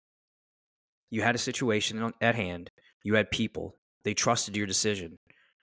you 1.10 1.22
had 1.22 1.34
a 1.34 1.38
situation 1.38 2.12
at 2.20 2.34
hand. 2.34 2.70
You 3.04 3.14
had 3.14 3.30
people. 3.30 3.76
They 4.04 4.14
trusted 4.14 4.56
your 4.56 4.66
decision. 4.66 5.18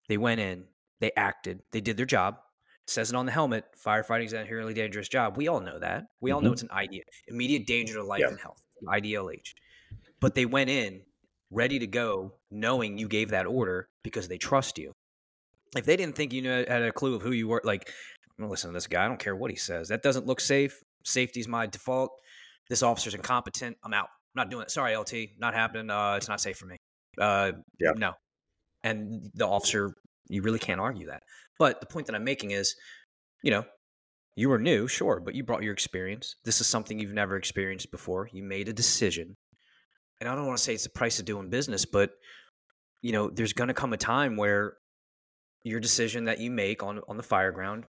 They 0.10 0.18
went 0.18 0.42
in, 0.42 0.66
they 1.00 1.12
acted, 1.16 1.62
they 1.72 1.82
did 1.82 1.98
their 1.98 2.06
job 2.06 2.38
says 2.88 3.10
it 3.10 3.16
on 3.16 3.26
the 3.26 3.32
helmet 3.32 3.66
firefighting 3.84 4.26
is 4.26 4.34
an 4.34 4.42
inherently 4.42 4.74
dangerous 4.74 5.08
job 5.08 5.38
we 5.38 5.48
all 5.48 5.60
know 5.60 5.80
that 5.80 6.06
we 6.20 6.30
mm-hmm. 6.30 6.36
all 6.36 6.42
know 6.42 6.48
mm-hmm. 6.48 6.54
it's 6.54 6.64
an 6.64 6.72
idea 6.72 7.02
immediate 7.28 7.66
danger 7.66 7.94
to 7.94 8.04
life 8.04 8.22
yeah. 8.22 8.28
and 8.28 8.40
health 8.40 8.62
idlh 8.88 9.42
but 10.20 10.36
they 10.36 10.46
went 10.46 10.70
in 10.70 11.02
ready 11.50 11.80
to 11.80 11.88
go 11.88 12.34
knowing 12.50 12.98
you 12.98 13.08
gave 13.08 13.30
that 13.30 13.46
order 13.46 13.88
because 14.04 14.28
they 14.28 14.38
trust 14.38 14.78
you 14.78 14.92
if 15.76 15.86
they 15.86 15.96
didn't 15.96 16.16
think 16.16 16.34
you 16.34 16.42
knew, 16.42 16.66
had 16.68 16.82
a 16.82 16.92
clue 16.92 17.16
of 17.16 17.22
who 17.22 17.32
you 17.32 17.48
were 17.48 17.62
like 17.64 17.90
I'm 18.40 18.50
listen 18.50 18.70
to 18.70 18.74
this 18.74 18.88
guy 18.88 19.06
i 19.06 19.08
don't 19.08 19.20
care 19.20 19.36
what 19.36 19.52
he 19.52 19.58
says 19.58 19.90
that 19.90 20.04
doesn't 20.04 20.26
look 20.26 20.40
safe 20.40 20.82
safety's 21.04 21.48
my 21.48 21.66
default 21.68 22.12
this 22.70 22.84
officer's 22.84 23.14
incompetent 23.14 23.78
i'm 23.84 23.94
out 23.94 24.08
I'm 24.36 24.44
not 24.44 24.50
doing 24.50 24.64
it 24.64 24.72
sorry 24.72 24.96
lt 24.96 25.14
not 25.38 25.54
happening 25.54 25.90
uh, 25.90 26.16
it's 26.16 26.28
not 26.28 26.42
safe 26.42 26.58
for 26.58 26.66
me 26.66 26.78
uh, 27.20 27.52
yeah. 27.80 27.92
no 27.96 28.14
and 28.84 29.30
the 29.34 29.48
officer 29.48 29.94
you 30.32 30.42
really 30.42 30.60
can't 30.60 30.80
argue 30.80 31.08
that. 31.08 31.24
But 31.60 31.80
the 31.80 31.86
point 31.86 32.08
that 32.08 32.16
I'm 32.16 32.24
making 32.24 32.52
is, 32.52 32.76
you 33.44 33.52
know, 33.52 33.66
you 34.36 34.50
were 34.50 34.60
new, 34.60 34.88
sure, 34.88 35.20
but 35.20 35.36
you 35.36 35.44
brought 35.44 35.62
your 35.62 35.74
experience. 35.74 36.36
This 36.46 36.62
is 36.62 36.68
something 36.68 36.98
you've 36.98 37.14
never 37.14 37.36
experienced 37.36 37.92
before. 37.92 38.30
You 38.32 38.44
made 38.44 38.70
a 38.70 38.74
decision. 38.74 39.36
And 40.20 40.30
I 40.30 40.36
don't 40.36 40.48
want 40.48 40.58
to 40.58 40.64
say 40.64 40.74
it's 40.74 40.84
the 40.84 40.90
price 40.90 41.20
of 41.20 41.26
doing 41.26 41.50
business, 41.50 41.86
but 41.86 42.12
you 43.02 43.12
know, 43.12 43.30
there's 43.30 43.54
going 43.54 43.68
to 43.68 43.74
come 43.74 43.94
a 43.94 43.98
time 43.98 44.38
where 44.38 44.78
your 45.64 45.80
decision 45.80 46.26
that 46.26 46.40
you 46.40 46.50
make 46.50 46.82
on 46.82 47.02
on 47.08 47.18
the 47.18 47.24
fire 47.24 47.52
ground 47.52 47.86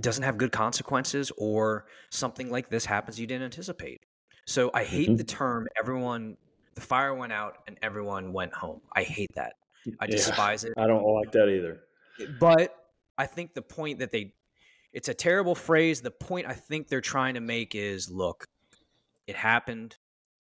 doesn't 0.00 0.22
have 0.22 0.38
good 0.38 0.52
consequences 0.52 1.32
or 1.36 1.86
something 2.10 2.50
like 2.50 2.70
this 2.70 2.84
happens 2.84 3.18
you 3.18 3.26
didn't 3.26 3.44
anticipate. 3.44 4.00
So 4.46 4.70
I 4.72 4.84
hate 4.84 5.08
mm-hmm. 5.08 5.16
the 5.16 5.24
term 5.24 5.68
everyone 5.78 6.36
the 6.74 6.80
fire 6.80 7.12
went 7.12 7.32
out 7.32 7.58
and 7.66 7.76
everyone 7.82 8.32
went 8.32 8.54
home. 8.54 8.80
I 8.94 9.02
hate 9.02 9.30
that. 9.34 9.54
I 10.00 10.06
despise 10.06 10.64
yeah, 10.64 10.70
it. 10.70 10.74
I 10.78 10.86
don't 10.86 11.04
like 11.04 11.32
that 11.32 11.48
either. 11.48 11.80
But 12.38 12.74
I 13.16 13.26
think 13.26 13.54
the 13.54 13.62
point 13.62 13.98
that 13.98 14.12
they 14.12 14.34
it's 14.92 15.08
a 15.08 15.14
terrible 15.14 15.54
phrase. 15.54 16.00
The 16.00 16.10
point 16.10 16.46
I 16.46 16.54
think 16.54 16.88
they're 16.88 17.00
trying 17.00 17.34
to 17.34 17.40
make 17.40 17.74
is 17.74 18.10
look, 18.10 18.46
it 19.26 19.36
happened, 19.36 19.96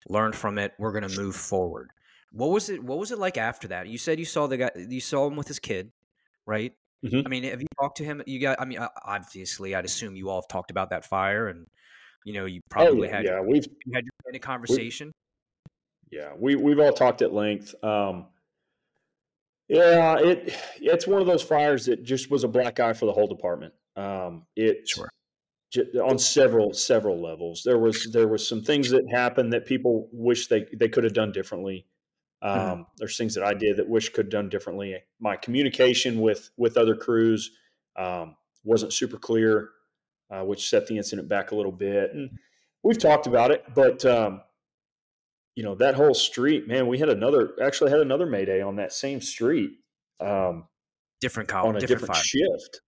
learn 0.09 0.32
from 0.32 0.59
it, 0.59 0.72
we're 0.78 0.92
going 0.92 1.09
to 1.09 1.20
move 1.20 1.36
forward. 1.36 1.90
What 2.32 2.50
was 2.50 2.70
it 2.70 2.82
what 2.82 2.98
was 2.98 3.12
it 3.12 3.18
like 3.18 3.36
after 3.36 3.68
that? 3.68 3.86
You 3.86 3.98
said 3.98 4.18
you 4.18 4.24
saw 4.24 4.46
the 4.46 4.57
guy 4.57 4.70
you 4.74 5.00
saw 5.00 5.26
him 5.26 5.36
with 5.36 5.48
his 5.48 5.59
kid, 5.59 5.92
right? 6.46 6.72
Mm-hmm. 7.05 7.26
I 7.26 7.28
mean, 7.28 7.44
have 7.44 7.61
you 7.61 7.66
talked 7.80 7.96
to 7.98 8.05
him? 8.05 8.22
You 8.26 8.40
got 8.40 8.61
I 8.61 8.64
mean, 8.64 8.78
obviously 9.05 9.74
I'd 9.74 9.84
assume 9.84 10.14
you 10.14 10.30
all 10.30 10.40
have 10.40 10.48
talked 10.48 10.70
about 10.70 10.90
that 10.90 11.05
fire 11.05 11.48
and 11.48 11.66
you 12.24 12.32
know, 12.32 12.46
you 12.46 12.61
oh, 12.62 12.68
probably 12.70 13.09
oh, 13.09 13.11
yeah, 13.11 13.16
had 13.16 13.24
yeah, 13.24 13.40
we've 13.40 13.66
had 13.92 14.05
your 14.05 14.40
conversation. 14.40 15.12
Yeah, 16.11 16.32
we 16.38 16.57
we've 16.57 16.78
all 16.78 16.92
talked 16.92 17.22
at 17.22 17.32
length. 17.32 17.74
Um, 17.82 18.26
yeah, 19.68 20.18
it 20.18 20.55
it's 20.80 21.07
one 21.07 21.20
of 21.20 21.26
those 21.26 21.42
fires 21.42 21.86
that 21.86 22.05
just 22.05 22.30
was 22.30 22.44
a 22.44 22.48
black 22.48 22.78
eye 22.78 22.92
for 22.92 23.07
the 23.07 23.12
whole 23.12 23.26
department. 23.26 23.72
Um, 23.96 24.44
it 24.55 24.88
sure. 24.88 25.09
on 26.03 26.18
several 26.18 26.74
several 26.74 27.20
levels. 27.22 27.62
There 27.64 27.78
was 27.78 28.11
there 28.12 28.28
was 28.28 28.46
some 28.46 28.62
things 28.62 28.90
that 28.90 29.05
happened 29.11 29.53
that 29.53 29.66
people 29.66 30.09
wish 30.12 30.48
they 30.48 30.66
they 30.74 30.88
could 30.88 31.05
have 31.05 31.14
done 31.14 31.32
differently. 31.32 31.86
Mm-hmm. 32.43 32.61
Um, 32.61 32.70
mm-hmm. 32.70 32.82
There's 32.99 33.16
things 33.16 33.34
that 33.34 33.45
I 33.45 33.55
did 33.55 33.76
that 33.76 33.88
wish 33.88 34.09
could 34.11 34.26
have 34.26 34.32
done 34.32 34.49
differently. 34.49 34.97
My 35.20 35.36
communication 35.36 36.20
with 36.20 36.51
with 36.57 36.76
other 36.76 36.97
crews 36.97 37.51
um, 37.97 38.36
wasn't 38.64 38.93
super 38.93 39.18
clear, 39.18 39.70
uh, 40.30 40.43
which 40.43 40.68
set 40.68 40.86
the 40.86 40.97
incident 40.97 41.28
back 41.28 41.53
a 41.53 41.55
little 41.55 41.72
bit. 41.72 42.12
And 42.12 42.30
we've 42.82 42.99
talked 42.99 43.26
about 43.26 43.51
it, 43.51 43.64
but 43.74 44.05
um, 44.05 44.43
you 45.55 45.62
know 45.62 45.74
that 45.76 45.95
whole 45.95 46.14
street, 46.14 46.66
man. 46.66 46.86
We 46.86 46.99
had 46.99 47.09
another 47.09 47.55
actually 47.62 47.90
had 47.90 48.01
another 48.01 48.26
mayday 48.26 48.62
on 48.62 48.76
that 48.76 48.93
same 48.93 49.20
street. 49.20 49.72
Um, 50.20 50.66
different 51.20 51.49
call 51.49 51.68
on 51.68 51.76
a 51.76 51.80
different, 51.80 52.01
different 52.01 52.24
shift, 52.24 52.80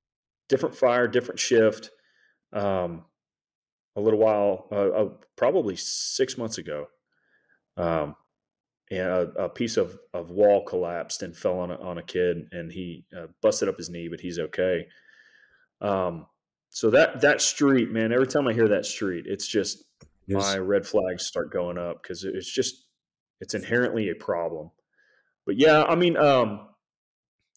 different 0.48 0.74
fire, 0.74 1.07
different 1.07 1.40
shift. 1.40 1.90
Um, 2.52 3.05
a 3.96 4.00
little 4.00 4.18
while, 4.18 4.66
uh, 4.72 4.88
uh, 4.88 5.09
probably 5.36 5.76
six 5.76 6.36
months 6.36 6.59
ago, 6.59 6.86
um, 7.76 8.16
and 8.91 9.01
a, 9.01 9.45
a, 9.45 9.49
piece 9.49 9.76
of, 9.76 9.99
of 10.12 10.30
wall 10.30 10.64
collapsed 10.64 11.22
and 11.22 11.37
fell 11.37 11.59
on 11.59 11.70
a, 11.70 11.76
on 11.76 11.99
a 11.99 12.03
kid, 12.03 12.49
and 12.53 12.70
he 12.70 13.05
uh, 13.16 13.26
busted 13.41 13.68
up 13.68 13.78
his 13.78 13.89
knee, 13.89 14.09
but 14.09 14.20
he's 14.20 14.39
okay. 14.39 14.87
Um, 15.80 16.26
so 16.70 16.91
that 16.91 17.20
that 17.20 17.41
street, 17.41 17.91
man. 17.91 18.12
Every 18.12 18.26
time 18.26 18.49
I 18.49 18.53
hear 18.53 18.68
that 18.68 18.85
street, 18.85 19.26
it's 19.26 19.47
just 19.47 19.85
my 20.28 20.59
red 20.59 20.87
flags 20.87 21.24
start 21.24 21.53
going 21.53 21.78
up 21.78 22.03
because 22.03 22.24
it's 22.24 22.53
just 22.53 22.87
It's 23.41 23.55
inherently 23.55 24.11
a 24.11 24.14
problem. 24.14 24.70
But 25.47 25.59
yeah, 25.59 25.85
I 25.85 25.95
mean, 25.95 26.16
um, 26.16 26.68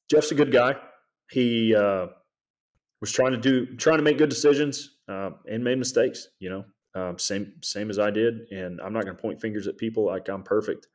Jeff's 0.10 0.32
a 0.32 0.36
good 0.36 0.52
guy. 0.52 0.76
He 1.32 1.76
uh, 1.76 2.08
was 3.02 3.12
trying 3.12 3.32
to 3.32 3.38
do, 3.38 3.76
trying 3.78 3.98
to 3.98 4.04
make 4.04 4.18
good 4.18 4.30
decisions 4.30 4.98
uh, 5.08 5.32
and 5.50 5.64
made 5.64 5.78
mistakes. 5.78 6.28
You 6.40 6.50
know, 6.50 6.66
um, 6.96 7.20
same 7.20 7.54
same 7.64 7.90
as 7.90 8.00
I 8.00 8.12
did. 8.12 8.52
And 8.52 8.80
I'm 8.82 8.94
not 8.94 9.04
going 9.04 9.16
to 9.16 9.22
point 9.22 9.42
fingers 9.42 9.68
at 9.68 9.78
people 9.78 10.06
like 10.06 10.30
I'm 10.30 10.44
perfect. 10.44 10.88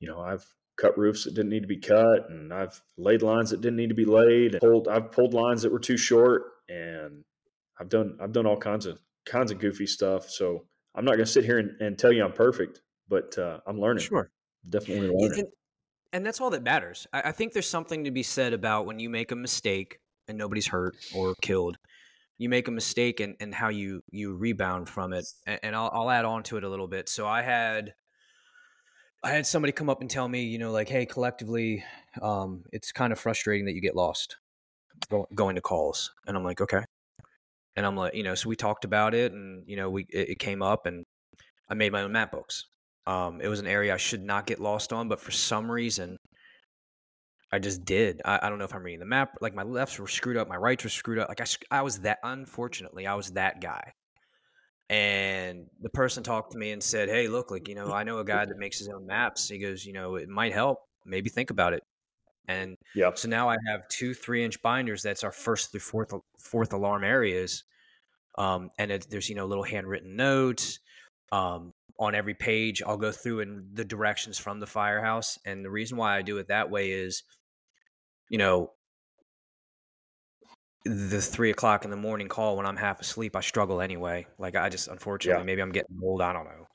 You 0.00 0.08
know, 0.08 0.20
I've 0.20 0.44
cut 0.76 0.98
roofs 0.98 1.24
that 1.24 1.34
didn't 1.34 1.50
need 1.50 1.62
to 1.62 1.68
be 1.68 1.76
cut, 1.76 2.30
and 2.30 2.52
I've 2.52 2.80
laid 2.96 3.22
lines 3.22 3.50
that 3.50 3.60
didn't 3.60 3.76
need 3.76 3.90
to 3.90 3.94
be 3.94 4.04
laid. 4.04 4.54
And 4.54 4.60
pulled, 4.60 4.88
I've 4.88 5.12
pulled 5.12 5.34
lines 5.34 5.62
that 5.62 5.72
were 5.72 5.78
too 5.78 5.96
short, 5.96 6.42
and 6.68 7.22
I've 7.78 7.88
done 7.88 8.18
I've 8.20 8.32
done 8.32 8.46
all 8.46 8.56
kinds 8.56 8.86
of 8.86 9.00
kinds 9.26 9.50
of 9.50 9.58
goofy 9.58 9.86
stuff. 9.86 10.28
So 10.28 10.64
I'm 10.94 11.04
not 11.04 11.12
going 11.12 11.26
to 11.26 11.30
sit 11.30 11.44
here 11.44 11.58
and, 11.58 11.80
and, 11.80 11.98
tell 11.98 12.12
you 12.12 12.24
I'm 12.24 12.32
perfect, 12.32 12.80
but 13.08 13.38
uh, 13.38 13.60
I'm 13.66 13.78
learning. 13.78 14.04
Sure, 14.04 14.30
definitely 14.68 15.08
learning. 15.08 15.40
And, 15.40 15.48
and 16.12 16.26
that's 16.26 16.40
all 16.40 16.50
that 16.50 16.64
matters. 16.64 17.06
I, 17.12 17.22
I 17.26 17.32
think 17.32 17.52
there's 17.52 17.68
something 17.68 18.04
to 18.04 18.10
be 18.10 18.22
said 18.22 18.52
about 18.52 18.86
when 18.86 18.98
you 18.98 19.08
make 19.08 19.30
a 19.30 19.36
mistake 19.36 20.00
and 20.26 20.36
nobody's 20.36 20.66
hurt 20.66 20.96
or 21.14 21.34
killed 21.42 21.76
you 22.40 22.48
make 22.48 22.68
a 22.68 22.70
mistake 22.70 23.20
and, 23.20 23.36
and 23.38 23.54
how 23.54 23.68
you 23.68 24.02
you 24.10 24.34
rebound 24.34 24.88
from 24.88 25.12
it 25.12 25.26
and, 25.46 25.60
and 25.62 25.76
I'll, 25.76 25.90
I'll 25.92 26.10
add 26.10 26.24
on 26.24 26.42
to 26.44 26.56
it 26.56 26.64
a 26.64 26.68
little 26.68 26.88
bit 26.88 27.08
so 27.08 27.26
i 27.26 27.42
had 27.42 27.92
i 29.22 29.30
had 29.30 29.46
somebody 29.46 29.72
come 29.72 29.88
up 29.88 30.00
and 30.00 30.10
tell 30.10 30.28
me 30.28 30.42
you 30.44 30.58
know 30.58 30.70
like 30.70 30.88
hey 30.88 31.06
collectively 31.06 31.84
um, 32.22 32.64
it's 32.72 32.92
kind 32.92 33.12
of 33.12 33.20
frustrating 33.20 33.66
that 33.66 33.74
you 33.74 33.80
get 33.80 33.96
lost 33.96 34.36
going 35.34 35.54
to 35.54 35.60
calls 35.60 36.12
and 36.26 36.36
i'm 36.36 36.44
like 36.44 36.60
okay 36.60 36.82
and 37.76 37.86
i'm 37.86 37.96
like 37.96 38.14
you 38.14 38.22
know 38.22 38.34
so 38.34 38.48
we 38.48 38.56
talked 38.56 38.84
about 38.84 39.14
it 39.14 39.32
and 39.32 39.62
you 39.66 39.76
know 39.76 39.88
we 39.90 40.06
it, 40.10 40.30
it 40.30 40.38
came 40.38 40.62
up 40.62 40.86
and 40.86 41.04
i 41.68 41.74
made 41.74 41.92
my 41.92 42.02
own 42.02 42.12
map 42.12 42.32
books 42.32 42.66
um, 43.06 43.40
it 43.40 43.48
was 43.48 43.60
an 43.60 43.66
area 43.66 43.94
i 43.94 43.96
should 43.96 44.22
not 44.22 44.46
get 44.46 44.60
lost 44.60 44.92
on 44.92 45.08
but 45.08 45.20
for 45.20 45.30
some 45.30 45.70
reason 45.70 46.16
I 47.52 47.58
just 47.58 47.84
did. 47.84 48.22
I, 48.24 48.38
I, 48.42 48.48
don't 48.48 48.58
know 48.58 48.64
if 48.64 48.74
I'm 48.74 48.82
reading 48.82 49.00
the 49.00 49.06
map. 49.06 49.36
Like 49.40 49.54
my 49.54 49.62
lefts 49.64 49.98
were 49.98 50.06
screwed 50.06 50.36
up, 50.36 50.48
my 50.48 50.56
rights 50.56 50.84
were 50.84 50.90
screwed 50.90 51.18
up. 51.18 51.28
Like 51.28 51.40
I, 51.40 51.78
I 51.78 51.82
was 51.82 51.98
that. 52.00 52.18
Unfortunately, 52.22 53.06
I 53.06 53.14
was 53.14 53.32
that 53.32 53.60
guy. 53.60 53.92
And 54.90 55.68
the 55.80 55.88
person 55.88 56.24
talked 56.24 56.50
to 56.50 56.58
me 56.58 56.72
and 56.72 56.82
said, 56.82 57.08
"Hey, 57.08 57.28
look, 57.28 57.52
like 57.52 57.68
you 57.68 57.76
know, 57.76 57.92
I 57.92 58.02
know 58.02 58.18
a 58.18 58.24
guy 58.24 58.44
that 58.44 58.58
makes 58.58 58.78
his 58.78 58.88
own 58.88 59.06
maps. 59.06 59.48
He 59.48 59.58
goes, 59.58 59.86
you 59.86 59.92
know, 59.92 60.16
it 60.16 60.28
might 60.28 60.52
help. 60.52 60.80
Maybe 61.06 61.30
think 61.30 61.50
about 61.50 61.74
it." 61.74 61.84
And 62.48 62.76
yeah, 62.96 63.12
so 63.14 63.28
now 63.28 63.48
I 63.48 63.56
have 63.68 63.86
two 63.88 64.14
three 64.14 64.44
inch 64.44 64.60
binders. 64.62 65.02
That's 65.02 65.22
our 65.22 65.30
first 65.30 65.70
through 65.70 65.80
fourth 65.80 66.12
fourth 66.40 66.72
alarm 66.72 67.04
areas. 67.04 67.62
Um, 68.36 68.70
and 68.78 68.90
it, 68.90 69.06
there's 69.10 69.28
you 69.28 69.36
know 69.36 69.46
little 69.46 69.64
handwritten 69.64 70.16
notes. 70.16 70.80
Um, 71.30 71.72
on 72.00 72.16
every 72.16 72.34
page, 72.34 72.82
I'll 72.84 72.96
go 72.96 73.12
through 73.12 73.40
and 73.40 73.76
the 73.76 73.84
directions 73.84 74.38
from 74.38 74.58
the 74.58 74.66
firehouse. 74.66 75.38
And 75.44 75.64
the 75.64 75.70
reason 75.70 75.98
why 75.98 76.16
I 76.16 76.22
do 76.22 76.38
it 76.38 76.48
that 76.48 76.70
way 76.70 76.90
is 76.90 77.22
you 78.30 78.38
know, 78.38 78.70
the 80.84 81.20
three 81.20 81.50
o'clock 81.50 81.84
in 81.84 81.90
the 81.90 81.96
morning 81.96 82.28
call 82.28 82.56
when 82.56 82.66
I'm 82.66 82.76
half 82.76 83.00
asleep, 83.00 83.36
I 83.36 83.40
struggle 83.40 83.80
anyway. 83.80 84.26
Like 84.38 84.56
I 84.56 84.68
just, 84.68 84.88
unfortunately, 84.88 85.42
yeah. 85.42 85.46
maybe 85.46 85.62
I'm 85.62 85.72
getting 85.72 85.98
old. 86.02 86.22
I 86.22 86.32
don't 86.32 86.44
know, 86.44 86.68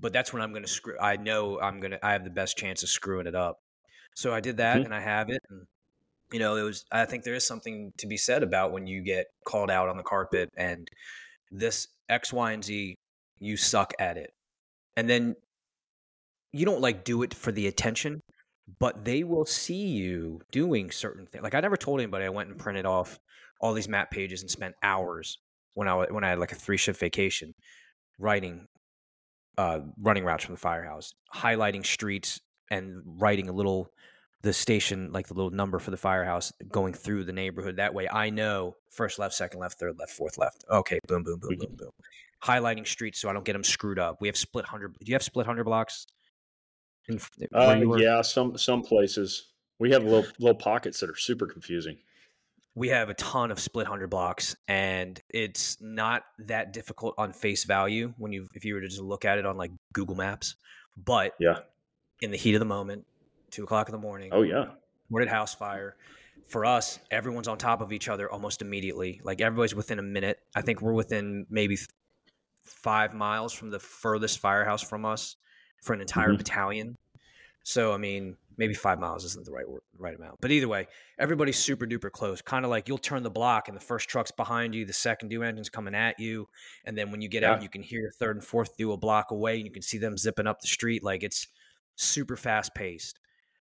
but 0.00 0.12
that's 0.12 0.32
when 0.32 0.42
I'm 0.42 0.50
going 0.50 0.64
to 0.64 0.68
screw. 0.68 0.96
I 1.00 1.16
know 1.16 1.60
I'm 1.60 1.80
going 1.80 1.92
to. 1.92 2.04
I 2.04 2.12
have 2.12 2.24
the 2.24 2.30
best 2.30 2.56
chance 2.56 2.82
of 2.82 2.88
screwing 2.88 3.26
it 3.26 3.34
up. 3.34 3.60
So 4.14 4.34
I 4.34 4.40
did 4.40 4.56
that, 4.58 4.76
mm-hmm. 4.76 4.86
and 4.86 4.94
I 4.94 5.00
have 5.00 5.30
it. 5.30 5.40
And 5.48 5.66
you 6.32 6.40
know, 6.40 6.56
it 6.56 6.62
was. 6.62 6.84
I 6.90 7.04
think 7.04 7.24
there 7.24 7.34
is 7.34 7.46
something 7.46 7.92
to 7.98 8.06
be 8.06 8.16
said 8.16 8.42
about 8.42 8.72
when 8.72 8.86
you 8.86 9.02
get 9.02 9.26
called 9.44 9.70
out 9.70 9.88
on 9.88 9.96
the 9.96 10.02
carpet 10.02 10.50
and 10.56 10.88
this 11.50 11.88
X, 12.08 12.32
Y, 12.32 12.52
and 12.52 12.64
Z. 12.64 12.96
You 13.38 13.56
suck 13.56 13.92
at 13.98 14.16
it, 14.16 14.32
and 14.96 15.08
then 15.08 15.36
you 16.52 16.64
don't 16.64 16.80
like 16.80 17.04
do 17.04 17.22
it 17.22 17.34
for 17.34 17.50
the 17.50 17.66
attention 17.66 18.20
but 18.78 19.04
they 19.04 19.24
will 19.24 19.44
see 19.44 19.86
you 19.86 20.40
doing 20.50 20.90
certain 20.90 21.26
things. 21.26 21.42
Like 21.42 21.54
I 21.54 21.60
never 21.60 21.76
told 21.76 22.00
anybody 22.00 22.24
I 22.24 22.28
went 22.28 22.48
and 22.48 22.58
printed 22.58 22.86
off 22.86 23.18
all 23.62 23.72
these 23.72 23.88
map 23.88 24.10
pages 24.10 24.42
and 24.42 24.50
spent 24.50 24.74
hours 24.82 25.38
when 25.74 25.88
I 25.88 25.94
when 26.10 26.24
I 26.24 26.30
had 26.30 26.38
like 26.38 26.52
a 26.52 26.56
three 26.56 26.76
shift 26.76 27.00
vacation 27.00 27.54
writing 28.18 28.66
uh, 29.56 29.80
running 30.00 30.24
routes 30.24 30.44
from 30.44 30.54
the 30.54 30.60
firehouse, 30.60 31.14
highlighting 31.34 31.86
streets 31.86 32.40
and 32.70 33.02
writing 33.04 33.48
a 33.48 33.52
little 33.52 33.90
the 34.42 34.52
station 34.52 35.12
like 35.12 35.28
the 35.28 35.34
little 35.34 35.50
number 35.50 35.78
for 35.78 35.92
the 35.92 35.96
firehouse 35.96 36.52
going 36.70 36.92
through 36.92 37.24
the 37.24 37.32
neighborhood. 37.32 37.76
That 37.76 37.94
way 37.94 38.08
I 38.08 38.30
know 38.30 38.76
first 38.90 39.18
left, 39.18 39.34
second 39.34 39.60
left, 39.60 39.78
third 39.78 39.98
left, 39.98 40.12
fourth 40.12 40.36
left. 40.36 40.64
Okay, 40.70 40.98
boom, 41.06 41.22
boom, 41.22 41.38
boom, 41.38 41.56
boom, 41.56 41.68
mm-hmm. 41.68 41.76
boom. 41.76 41.90
Highlighting 42.42 42.86
streets 42.86 43.20
so 43.20 43.28
I 43.28 43.32
don't 43.32 43.44
get 43.44 43.52
them 43.52 43.62
screwed 43.62 44.00
up. 44.00 44.16
We 44.20 44.28
have 44.28 44.36
split 44.36 44.64
hundred. 44.64 44.94
Do 44.94 45.06
you 45.06 45.14
have 45.14 45.22
split 45.22 45.46
hundred 45.46 45.64
blocks? 45.64 46.06
Uh, 47.54 47.76
yeah, 47.96 48.22
some 48.22 48.56
some 48.56 48.82
places 48.82 49.52
we 49.78 49.90
have 49.90 50.04
little 50.04 50.24
little 50.38 50.56
pockets 50.56 51.00
that 51.00 51.10
are 51.10 51.16
super 51.16 51.46
confusing. 51.46 51.98
We 52.74 52.88
have 52.88 53.10
a 53.10 53.14
ton 53.14 53.50
of 53.50 53.60
split 53.60 53.86
hundred 53.86 54.08
blocks, 54.08 54.56
and 54.66 55.20
it's 55.28 55.78
not 55.80 56.22
that 56.38 56.72
difficult 56.72 57.14
on 57.18 57.32
face 57.32 57.64
value 57.64 58.14
when 58.16 58.32
you 58.32 58.48
if 58.54 58.64
you 58.64 58.74
were 58.74 58.80
to 58.80 58.88
just 58.88 59.02
look 59.02 59.24
at 59.24 59.38
it 59.38 59.44
on 59.44 59.56
like 59.56 59.70
Google 59.92 60.14
Maps. 60.14 60.56
But 60.96 61.34
yeah, 61.38 61.60
in 62.22 62.30
the 62.30 62.36
heat 62.38 62.54
of 62.54 62.60
the 62.60 62.66
moment, 62.66 63.04
two 63.50 63.64
o'clock 63.64 63.88
in 63.88 63.92
the 63.92 63.98
morning. 63.98 64.30
Oh 64.32 64.42
yeah, 64.42 64.70
morning 65.10 65.28
house 65.28 65.54
fire. 65.54 65.96
For 66.48 66.64
us, 66.64 66.98
everyone's 67.10 67.48
on 67.48 67.58
top 67.58 67.80
of 67.80 67.92
each 67.92 68.08
other 68.08 68.30
almost 68.30 68.62
immediately. 68.62 69.20
Like 69.22 69.40
everybody's 69.40 69.74
within 69.74 69.98
a 69.98 70.02
minute. 70.02 70.38
I 70.54 70.62
think 70.62 70.80
we're 70.82 70.92
within 70.92 71.46
maybe 71.50 71.76
five 72.64 73.14
miles 73.14 73.52
from 73.52 73.70
the 73.70 73.78
furthest 73.78 74.38
firehouse 74.38 74.82
from 74.82 75.04
us 75.04 75.36
for 75.82 75.92
an 75.92 76.00
entire 76.00 76.28
mm-hmm. 76.28 76.38
battalion. 76.38 76.96
So 77.64 77.92
I 77.92 77.98
mean, 77.98 78.36
maybe 78.56 78.74
five 78.74 78.98
miles 78.98 79.24
isn't 79.24 79.44
the 79.44 79.52
right 79.52 79.64
right 79.98 80.14
amount, 80.14 80.40
but 80.40 80.50
either 80.50 80.68
way, 80.68 80.86
everybody's 81.18 81.58
super 81.58 81.86
duper 81.86 82.10
close. 82.10 82.42
Kind 82.42 82.64
of 82.64 82.70
like 82.70 82.88
you'll 82.88 82.98
turn 82.98 83.22
the 83.22 83.30
block, 83.30 83.68
and 83.68 83.76
the 83.76 83.80
first 83.80 84.08
truck's 84.08 84.30
behind 84.30 84.74
you, 84.74 84.84
the 84.84 84.92
second 84.92 85.28
due 85.28 85.42
engine's 85.42 85.68
coming 85.68 85.94
at 85.94 86.18
you, 86.18 86.48
and 86.84 86.96
then 86.96 87.10
when 87.10 87.20
you 87.20 87.28
get 87.28 87.42
yeah. 87.42 87.52
out, 87.52 87.62
you 87.62 87.68
can 87.68 87.82
hear 87.82 88.10
third 88.18 88.36
and 88.36 88.44
fourth 88.44 88.76
due 88.76 88.92
a 88.92 88.96
block 88.96 89.30
away, 89.30 89.56
and 89.56 89.64
you 89.66 89.72
can 89.72 89.82
see 89.82 89.98
them 89.98 90.16
zipping 90.16 90.46
up 90.46 90.60
the 90.60 90.68
street. 90.68 91.02
Like 91.02 91.22
it's 91.22 91.46
super 91.96 92.36
fast 92.36 92.74
paced. 92.74 93.18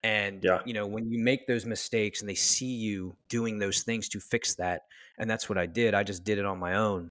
And 0.02 0.44
yeah. 0.44 0.60
you 0.66 0.74
know, 0.74 0.86
when 0.86 1.10
you 1.10 1.18
make 1.18 1.46
those 1.46 1.64
mistakes 1.64 2.20
and 2.20 2.28
they 2.28 2.34
see 2.34 2.74
you 2.74 3.16
doing 3.30 3.58
those 3.58 3.82
things 3.82 4.08
to 4.10 4.20
fix 4.20 4.54
that, 4.56 4.82
and 5.18 5.30
that's 5.30 5.48
what 5.48 5.56
I 5.56 5.66
did. 5.66 5.94
I 5.94 6.02
just 6.02 6.24
did 6.24 6.38
it 6.38 6.44
on 6.44 6.58
my 6.58 6.74
own. 6.74 7.10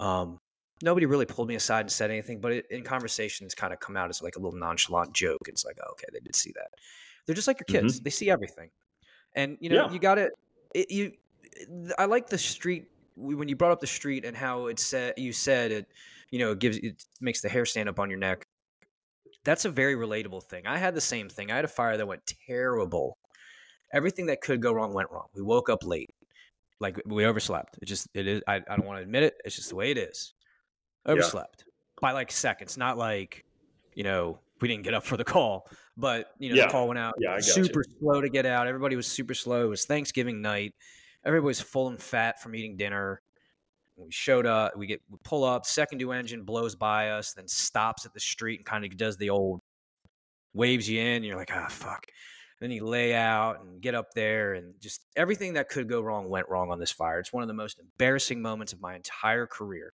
Um, 0.00 0.40
nobody 0.82 1.06
really 1.06 1.26
pulled 1.26 1.48
me 1.48 1.54
aside 1.54 1.80
and 1.80 1.92
said 1.92 2.10
anything, 2.10 2.40
but 2.40 2.52
it, 2.52 2.66
in 2.70 2.82
conversations, 2.82 3.54
kind 3.54 3.72
of 3.72 3.80
come 3.80 3.96
out 3.96 4.10
as 4.10 4.22
like 4.22 4.36
a 4.36 4.38
little 4.38 4.58
nonchalant 4.58 5.12
joke. 5.12 5.46
It's 5.46 5.64
like, 5.64 5.78
oh, 5.84 5.92
okay, 5.92 6.06
they 6.12 6.20
did 6.20 6.34
see 6.34 6.52
that. 6.56 6.70
They're 7.26 7.34
just 7.34 7.48
like 7.48 7.60
your 7.60 7.80
kids; 7.80 7.96
mm-hmm. 7.96 8.04
they 8.04 8.10
see 8.10 8.30
everything, 8.30 8.70
and 9.34 9.56
you 9.60 9.70
know, 9.70 9.86
yeah. 9.86 9.92
you 9.92 9.98
got 9.98 10.18
it. 10.18 10.32
You, 10.74 11.12
I 11.98 12.06
like 12.06 12.28
the 12.28 12.38
street 12.38 12.86
when 13.16 13.48
you 13.48 13.56
brought 13.56 13.72
up 13.72 13.80
the 13.80 13.86
street 13.86 14.24
and 14.24 14.36
how 14.36 14.66
it 14.66 14.78
said 14.78 15.14
you 15.16 15.32
said 15.32 15.70
it. 15.72 15.86
You 16.30 16.40
know, 16.40 16.52
it 16.52 16.58
gives 16.58 16.76
it 16.78 17.02
makes 17.20 17.40
the 17.40 17.48
hair 17.48 17.64
stand 17.64 17.88
up 17.88 17.98
on 17.98 18.10
your 18.10 18.18
neck. 18.18 18.46
That's 19.44 19.64
a 19.64 19.70
very 19.70 19.94
relatable 19.94 20.42
thing. 20.44 20.66
I 20.66 20.78
had 20.78 20.94
the 20.94 21.00
same 21.00 21.28
thing. 21.28 21.50
I 21.50 21.56
had 21.56 21.64
a 21.64 21.68
fire 21.68 21.96
that 21.96 22.06
went 22.06 22.22
terrible. 22.46 23.18
Everything 23.92 24.26
that 24.26 24.40
could 24.40 24.60
go 24.60 24.72
wrong 24.72 24.92
went 24.92 25.10
wrong. 25.10 25.26
We 25.34 25.42
woke 25.42 25.68
up 25.68 25.84
late 25.84 26.10
like 26.80 27.00
we 27.06 27.24
overslept. 27.24 27.78
It 27.80 27.86
just 27.86 28.08
it 28.14 28.26
is. 28.26 28.42
I, 28.46 28.56
I 28.56 28.76
don't 28.76 28.84
want 28.84 28.98
to 28.98 29.02
admit 29.02 29.22
it. 29.22 29.34
It's 29.44 29.56
just 29.56 29.70
the 29.70 29.76
way 29.76 29.90
it 29.90 29.98
is. 29.98 30.34
Overslept 31.06 31.64
yeah. 31.66 31.72
by 32.00 32.12
like 32.12 32.30
seconds, 32.30 32.76
not 32.76 32.96
like, 32.96 33.44
you 33.94 34.04
know, 34.04 34.38
we 34.60 34.68
didn't 34.68 34.84
get 34.84 34.94
up 34.94 35.04
for 35.04 35.16
the 35.16 35.24
call, 35.24 35.68
but 35.96 36.30
you 36.38 36.50
know, 36.50 36.56
yeah. 36.56 36.66
the 36.66 36.72
call 36.72 36.88
went 36.88 36.98
out 36.98 37.14
yeah, 37.18 37.38
super 37.40 37.82
you. 37.86 37.96
slow 37.98 38.20
to 38.20 38.28
get 38.28 38.46
out. 38.46 38.66
Everybody 38.66 38.96
was 38.96 39.06
super 39.06 39.34
slow. 39.34 39.64
It 39.66 39.68
was 39.68 39.84
Thanksgiving 39.84 40.40
night. 40.40 40.74
Everybody 41.24 41.46
was 41.46 41.60
full 41.60 41.88
and 41.88 42.00
fat 42.00 42.40
from 42.40 42.54
eating 42.54 42.76
dinner. 42.76 43.20
We 43.96 44.10
showed 44.10 44.46
up, 44.46 44.76
we 44.76 44.86
get 44.86 45.02
we 45.08 45.18
pull 45.22 45.44
up, 45.44 45.66
second 45.66 45.98
due 45.98 46.12
engine 46.12 46.42
blows 46.42 46.74
by 46.74 47.10
us, 47.10 47.32
then 47.32 47.46
stops 47.46 48.06
at 48.06 48.12
the 48.12 48.20
street 48.20 48.60
and 48.60 48.66
kind 48.66 48.84
of 48.84 48.96
does 48.96 49.16
the 49.16 49.30
old 49.30 49.60
waves 50.52 50.88
you 50.88 51.00
in. 51.00 51.22
you're 51.22 51.36
like, 51.36 51.50
ah, 51.52 51.64
oh, 51.66 51.70
fuck. 51.70 52.06
Then 52.60 52.70
you 52.70 52.86
lay 52.86 53.14
out 53.14 53.62
and 53.62 53.80
get 53.80 53.94
up 53.94 54.14
there, 54.14 54.54
and 54.54 54.74
just 54.80 55.04
everything 55.16 55.54
that 55.54 55.68
could 55.68 55.88
go 55.88 56.00
wrong 56.00 56.28
went 56.28 56.48
wrong 56.48 56.70
on 56.70 56.78
this 56.78 56.92
fire. 56.92 57.18
It's 57.18 57.32
one 57.32 57.42
of 57.42 57.48
the 57.48 57.54
most 57.54 57.78
embarrassing 57.78 58.40
moments 58.40 58.72
of 58.72 58.80
my 58.80 58.94
entire 58.94 59.46
career. 59.46 59.92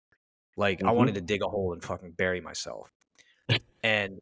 Like 0.57 0.79
mm-hmm. 0.79 0.89
I 0.89 0.93
wanted 0.93 1.15
to 1.17 1.21
dig 1.21 1.43
a 1.43 1.49
hole 1.49 1.73
and 1.73 1.83
fucking 1.83 2.13
bury 2.13 2.41
myself. 2.41 2.91
and 3.83 4.21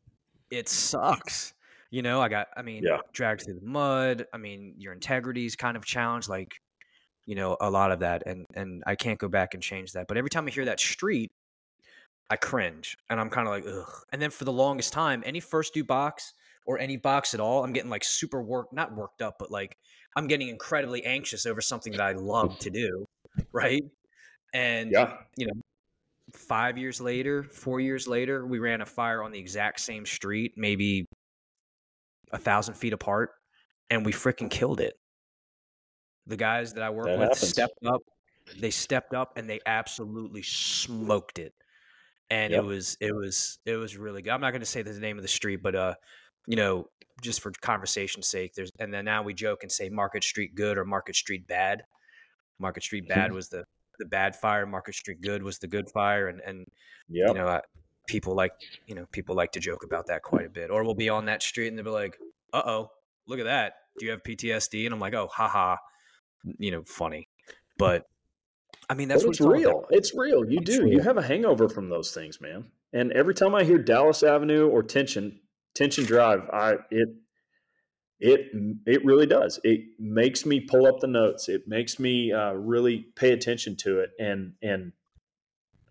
it 0.51 0.68
sucks. 0.68 1.55
You 1.91 2.03
know, 2.03 2.20
I 2.20 2.28
got 2.28 2.49
I 2.57 2.62
mean, 2.62 2.82
yeah. 2.85 2.99
dragged 3.12 3.43
through 3.43 3.61
the 3.61 3.66
mud. 3.66 4.26
I 4.32 4.37
mean, 4.37 4.74
your 4.78 4.93
integrity 4.93 5.47
is 5.47 5.55
kind 5.57 5.76
of 5.76 5.85
challenged, 5.85 6.28
like, 6.28 6.55
you 7.24 7.37
know, 7.37 7.57
a 7.61 7.70
lot 7.70 7.93
of 7.93 8.01
that. 8.01 8.24
And 8.26 8.47
and 8.55 8.82
I 8.87 8.97
can't 8.97 9.18
go 9.18 9.28
back 9.28 9.55
and 9.55 9.62
change 9.62 9.93
that. 9.93 10.09
But 10.09 10.16
every 10.16 10.30
time 10.30 10.47
I 10.47 10.51
hear 10.51 10.64
that 10.64 10.80
street, 10.80 11.30
I 12.30 12.37
cringe. 12.37 12.97
And 13.09 13.20
I'm 13.20 13.30
kind 13.30 13.47
of 13.47 13.55
like, 13.55 13.64
ugh. 13.66 14.03
And 14.12 14.20
then 14.20 14.30
for 14.30 14.45
the 14.45 14.53
longest 14.53 14.93
time, 14.93 15.22
any 15.24 15.41
first 15.41 15.72
due 15.74 15.85
box 15.85 16.32
or 16.66 16.78
any 16.78 16.97
box 16.97 17.35
at 17.35 17.41
all, 17.41 17.62
I'm 17.62 17.72
getting 17.72 17.91
like 17.91 18.05
super 18.05 18.43
worked, 18.43 18.72
not 18.72 18.95
worked 18.95 19.22
up, 19.22 19.37
but 19.39 19.51
like 19.51 19.76
I'm 20.16 20.26
getting 20.26 20.49
incredibly 20.49 21.05
anxious 21.05 21.47
over 21.47 21.61
something 21.61 21.93
that 21.93 22.01
I 22.01 22.12
love 22.12 22.59
to 22.61 22.70
do. 22.70 23.07
Right. 23.53 23.85
And 24.53 24.93
yeah, 24.93 25.16
you 25.37 25.47
know, 25.47 25.55
five 26.35 26.76
years 26.76 27.01
later, 27.01 27.43
four 27.43 27.80
years 27.80 28.07
later, 28.07 28.47
we 28.47 28.59
ran 28.59 28.80
a 28.80 28.87
fire 28.87 29.22
on 29.22 29.32
the 29.32 29.39
exact 29.39 29.80
same 29.80 30.05
street, 30.05 30.53
maybe 30.57 31.07
a 32.32 32.39
thousand 32.39 32.74
feet 32.74 32.93
apart, 32.93 33.30
and 33.91 34.05
we 34.05 34.12
freaking 34.12 34.51
killed 34.51 34.80
it. 34.80 34.95
The 36.26 36.37
guys 36.37 36.72
that 36.74 36.82
I 36.82 36.91
work 36.91 37.07
That 37.07 37.18
with 37.18 37.28
happens. 37.30 37.49
stepped 37.49 37.85
up. 37.87 38.01
They 38.59 38.70
stepped 38.70 39.14
up 39.14 39.37
and 39.37 39.49
they 39.49 39.61
absolutely 39.66 40.43
smoked 40.43 41.39
it. 41.39 41.55
And 42.30 42.53
Yep. 42.53 42.62
it 42.62 42.66
was 42.66 42.97
it 43.01 43.14
was 43.14 43.59
it 43.66 43.76
was 43.76 43.97
really 43.97 44.22
good. 44.22 44.30
I'm 44.30 44.41
not 44.41 44.51
going 44.51 44.61
to 44.61 44.66
say 44.66 44.82
the 44.82 44.93
name 44.99 45.18
of 45.18 45.22
the 45.22 45.28
street, 45.28 45.61
but 45.62 45.74
uh, 45.74 45.95
you 46.47 46.57
know, 46.57 46.89
just 47.22 47.41
for 47.43 47.53
conversation's 47.61 48.26
sake, 48.26 48.55
there's 48.55 48.70
and 48.78 48.93
then 48.93 49.05
now 49.05 49.22
we 49.22 49.35
joke 49.35 49.62
and 49.62 49.70
say 49.70 49.89
Market 49.91 50.24
Street 50.24 50.55
good 50.55 50.78
or 50.78 50.85
Market 50.85 51.14
Street 51.16 51.47
bad. 51.47 51.82
Market 52.59 52.82
Street 52.82 53.07
bad 53.09 53.32
was 53.32 53.49
the 53.49 53.64
the 53.99 54.07
bad 54.07 54.36
fire. 54.36 54.66
Market 54.66 54.95
Street 54.95 55.20
good 55.20 55.42
was 55.42 55.59
the 55.59 55.66
good 55.66 55.88
fire, 55.90 56.28
and 56.28 56.40
and 56.40 56.66
Yep. 57.09 57.28
you 57.28 57.34
know, 57.34 57.47
I, 57.49 57.61
people 58.07 58.34
like 58.34 58.53
you 58.86 58.95
know 58.95 59.07
people 59.12 59.34
like 59.34 59.53
to 59.53 59.61
joke 59.61 59.84
about 59.84 60.07
that 60.07 60.22
quite 60.22 60.47
a 60.47 60.51
bit. 60.51 60.70
Or 60.70 60.84
we'll 60.84 60.95
be 60.95 61.09
on 61.09 61.26
that 61.26 61.42
street 61.42 61.68
and 61.68 61.76
they'll 61.78 61.84
be 61.84 61.90
like, 61.90 62.18
"Uh 62.53 62.62
oh, 62.64 62.90
look 63.26 63.38
at 63.38 63.45
that. 63.45 63.74
Do 63.99 64.07
you 64.07 64.12
have 64.12 64.22
PTSD?" 64.22 64.86
And 64.86 64.95
I'm 64.95 65.01
like, 65.01 65.14
"Oh, 65.14 65.26
haha," 65.26 65.76
you 66.59 66.70
know, 66.70 66.82
funny. 66.84 67.28
But 67.78 68.07
I 68.88 68.95
mean, 68.95 69.09
that's 69.09 69.22
But 69.22 69.28
what 69.28 69.36
it's 69.36 69.40
real. 69.47 69.86
It's 69.90 70.14
real. 70.14 70.45
You 70.45 70.59
It's 70.61 70.78
do. 70.78 70.86
You 70.86 71.01
have 71.01 71.16
a 71.16 71.22
hangover 71.22 71.68
from 71.68 71.88
those 71.88 72.12
things, 72.12 72.40
man. 72.40 72.66
And 72.92 73.12
every 73.12 73.34
time 73.34 73.55
I 73.55 73.64
hear 73.64 73.78
Dallas 73.78 74.22
Avenue 74.22 74.68
or 74.68 74.82
Tension 74.82 75.40
Tension 75.74 76.05
Drive, 76.05 76.49
I 76.53 76.76
it 76.90 77.09
it 78.20 78.50
it 78.86 79.04
really 79.04 79.26
does. 79.26 79.58
It 79.64 79.80
makes 79.98 80.46
me 80.46 80.60
pull 80.60 80.86
up 80.86 81.00
the 81.00 81.06
notes. 81.06 81.48
It 81.48 81.66
makes 81.66 81.98
me 81.98 82.32
uh, 82.32 82.52
really 82.52 83.06
pay 83.16 83.32
attention 83.32 83.76
to 83.76 84.00
it 84.00 84.10
and 84.18 84.54
and 84.62 84.92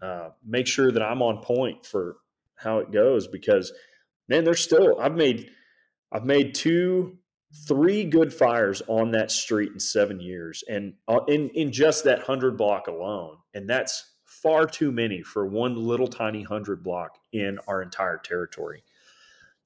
uh, 0.02 0.30
make 0.46 0.68
sure 0.68 0.92
that 0.92 1.02
I'm 1.02 1.22
on 1.22 1.42
point 1.42 1.86
for 1.86 2.18
how 2.56 2.80
it 2.80 2.92
goes 2.92 3.28
because 3.28 3.74
man, 4.28 4.44
there's 4.44 4.62
still 4.62 5.00
I've 5.00 5.16
made 5.16 5.50
I've 6.12 6.26
made 6.26 6.56
two 6.56 7.18
three 7.68 8.04
good 8.04 8.34
fires 8.34 8.82
on 8.88 9.12
that 9.12 9.30
street 9.30 9.72
in 9.74 9.80
seven 9.80 10.20
years 10.20 10.64
and 10.68 10.94
uh, 11.08 11.20
in 11.28 11.50
in 11.50 11.72
just 11.72 12.04
that 12.06 12.24
hundred 12.24 12.58
block 12.58 12.88
alone 12.88 13.38
and 13.54 13.70
that's 13.70 14.12
far 14.26 14.66
too 14.66 14.92
many 14.92 15.22
for 15.22 15.46
one 15.46 15.76
little 15.76 16.08
tiny 16.08 16.42
hundred 16.42 16.84
block 16.84 17.20
in 17.32 17.60
our 17.68 17.84
entire 17.84 18.18
territory 18.18 18.84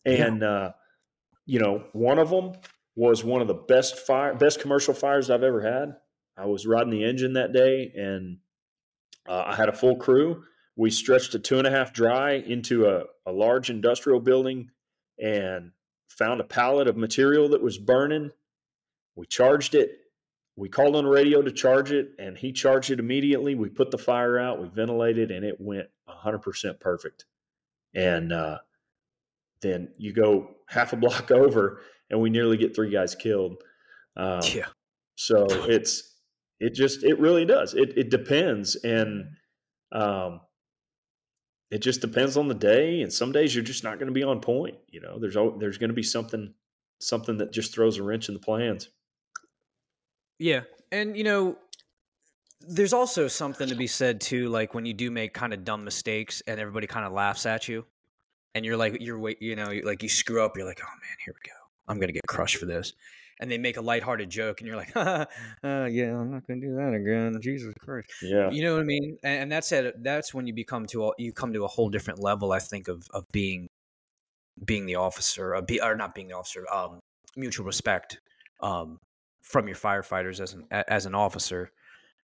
and 0.05 0.43
uh 0.43 0.72
you 1.48 1.60
know 1.60 1.84
one 1.93 2.20
of 2.20 2.30
them 2.30 2.54
was 2.95 3.24
one 3.24 3.41
of 3.41 3.48
the 3.48 3.54
best 3.56 3.98
fire 3.98 4.36
best 4.36 4.60
commercial 4.60 4.93
fires 4.93 5.32
i've 5.32 5.41
ever 5.41 5.62
had 5.62 5.95
i 6.38 6.45
was 6.45 6.68
riding 6.68 6.91
the 6.91 7.04
engine 7.04 7.34
that 7.34 7.54
day 7.54 7.91
and 7.95 8.38
uh, 9.28 9.45
i 9.48 9.56
had 9.56 9.70
a 9.70 9.74
full 9.74 9.95
crew 9.95 10.43
we 10.78 10.91
stretched 10.91 11.34
a 11.34 11.39
two 11.39 11.58
and 11.58 11.68
a 11.68 11.72
half 11.72 11.91
dry 11.91 12.34
into 12.34 12.86
a, 12.86 13.04
a 13.26 13.32
large 13.32 13.72
industrial 13.72 14.20
building 14.20 14.70
and 15.20 15.72
found 16.08 16.39
a 16.39 16.45
pallet 16.45 16.88
of 16.88 16.95
material 16.95 17.50
that 17.50 17.64
was 17.64 17.80
burning. 17.80 18.30
We 19.16 19.26
charged 19.26 19.74
it. 19.74 19.89
We 20.56 20.70
called 20.70 20.95
on 20.95 21.04
the 21.04 21.10
radio 21.10 21.41
to 21.41 21.52
charge 21.52 21.91
it, 21.91 22.12
and 22.20 22.38
he 22.38 22.52
charged 22.52 22.91
it 22.91 23.00
immediately. 23.00 23.56
We 23.56 23.70
put 23.70 23.89
the 23.89 23.98
fire 23.98 24.39
out, 24.39 24.62
we 24.62 24.70
ventilated, 24.70 25.32
and 25.32 25.43
it 25.43 25.58
went 25.60 25.88
100% 26.08 26.80
perfect. 26.80 27.26
And 27.95 28.32
uh, 28.32 28.60
then 29.62 29.89
you 29.98 30.14
go 30.14 30.57
half 30.68 30.93
a 30.93 30.95
block 30.95 31.32
over, 31.32 31.82
and 32.09 32.22
we 32.22 32.30
nearly 32.30 32.57
get 32.57 32.76
three 32.76 32.91
guys 32.91 33.15
killed. 33.15 33.55
Um, 34.15 34.41
Yeah, 34.53 34.68
so 35.15 35.45
it's 35.49 36.15
it 36.59 36.74
just 36.74 37.03
it 37.03 37.20
really 37.20 37.45
does. 37.45 37.74
It 37.74 37.97
it 37.97 38.09
depends, 38.09 38.76
and 38.76 39.26
um, 39.91 40.41
it 41.72 41.80
just 41.80 42.01
depends 42.01 42.38
on 42.38 42.47
the 42.47 42.55
day. 42.55 43.01
And 43.01 43.11
some 43.11 43.32
days 43.32 43.53
you're 43.53 43.63
just 43.63 43.84
not 43.84 43.99
going 43.99 44.07
to 44.07 44.13
be 44.13 44.24
on 44.24 44.41
point. 44.41 44.78
You 44.89 45.01
know, 45.01 45.20
there's 45.20 45.38
al- 45.38 45.57
there's 45.57 45.78
going 45.78 45.89
to 45.89 45.95
be 45.95 46.03
something 46.03 46.53
something 46.99 47.38
that 47.38 47.51
just 47.51 47.74
throws 47.74 47.97
a 47.97 48.03
wrench 48.03 48.28
in 48.28 48.34
the 48.34 48.39
plans. 48.39 48.89
yeah, 50.39 50.61
and 50.91 51.15
you 51.18 51.24
know, 51.24 51.57
there's 52.61 52.93
also 52.93 53.28
something 53.28 53.68
to 53.70 53.76
be 53.76 53.88
said 53.88 54.22
too, 54.22 54.49
like 54.49 54.74
when 54.74 54.86
you 54.86 54.93
do 54.93 55.11
make 55.11 55.34
kind 55.34 55.53
of 55.53 55.63
dumb 55.63 55.84
mistakes 55.84 56.41
and 56.47 56.59
everybody 56.59 56.88
kind 56.88 57.05
of 57.05 57.13
laughs 57.13 57.45
at 57.45 57.68
you, 57.68 57.86
and 58.58 58.66
you're 58.66 58.78
like, 58.78 58.97
you're 58.99 59.20
wait, 59.20 59.41
you 59.41 59.55
know, 59.55 59.72
like 59.84 60.03
you 60.03 60.10
screw 60.10 60.43
up, 60.43 60.58
you're 60.58 60.66
like, 60.68 60.82
oh 60.84 60.89
man, 61.01 61.18
here 61.24 61.34
we 61.34 61.49
go, 61.49 61.55
I'm 61.88 61.99
gonna 61.99 62.12
get 62.12 62.28
crushed 62.28 62.58
for 62.58 62.66
this, 62.66 62.93
and 63.39 63.49
they 63.49 63.58
make 63.58 63.78
a 63.78 63.82
lighthearted 63.82 64.30
joke, 64.30 64.60
and 64.60 64.68
you're 64.68 64.76
like, 64.76 64.91
uh, 64.95 65.26
yeah, 65.64 66.18
I'm 66.18 66.32
not 66.32 66.47
gonna 66.47 66.60
do 66.60 66.76
that 66.76 66.93
again, 66.93 67.39
Jesus 67.41 67.74
Christ. 67.80 68.10
Yeah, 68.22 68.49
You 68.51 68.64
know 68.64 68.74
what 68.74 68.82
I 68.82 68.86
mean? 68.86 69.18
And, 69.24 69.43
and 69.43 69.51
that's 69.51 69.72
it. 69.72 70.03
That's 70.03 70.34
when 70.34 70.47
you 70.47 70.53
become 70.53 70.86
to 70.88 71.08
a, 71.08 71.12
you 71.18 71.32
come 71.32 71.53
to 71.53 71.64
a 71.64 71.68
whole 71.68 71.89
different 71.89 72.20
level. 72.20 72.51
I 72.51 72.60
think 72.60 72.88
of 72.88 73.08
of 73.14 73.24
being 73.32 73.68
being 74.66 74.86
the 74.86 74.95
officer, 74.95 75.55
uh, 75.55 75.62
be, 75.62 75.82
or 75.82 75.95
not 75.95 76.16
being 76.16 76.28
the 76.28 76.36
officer. 76.36 76.66
Um, 76.74 76.99
mutual 77.36 77.66
respect 77.66 78.20
um, 78.62 78.97
from 79.43 79.68
your 79.68 79.78
firefighters 79.78 80.39
as 80.39 80.53
an 80.53 80.66
as 80.72 81.05
an 81.05 81.14
officer, 81.16 81.72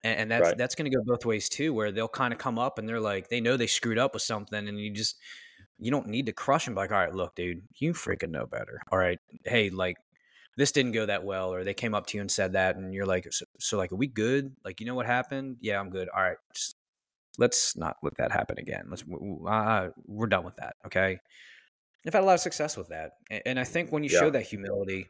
and, 0.03 0.19
and 0.21 0.31
that's 0.31 0.49
Right. 0.49 0.57
that's 0.57 0.75
going 0.75 0.89
to 0.89 0.95
go 0.95 1.03
both 1.03 1.25
ways 1.25 1.49
too. 1.49 1.73
Where 1.73 1.91
they'll 1.91 2.07
kind 2.07 2.33
of 2.33 2.39
come 2.39 2.59
up 2.59 2.77
and 2.77 2.87
they're 2.87 2.99
like, 2.99 3.29
they 3.29 3.41
know 3.41 3.57
they 3.57 3.67
screwed 3.67 3.97
up 3.97 4.13
with 4.13 4.23
something, 4.23 4.67
and 4.67 4.79
you 4.79 4.91
just 4.91 5.17
you 5.79 5.91
don't 5.91 6.07
need 6.07 6.25
to 6.27 6.33
crush 6.33 6.65
them. 6.65 6.75
Like, 6.75 6.91
all 6.91 6.97
right, 6.97 7.13
look, 7.13 7.35
dude, 7.35 7.63
you 7.75 7.93
freaking 7.93 8.31
know 8.31 8.45
better. 8.45 8.81
All 8.91 8.99
right, 8.99 9.19
hey, 9.45 9.69
like 9.69 9.97
this 10.57 10.71
didn't 10.71 10.91
go 10.93 11.05
that 11.05 11.23
well, 11.23 11.53
or 11.53 11.63
they 11.63 11.73
came 11.73 11.95
up 11.95 12.07
to 12.07 12.17
you 12.17 12.21
and 12.21 12.31
said 12.31 12.53
that, 12.53 12.75
and 12.75 12.93
you're 12.93 13.05
like, 13.05 13.31
so, 13.31 13.45
so 13.59 13.77
like, 13.77 13.91
are 13.91 13.95
we 13.97 14.07
good? 14.07 14.55
Like, 14.65 14.79
you 14.79 14.85
know 14.85 14.95
what 14.95 15.05
happened? 15.05 15.57
Yeah, 15.61 15.79
I'm 15.79 15.89
good. 15.89 16.09
All 16.09 16.21
right, 16.21 16.37
just 16.53 16.75
let's 17.37 17.77
not 17.77 17.97
let 18.03 18.17
that 18.17 18.31
happen 18.31 18.57
again. 18.59 18.87
Let's 18.89 19.03
uh, 19.47 19.89
we're 20.05 20.27
done 20.27 20.43
with 20.45 20.57
that. 20.57 20.75
Okay. 20.85 21.19
I've 22.07 22.13
had 22.13 22.23
a 22.23 22.25
lot 22.25 22.35
of 22.35 22.39
success 22.39 22.77
with 22.77 22.89
that, 22.89 23.11
and, 23.29 23.41
and 23.45 23.59
I 23.59 23.63
think 23.65 23.91
when 23.91 24.03
you 24.03 24.09
Yeah. 24.09 24.19
show 24.19 24.29
that 24.31 24.43
humility, 24.43 25.07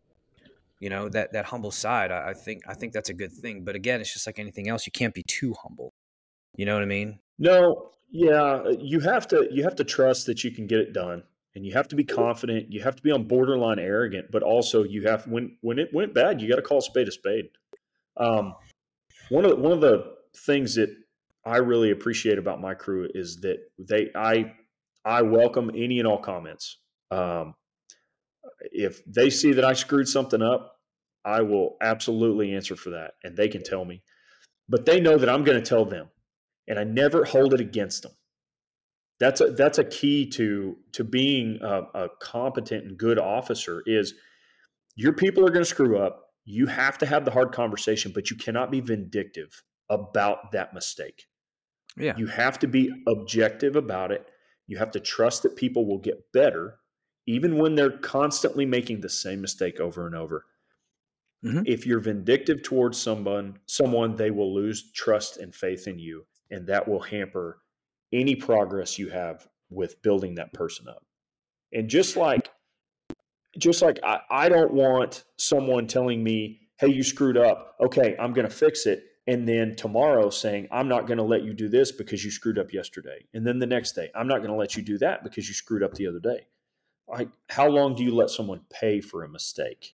you 0.79 0.89
know 0.89 1.09
that 1.09 1.33
that 1.33 1.45
humble 1.45 1.71
side, 1.71 2.11
I, 2.11 2.29
I 2.29 2.33
think 2.33 2.63
I 2.67 2.73
think 2.73 2.93
that's 2.93 3.09
a 3.09 3.13
good 3.13 3.31
thing. 3.31 3.63
But 3.63 3.75
again, 3.75 4.01
it's 4.01 4.13
just 4.13 4.27
like 4.27 4.39
anything 4.39 4.69
else; 4.69 4.85
you 4.85 4.91
can't 4.91 5.13
be 5.13 5.23
too 5.23 5.53
humble. 5.61 5.93
You 6.57 6.65
know 6.65 6.73
what 6.73 6.83
I 6.83 6.87
mean? 6.87 7.19
No, 7.39 7.91
yeah, 8.11 8.63
you 8.77 8.99
have 8.99 9.27
to 9.29 9.47
you 9.49 9.63
have 9.63 9.75
to 9.77 9.83
trust 9.85 10.25
that 10.25 10.43
you 10.43 10.51
can 10.51 10.67
get 10.67 10.79
it 10.79 10.93
done, 10.93 11.23
and 11.55 11.65
you 11.65 11.73
have 11.73 11.87
to 11.87 11.95
be 11.95 12.03
confident. 12.03 12.71
You 12.71 12.81
have 12.81 12.97
to 12.97 13.01
be 13.01 13.11
on 13.11 13.27
borderline 13.27 13.79
arrogant, 13.79 14.29
but 14.29 14.43
also 14.43 14.83
you 14.83 15.07
have 15.07 15.25
when 15.25 15.57
when 15.61 15.79
it 15.79 15.89
went 15.93 16.13
bad, 16.13 16.41
you 16.41 16.49
got 16.49 16.57
to 16.57 16.61
call 16.61 16.79
a 16.79 16.81
spade 16.81 17.07
a 17.07 17.11
spade. 17.11 17.49
Um, 18.17 18.55
one 19.29 19.45
of 19.45 19.51
the, 19.51 19.57
one 19.57 19.71
of 19.71 19.79
the 19.79 20.15
things 20.35 20.75
that 20.75 20.93
I 21.45 21.57
really 21.57 21.91
appreciate 21.91 22.37
about 22.37 22.59
my 22.59 22.73
crew 22.73 23.07
is 23.13 23.37
that 23.37 23.59
they 23.77 24.09
I 24.13 24.53
I 25.05 25.21
welcome 25.21 25.71
any 25.73 25.99
and 25.99 26.07
all 26.07 26.19
comments. 26.19 26.77
Um, 27.09 27.55
if 28.59 29.01
they 29.05 29.29
see 29.29 29.53
that 29.53 29.63
I 29.63 29.73
screwed 29.73 30.09
something 30.09 30.41
up, 30.41 30.79
I 31.23 31.41
will 31.41 31.77
absolutely 31.81 32.53
answer 32.53 32.75
for 32.75 32.89
that, 32.89 33.13
and 33.23 33.37
they 33.37 33.47
can 33.47 33.63
tell 33.63 33.85
me. 33.85 34.03
But 34.67 34.85
they 34.85 34.99
know 34.99 35.17
that 35.17 35.29
I'm 35.29 35.43
going 35.43 35.61
to 35.61 35.67
tell 35.67 35.85
them 35.85 36.09
and 36.69 36.79
I 36.79 36.83
never 36.85 37.25
hold 37.25 37.53
it 37.53 37.59
against 37.59 38.03
them. 38.03 38.13
That's 39.19 39.41
a 39.41 39.51
that's 39.51 39.79
a 39.79 39.83
key 39.83 40.29
to 40.31 40.77
to 40.93 41.03
being 41.03 41.59
a, 41.61 41.81
a 41.93 42.07
competent 42.21 42.85
and 42.85 42.97
good 42.97 43.19
officer. 43.19 43.83
Is 43.85 44.13
your 44.95 45.13
people 45.13 45.45
are 45.45 45.49
going 45.49 45.65
to 45.65 45.69
screw 45.69 45.99
up. 45.99 46.27
You 46.45 46.67
have 46.67 46.97
to 46.99 47.05
have 47.05 47.25
the 47.25 47.31
hard 47.31 47.51
conversation, 47.51 48.11
but 48.13 48.29
you 48.29 48.37
cannot 48.37 48.71
be 48.71 48.79
vindictive 48.79 49.63
about 49.89 50.51
that 50.53 50.73
mistake. 50.73 51.25
Yeah. 51.97 52.15
You 52.17 52.27
have 52.27 52.59
to 52.59 52.67
be 52.67 52.91
objective 53.07 53.75
about 53.75 54.11
it. 54.11 54.25
You 54.67 54.77
have 54.77 54.91
to 54.91 54.99
trust 54.99 55.43
that 55.43 55.55
people 55.55 55.85
will 55.87 55.99
get 55.99 56.31
better, 56.31 56.75
even 57.27 57.57
when 57.57 57.75
they're 57.75 57.97
constantly 57.97 58.65
making 58.65 59.01
the 59.01 59.09
same 59.09 59.41
mistake 59.41 59.79
over 59.79 60.05
and 60.05 60.15
over. 60.15 60.45
Mhm. 61.43 61.63
If 61.65 61.85
you're 61.85 61.99
vindictive 61.99 62.63
towards 62.63 62.97
someone, 62.97 63.59
someone 63.65 64.15
they 64.15 64.31
will 64.31 64.53
lose 64.53 64.91
trust 64.91 65.37
and 65.37 65.55
faith 65.55 65.87
in 65.87 65.99
you, 65.99 66.25
and 66.51 66.67
that 66.67 66.87
will 66.87 66.99
hamper 66.99 67.61
any 68.11 68.35
progress 68.35 68.97
you 68.97 69.09
have 69.09 69.47
with 69.69 70.01
building 70.01 70.35
that 70.35 70.53
person 70.53 70.87
up. 70.87 71.05
And 71.71 71.89
just 71.89 72.15
like, 72.15 72.49
just 73.57 73.81
like 73.81 73.99
I, 74.03 74.19
I 74.29 74.49
don't 74.49 74.73
want 74.73 75.23
someone 75.37 75.87
telling 75.87 76.23
me, 76.23 76.61
"Hey, 76.77 76.87
you 76.87 77.03
screwed 77.03 77.37
up. 77.37 77.75
Okay, 77.79 78.15
I'm 78.19 78.33
going 78.33 78.47
to 78.47 78.53
fix 78.53 78.85
it." 78.85 79.03
And 79.27 79.47
then 79.47 79.75
tomorrow 79.75 80.31
saying, 80.31 80.67
I'm 80.71 80.87
not 80.87 81.05
going 81.05 81.19
to 81.19 81.23
let 81.23 81.43
you 81.43 81.53
do 81.53 81.69
this 81.69 81.91
because 81.91 82.25
you 82.25 82.31
screwed 82.31 82.57
up 82.57 82.73
yesterday. 82.73 83.27
And 83.35 83.45
then 83.45 83.59
the 83.59 83.67
next 83.67 83.91
day, 83.91 84.09
I'm 84.15 84.27
not 84.27 84.37
going 84.37 84.49
to 84.49 84.55
let 84.55 84.75
you 84.75 84.81
do 84.81 84.97
that 84.97 85.23
because 85.23 85.47
you 85.47 85.53
screwed 85.53 85.83
up 85.83 85.93
the 85.93 86.07
other 86.07 86.19
day. 86.19 86.47
Like, 87.07 87.29
how 87.47 87.67
long 87.67 87.93
do 87.93 88.03
you 88.03 88.15
let 88.15 88.31
someone 88.31 88.61
pay 88.71 89.01
for 89.01 89.23
a 89.23 89.29
mistake? 89.29 89.93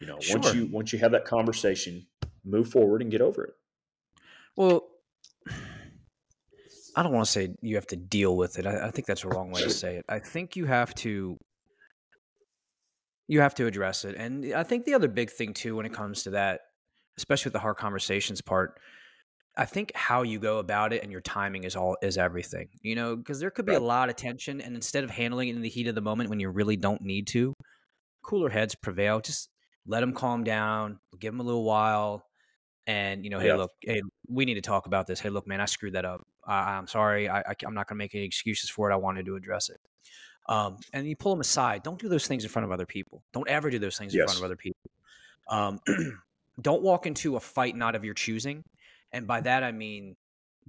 You 0.00 0.06
know, 0.06 0.18
once 0.30 0.54
you 0.54 0.68
once 0.72 0.92
you 0.92 0.98
have 1.00 1.12
that 1.12 1.26
conversation, 1.26 2.06
move 2.44 2.68
forward 2.68 3.02
and 3.02 3.10
get 3.10 3.20
over 3.20 3.44
it. 3.44 3.54
Well, 4.56 4.84
I 6.96 7.02
don't 7.02 7.12
want 7.12 7.26
to 7.26 7.32
say 7.32 7.54
you 7.60 7.74
have 7.76 7.86
to 7.88 7.96
deal 7.96 8.36
with 8.36 8.58
it. 8.58 8.66
I, 8.66 8.86
I 8.86 8.90
think 8.90 9.06
that's 9.06 9.24
a 9.24 9.28
wrong 9.28 9.50
way 9.50 9.62
to 9.62 9.70
say 9.70 9.96
it. 9.96 10.04
I 10.08 10.18
think 10.18 10.56
you 10.56 10.66
have 10.66 10.94
to 10.96 11.36
you 13.26 13.40
have 13.40 13.54
to 13.54 13.66
address 13.66 14.04
it. 14.04 14.16
And 14.16 14.52
I 14.54 14.62
think 14.62 14.84
the 14.84 14.94
other 14.94 15.08
big 15.08 15.30
thing 15.30 15.54
too 15.54 15.76
when 15.76 15.86
it 15.86 15.92
comes 15.92 16.24
to 16.24 16.30
that, 16.30 16.60
especially 17.16 17.48
with 17.48 17.54
the 17.54 17.60
hard 17.60 17.76
conversations 17.76 18.40
part, 18.40 18.78
I 19.56 19.64
think 19.64 19.92
how 19.94 20.22
you 20.22 20.38
go 20.38 20.58
about 20.58 20.92
it 20.92 21.02
and 21.02 21.12
your 21.12 21.20
timing 21.20 21.64
is 21.64 21.76
all 21.76 21.96
is 22.02 22.18
everything. 22.18 22.68
You 22.82 22.96
know, 22.96 23.16
because 23.16 23.40
there 23.40 23.50
could 23.50 23.66
be 23.66 23.72
right. 23.72 23.80
a 23.80 23.84
lot 23.84 24.08
of 24.08 24.16
tension, 24.16 24.60
and 24.60 24.74
instead 24.74 25.04
of 25.04 25.10
handling 25.10 25.48
it 25.48 25.56
in 25.56 25.62
the 25.62 25.68
heat 25.68 25.86
of 25.86 25.94
the 25.94 26.00
moment 26.00 26.30
when 26.30 26.40
you 26.40 26.50
really 26.50 26.76
don't 26.76 27.02
need 27.02 27.26
to, 27.28 27.54
cooler 28.22 28.50
heads 28.50 28.74
prevail. 28.74 29.20
Just 29.20 29.48
let 29.86 30.00
them 30.00 30.12
calm 30.12 30.44
down. 30.44 30.98
Give 31.18 31.32
them 31.32 31.40
a 31.40 31.44
little 31.44 31.64
while, 31.64 32.24
and 32.86 33.24
you 33.24 33.30
know, 33.30 33.38
hey, 33.38 33.48
yeah. 33.48 33.54
look, 33.54 33.70
hey, 33.80 34.02
we 34.28 34.44
need 34.44 34.54
to 34.54 34.60
talk 34.60 34.86
about 34.86 35.06
this. 35.06 35.20
Hey, 35.20 35.30
look, 35.30 35.46
man, 35.46 35.60
I 35.60 35.66
screwed 35.66 35.94
that 35.94 36.04
up. 36.04 36.22
I, 36.46 36.78
am 36.78 36.86
sorry. 36.86 37.28
I, 37.28 37.40
I, 37.40 37.54
am 37.64 37.74
not 37.74 37.88
going 37.88 37.96
to 37.96 38.02
make 38.02 38.14
any 38.14 38.24
excuses 38.24 38.70
for 38.70 38.90
it. 38.90 38.94
I 38.94 38.96
wanted 38.96 39.26
to 39.26 39.36
address 39.36 39.70
it. 39.70 39.80
Um, 40.46 40.76
and 40.92 41.06
you 41.06 41.16
pull 41.16 41.32
them 41.32 41.40
aside. 41.40 41.82
Don't 41.82 41.98
do 41.98 42.08
those 42.08 42.26
things 42.26 42.44
in 42.44 42.50
front 42.50 42.64
of 42.64 42.72
other 42.72 42.86
people. 42.86 43.22
Don't 43.32 43.48
ever 43.48 43.70
do 43.70 43.78
those 43.78 43.96
things 43.96 44.14
yes. 44.14 44.22
in 44.22 44.26
front 44.26 44.38
of 44.38 44.44
other 44.44 44.56
people. 44.56 44.90
Um, 45.48 45.80
don't 46.60 46.82
walk 46.82 47.06
into 47.06 47.36
a 47.36 47.40
fight 47.40 47.76
not 47.76 47.94
of 47.94 48.04
your 48.04 48.14
choosing. 48.14 48.62
And 49.12 49.26
by 49.26 49.40
that, 49.40 49.62
I 49.62 49.72
mean, 49.72 50.16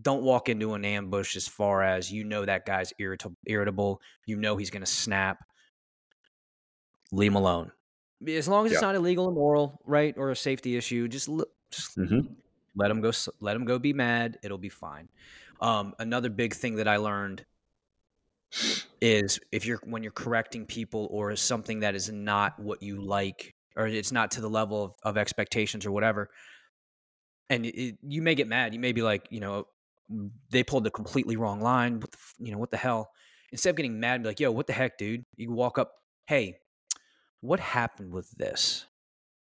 don't 0.02 0.24
walk 0.24 0.50
into 0.50 0.74
an 0.74 0.86
ambush 0.86 1.36
as 1.36 1.48
far 1.48 1.84
as 1.84 2.12
you 2.12 2.24
know 2.24 2.46
that 2.46 2.66
guy's 2.66 2.94
irritable, 3.00 3.38
irritable. 3.46 4.02
You 4.26 4.38
know 4.38 4.58
he's 4.58 4.70
going 4.70 4.84
to 4.84 4.92
snap. 4.92 5.44
Leave 7.12 7.32
him 7.32 7.38
alone. 7.38 7.72
As 8.28 8.48
long 8.48 8.66
as 8.66 8.72
yeah. 8.72 8.78
it's 8.78 8.82
not 8.82 8.96
illegal, 8.96 9.28
immoral, 9.28 9.80
right, 9.86 10.14
or 10.18 10.32
a 10.32 10.36
safety 10.36 10.76
issue, 10.78 11.08
just, 11.08 11.30
just 11.70 11.98
mm-hmm. 11.98 12.22
let 12.76 12.90
him 12.90 13.02
go. 13.02 13.12
Let 13.40 13.56
him 13.56 13.66
go. 13.66 13.78
Be 13.78 13.94
mad. 13.94 14.40
It'll 14.42 14.58
be 14.58 14.70
fine. 14.70 15.10
Um, 15.62 15.94
another 16.00 16.30
big 16.30 16.54
thing 16.54 16.76
that 16.76 16.88
I 16.88 16.98
learned 16.98 17.46
is 19.02 19.40
if 19.52 19.66
you're 19.66 19.80
when 19.84 20.04
you're 20.04 20.12
correcting 20.12 20.66
people 20.66 21.08
or 21.12 21.36
something 21.36 21.82
that 21.82 21.96
is 21.96 22.12
not 22.12 22.58
what 22.60 22.82
you 22.82 23.02
like 23.02 23.54
or 23.76 23.88
it's 23.88 24.12
not 24.12 24.32
to 24.32 24.42
the 24.42 24.50
level 24.50 24.84
of, 24.84 24.94
of 25.04 25.18
expectations 25.18 25.86
or 25.86 25.92
whatever 25.92 26.30
and 27.50 27.66
it, 27.66 27.98
you 28.02 28.22
may 28.22 28.36
get 28.36 28.48
mad. 28.48 28.74
You 28.74 28.80
may 28.80 28.92
be 28.92 29.02
like 29.02 29.28
you 29.30 29.40
know 29.40 29.68
they 30.50 30.64
pulled 30.64 30.84
the 30.84 30.92
completely 30.92 31.36
wrong 31.36 31.62
line. 31.62 32.00
What 32.00 32.12
the, 32.12 32.18
you 32.40 32.52
know 32.52 32.58
what 32.58 32.72
the 32.72 32.78
hell? 32.78 33.10
Instead 33.52 33.72
of 33.72 33.76
getting 33.76 34.00
mad 34.00 34.24
be 34.24 34.30
like 34.30 34.40
yo 34.40 34.52
what 34.52 34.68
the 34.68 34.74
heck 34.74 34.98
dude? 34.98 35.26
You 35.36 35.52
walk 35.52 35.78
up 35.78 35.92
hey 36.28 36.58
what 37.42 37.60
happened 37.60 38.12
with 38.12 38.30
this? 38.32 38.86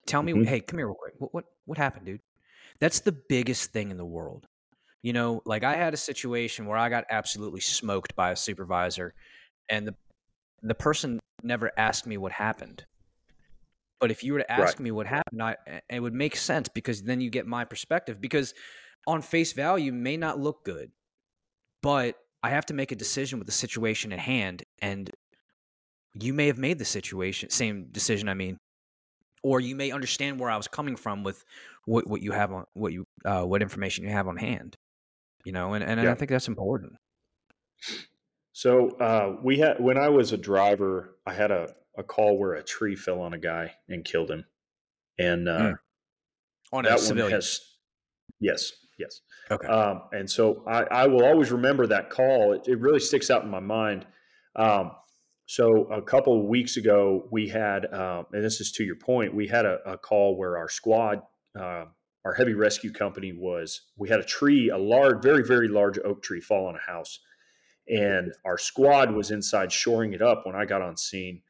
Tell 0.07 0.23
me 0.23 0.33
mm-hmm. 0.33 0.45
hey 0.45 0.61
come 0.61 0.79
here 0.79 0.87
real 0.87 0.97
quick. 0.97 1.15
What, 1.19 1.35
what 1.35 1.45
what 1.65 1.79
happened 1.79 2.07
dude? 2.07 2.21
That's 2.81 3.01
the 3.01 3.17
biggest 3.29 3.73
thing 3.73 3.91
in 3.91 3.97
the 3.97 4.05
world 4.05 4.47
you 5.03 5.13
know, 5.13 5.43
like 5.45 5.65
I 5.65 5.75
had 5.75 5.95
a 5.95 5.99
situation 5.99 6.67
where 6.67 6.79
I 6.79 6.89
got 6.89 7.05
absolutely 7.11 7.61
smoked 7.61 8.17
by 8.17 8.33
a 8.33 8.37
supervisor 8.37 9.15
and 9.69 9.87
the 9.87 9.95
the 10.63 10.75
person 10.75 11.21
never 11.43 11.71
asked 11.77 12.07
me 12.07 12.17
what 12.17 12.33
happened. 12.33 12.85
But 14.01 14.11
if 14.11 14.23
you 14.23 14.33
were 14.33 14.41
to 14.41 14.53
ask 14.53 14.79
right. 14.79 14.81
me 14.81 14.91
what 14.91 15.07
happened, 15.07 15.43
I, 15.43 15.57
it 15.89 16.01
would 16.01 16.15
make 16.15 16.37
sense 16.37 16.69
because 16.69 17.03
then 17.03 17.21
you 17.21 17.31
get 17.31 17.47
my 17.47 17.65
perspective. 17.65 18.21
Because 18.21 18.55
on 19.07 19.23
face 19.23 19.53
value, 19.53 19.93
may 19.93 20.17
not 20.17 20.39
look 20.39 20.65
good, 20.65 20.91
but 21.83 22.17
I 22.43 22.51
have 22.51 22.67
to 22.67 22.75
make 22.75 22.93
a 22.93 22.97
decision 22.97 23.39
with 23.39 23.47
the 23.47 23.53
situation 23.53 24.13
at 24.13 24.19
hand, 24.19 24.63
and 24.81 25.11
you 26.15 26.33
may 26.33 26.47
have 26.47 26.59
made 26.59 26.79
the 26.79 26.85
situation 26.85 27.51
same 27.51 27.87
decision. 27.91 28.29
I 28.29 28.35
mean, 28.35 28.59
or 29.43 29.61
you 29.61 29.75
may 29.75 29.91
understand 29.91 30.39
where 30.39 30.51
I 30.51 30.57
was 30.57 30.69
coming 30.69 30.97
from 30.97 31.25
with 31.25 31.45
what, 31.85 32.07
what 32.07 32.23
you 32.23 32.33
have 32.33 32.53
on 32.53 32.65
what 32.75 32.93
you 32.93 33.05
uh, 33.25 33.43
what 33.43 33.63
information 33.63 34.05
you 34.05 34.11
have 34.11 34.29
on 34.29 34.37
hand 34.37 34.77
you 35.49 35.53
know, 35.53 35.73
and, 35.73 35.83
and 35.83 36.03
yeah. 36.03 36.11
I 36.11 36.15
think 36.15 36.31
that's 36.31 36.47
important. 36.47 36.93
So 38.53 38.91
uh, 38.99 39.37
we 39.43 39.59
had 39.59 39.81
when 39.81 39.97
I 39.97 40.11
was 40.11 40.33
a 40.33 40.37
driver, 40.37 41.17
I 41.25 41.33
had 41.33 41.51
a, 41.51 41.73
a 41.97 42.03
call 42.03 42.39
where 42.39 42.53
a 42.53 42.63
tree 42.63 42.95
fell 42.95 43.23
on 43.23 43.33
a 43.33 43.39
guy 43.39 43.73
and 43.89 44.05
killed 44.05 44.31
him, 44.31 44.45
and 45.19 45.49
uh, 45.49 45.59
mm. 45.59 45.75
on 46.71 46.85
that 46.85 47.01
one 47.01 47.31
has 47.31 47.63
yes, 48.41 48.73
yes, 48.99 49.23
okay. 49.51 49.67
Um, 49.67 50.03
and 50.13 50.31
so 50.31 50.65
I, 50.67 50.83
I, 50.83 51.07
will 51.07 51.25
always 51.25 51.51
remember 51.51 51.87
that 51.87 52.11
call. 52.11 52.53
It, 52.53 52.69
it 52.69 52.79
really 52.79 53.01
sticks 53.01 53.31
out 53.31 53.43
in 53.43 53.49
my 53.49 53.61
mind. 53.61 54.05
Um, 54.55 54.91
so 55.47 55.85
a 55.85 56.03
couple 56.03 56.39
of 56.39 56.45
weeks 56.45 56.77
ago, 56.77 57.27
we 57.33 57.49
had, 57.49 57.87
uh, 57.87 58.25
and 58.35 58.45
this 58.45 58.61
is 58.61 58.71
to 58.73 58.85
your 58.85 58.97
point, 58.97 59.35
we 59.35 59.47
had 59.47 59.65
a, 59.65 59.79
a 59.87 59.97
call 59.97 60.37
where 60.37 60.59
our 60.59 60.69
squad 60.69 61.23
uh, 61.59 61.87
our 62.25 62.35
heavy 62.35 62.55
rescue 62.55 62.93
company 62.93 63.33
was 63.33 63.83
we 63.97 64.09
had 64.09 64.21
a 64.21 64.25
tree, 64.25 64.71
a 64.71 64.79
large, 64.79 65.23
very, 65.23 65.45
very 65.45 65.69
large 65.69 65.99
oak 66.05 66.23
tree 66.23 66.41
fall 66.41 66.67
on 66.67 66.77
a 66.77 66.91
house. 66.91 67.21
And 67.89 68.33
our 68.45 68.59
squad 68.59 69.13
was 69.13 69.31
inside 69.31 69.73
shoring 69.73 70.13
it 70.13 70.21
up 70.21 70.45
when 70.45 70.55
I 70.55 70.67
got 70.67 70.83
on 70.83 70.97
scene. 70.97 71.43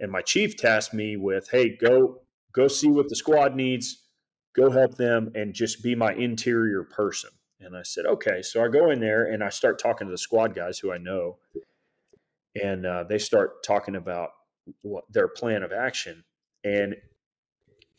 And 0.00 0.10
my 0.10 0.22
chief 0.22 0.56
tasked 0.56 0.94
me 0.94 1.16
with, 1.16 1.50
hey, 1.50 1.76
go 1.76 2.22
go 2.52 2.68
see 2.68 2.88
what 2.88 3.08
the 3.08 3.16
squad 3.16 3.54
needs, 3.54 4.02
go 4.54 4.70
help 4.70 4.96
them, 4.96 5.32
and 5.34 5.54
just 5.54 5.82
be 5.82 5.94
my 5.94 6.12
interior 6.12 6.84
person. 6.84 7.30
And 7.60 7.76
I 7.76 7.82
said, 7.82 8.06
okay. 8.06 8.42
So 8.42 8.64
I 8.64 8.68
go 8.68 8.90
in 8.90 9.00
there 9.00 9.24
and 9.24 9.42
I 9.42 9.48
start 9.48 9.78
talking 9.78 10.06
to 10.06 10.10
the 10.10 10.18
squad 10.18 10.54
guys 10.54 10.78
who 10.78 10.92
I 10.92 10.98
know. 10.98 11.38
And 12.62 12.84
uh, 12.84 13.04
they 13.08 13.18
start 13.18 13.62
talking 13.64 13.96
about 13.96 14.30
what 14.82 15.04
their 15.10 15.28
plan 15.28 15.62
of 15.62 15.72
action. 15.72 16.24
And 16.64 16.96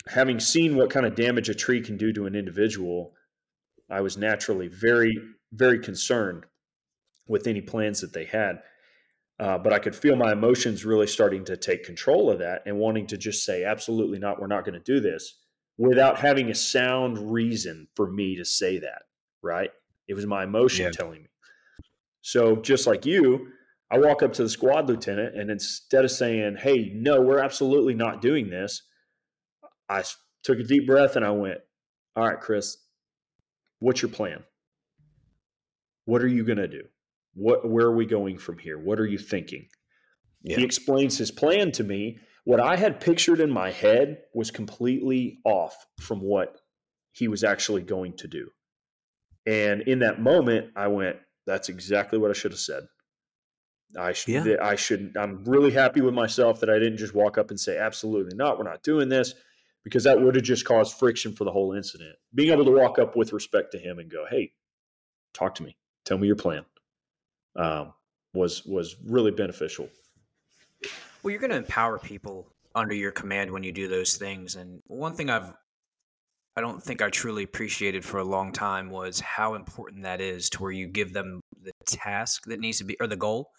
having 0.07 0.39
seen 0.39 0.75
what 0.75 0.89
kind 0.89 1.05
of 1.05 1.15
damage 1.15 1.49
a 1.49 1.55
tree 1.55 1.81
can 1.81 1.97
do 1.97 2.11
to 2.13 2.25
an 2.25 2.35
individual, 2.35 3.13
I 3.89 4.01
was 4.01 4.17
naturally 4.17 4.67
very, 4.67 5.17
very 5.51 5.79
concerned 5.79 6.45
with 7.27 7.47
any 7.47 7.61
plans 7.61 8.01
that 8.01 8.13
they 8.13 8.25
had. 8.25 8.61
Uh, 9.39 9.57
but 9.57 9.73
I 9.73 9.79
could 9.79 9.95
feel 9.95 10.15
my 10.15 10.31
emotions 10.31 10.85
really 10.85 11.07
starting 11.07 11.43
to 11.45 11.57
take 11.57 11.83
control 11.83 12.29
of 12.29 12.39
that 12.39 12.61
and 12.65 12.77
wanting 12.77 13.07
to 13.07 13.17
just 13.17 13.43
say, 13.43 13.63
absolutely 13.63 14.19
not, 14.19 14.39
we're 14.39 14.47
not 14.47 14.63
going 14.63 14.79
to 14.79 14.79
do 14.79 14.99
this 14.99 15.39
without 15.77 16.19
having 16.19 16.49
a 16.49 16.55
sound 16.55 17.31
reason 17.31 17.87
for 17.95 18.11
me 18.11 18.35
to 18.35 18.45
say 18.45 18.77
that, 18.79 19.03
right? 19.41 19.71
It 20.07 20.13
was 20.13 20.25
my 20.25 20.43
emotion 20.43 20.85
yeah. 20.85 20.91
telling 20.91 21.23
me. 21.23 21.29
So, 22.21 22.57
just 22.57 22.87
like 22.87 23.05
you, 23.05 23.47
I 23.91 23.97
walk 23.97 24.23
up 24.23 24.33
to 24.33 24.43
the 24.43 24.49
squad 24.49 24.87
lieutenant 24.87 25.35
and 25.35 25.49
instead 25.49 26.05
of 26.05 26.11
saying, 26.11 26.57
hey, 26.57 26.91
no, 26.93 27.21
we're 27.21 27.39
absolutely 27.39 27.95
not 27.95 28.21
doing 28.21 28.49
this, 28.49 28.81
I 29.89 30.03
took 30.43 30.59
a 30.59 30.63
deep 30.63 30.87
breath 30.87 31.15
and 31.15 31.25
I 31.25 31.31
went, 31.31 31.59
All 32.15 32.27
right, 32.27 32.39
Chris, 32.39 32.77
what's 33.79 34.01
your 34.01 34.11
plan? 34.11 34.43
What 36.05 36.21
are 36.21 36.27
you 36.27 36.43
going 36.43 36.57
to 36.57 36.67
do? 36.67 36.83
What, 37.33 37.69
where 37.69 37.85
are 37.85 37.95
we 37.95 38.05
going 38.05 38.37
from 38.37 38.57
here? 38.59 38.77
What 38.77 38.99
are 38.99 39.05
you 39.05 39.17
thinking? 39.17 39.67
Yeah. 40.43 40.57
He 40.57 40.63
explains 40.63 41.17
his 41.17 41.31
plan 41.31 41.71
to 41.73 41.83
me. 41.83 42.19
What 42.43 42.59
I 42.59 42.75
had 42.75 42.99
pictured 42.99 43.39
in 43.39 43.49
my 43.49 43.71
head 43.71 44.19
was 44.33 44.51
completely 44.51 45.39
off 45.45 45.75
from 46.01 46.19
what 46.19 46.57
he 47.13 47.29
was 47.29 47.43
actually 47.43 47.81
going 47.81 48.17
to 48.17 48.27
do. 48.27 48.49
And 49.45 49.81
in 49.83 49.99
that 49.99 50.21
moment, 50.21 50.71
I 50.75 50.87
went, 50.87 51.17
that's 51.47 51.69
exactly 51.69 52.19
what 52.19 52.29
I 52.29 52.33
should 52.33 52.51
have 52.51 52.59
said. 52.59 52.83
I 53.97 54.11
should, 54.11 54.45
yeah. 54.45 54.55
I 54.61 54.75
should, 54.75 55.15
I'm 55.17 55.43
really 55.45 55.71
happy 55.71 56.01
with 56.01 56.13
myself 56.13 56.59
that 56.59 56.69
I 56.69 56.79
didn't 56.79 56.97
just 56.97 57.13
walk 57.13 57.37
up 57.37 57.49
and 57.49 57.59
say, 57.59 57.77
absolutely 57.77 58.35
not, 58.35 58.57
we're 58.57 58.63
not 58.65 58.83
doing 58.83 59.07
this 59.07 59.35
because 59.83 60.03
that 60.03 60.19
would 60.19 60.35
have 60.35 60.43
just 60.43 60.65
caused 60.65 60.97
friction 60.97 61.33
for 61.33 61.43
the 61.43 61.51
whole 61.51 61.73
incident. 61.73 62.15
Being 62.33 62.51
able 62.51 62.65
to 62.65 62.71
walk 62.71 62.99
up 62.99 63.15
with 63.15 63.33
respect 63.33 63.71
to 63.73 63.77
him 63.77 63.99
and 63.99 64.09
go, 64.09 64.25
"Hey, 64.29 64.53
talk 65.33 65.55
to 65.55 65.63
me. 65.63 65.75
Tell 66.05 66.17
me 66.17 66.27
your 66.27 66.35
plan," 66.35 66.65
um, 67.55 67.93
was 68.33 68.65
was 68.65 68.95
really 69.05 69.31
beneficial. 69.31 69.89
Well, 71.21 71.31
you're 71.31 71.39
going 71.39 71.51
to 71.51 71.57
empower 71.57 71.99
people 71.99 72.47
under 72.75 72.93
your 72.93 73.11
command 73.11 73.51
when 73.51 73.63
you 73.63 73.71
do 73.71 73.87
those 73.87 74.17
things. 74.17 74.55
And 74.55 74.81
one 74.87 75.15
thing 75.15 75.29
I've 75.29 75.53
I 76.55 76.61
don't 76.61 76.83
think 76.83 77.01
I 77.01 77.09
truly 77.09 77.43
appreciated 77.43 78.05
for 78.05 78.19
a 78.19 78.23
long 78.23 78.51
time 78.51 78.91
was 78.91 79.19
how 79.19 79.55
important 79.55 80.03
that 80.03 80.21
is 80.21 80.49
to 80.51 80.61
where 80.61 80.71
you 80.71 80.87
give 80.87 81.13
them 81.13 81.39
the 81.61 81.71
task 81.85 82.45
that 82.45 82.59
needs 82.59 82.77
to 82.77 82.83
be 82.83 82.95
or 82.99 83.07
the 83.07 83.15
goal. 83.15 83.51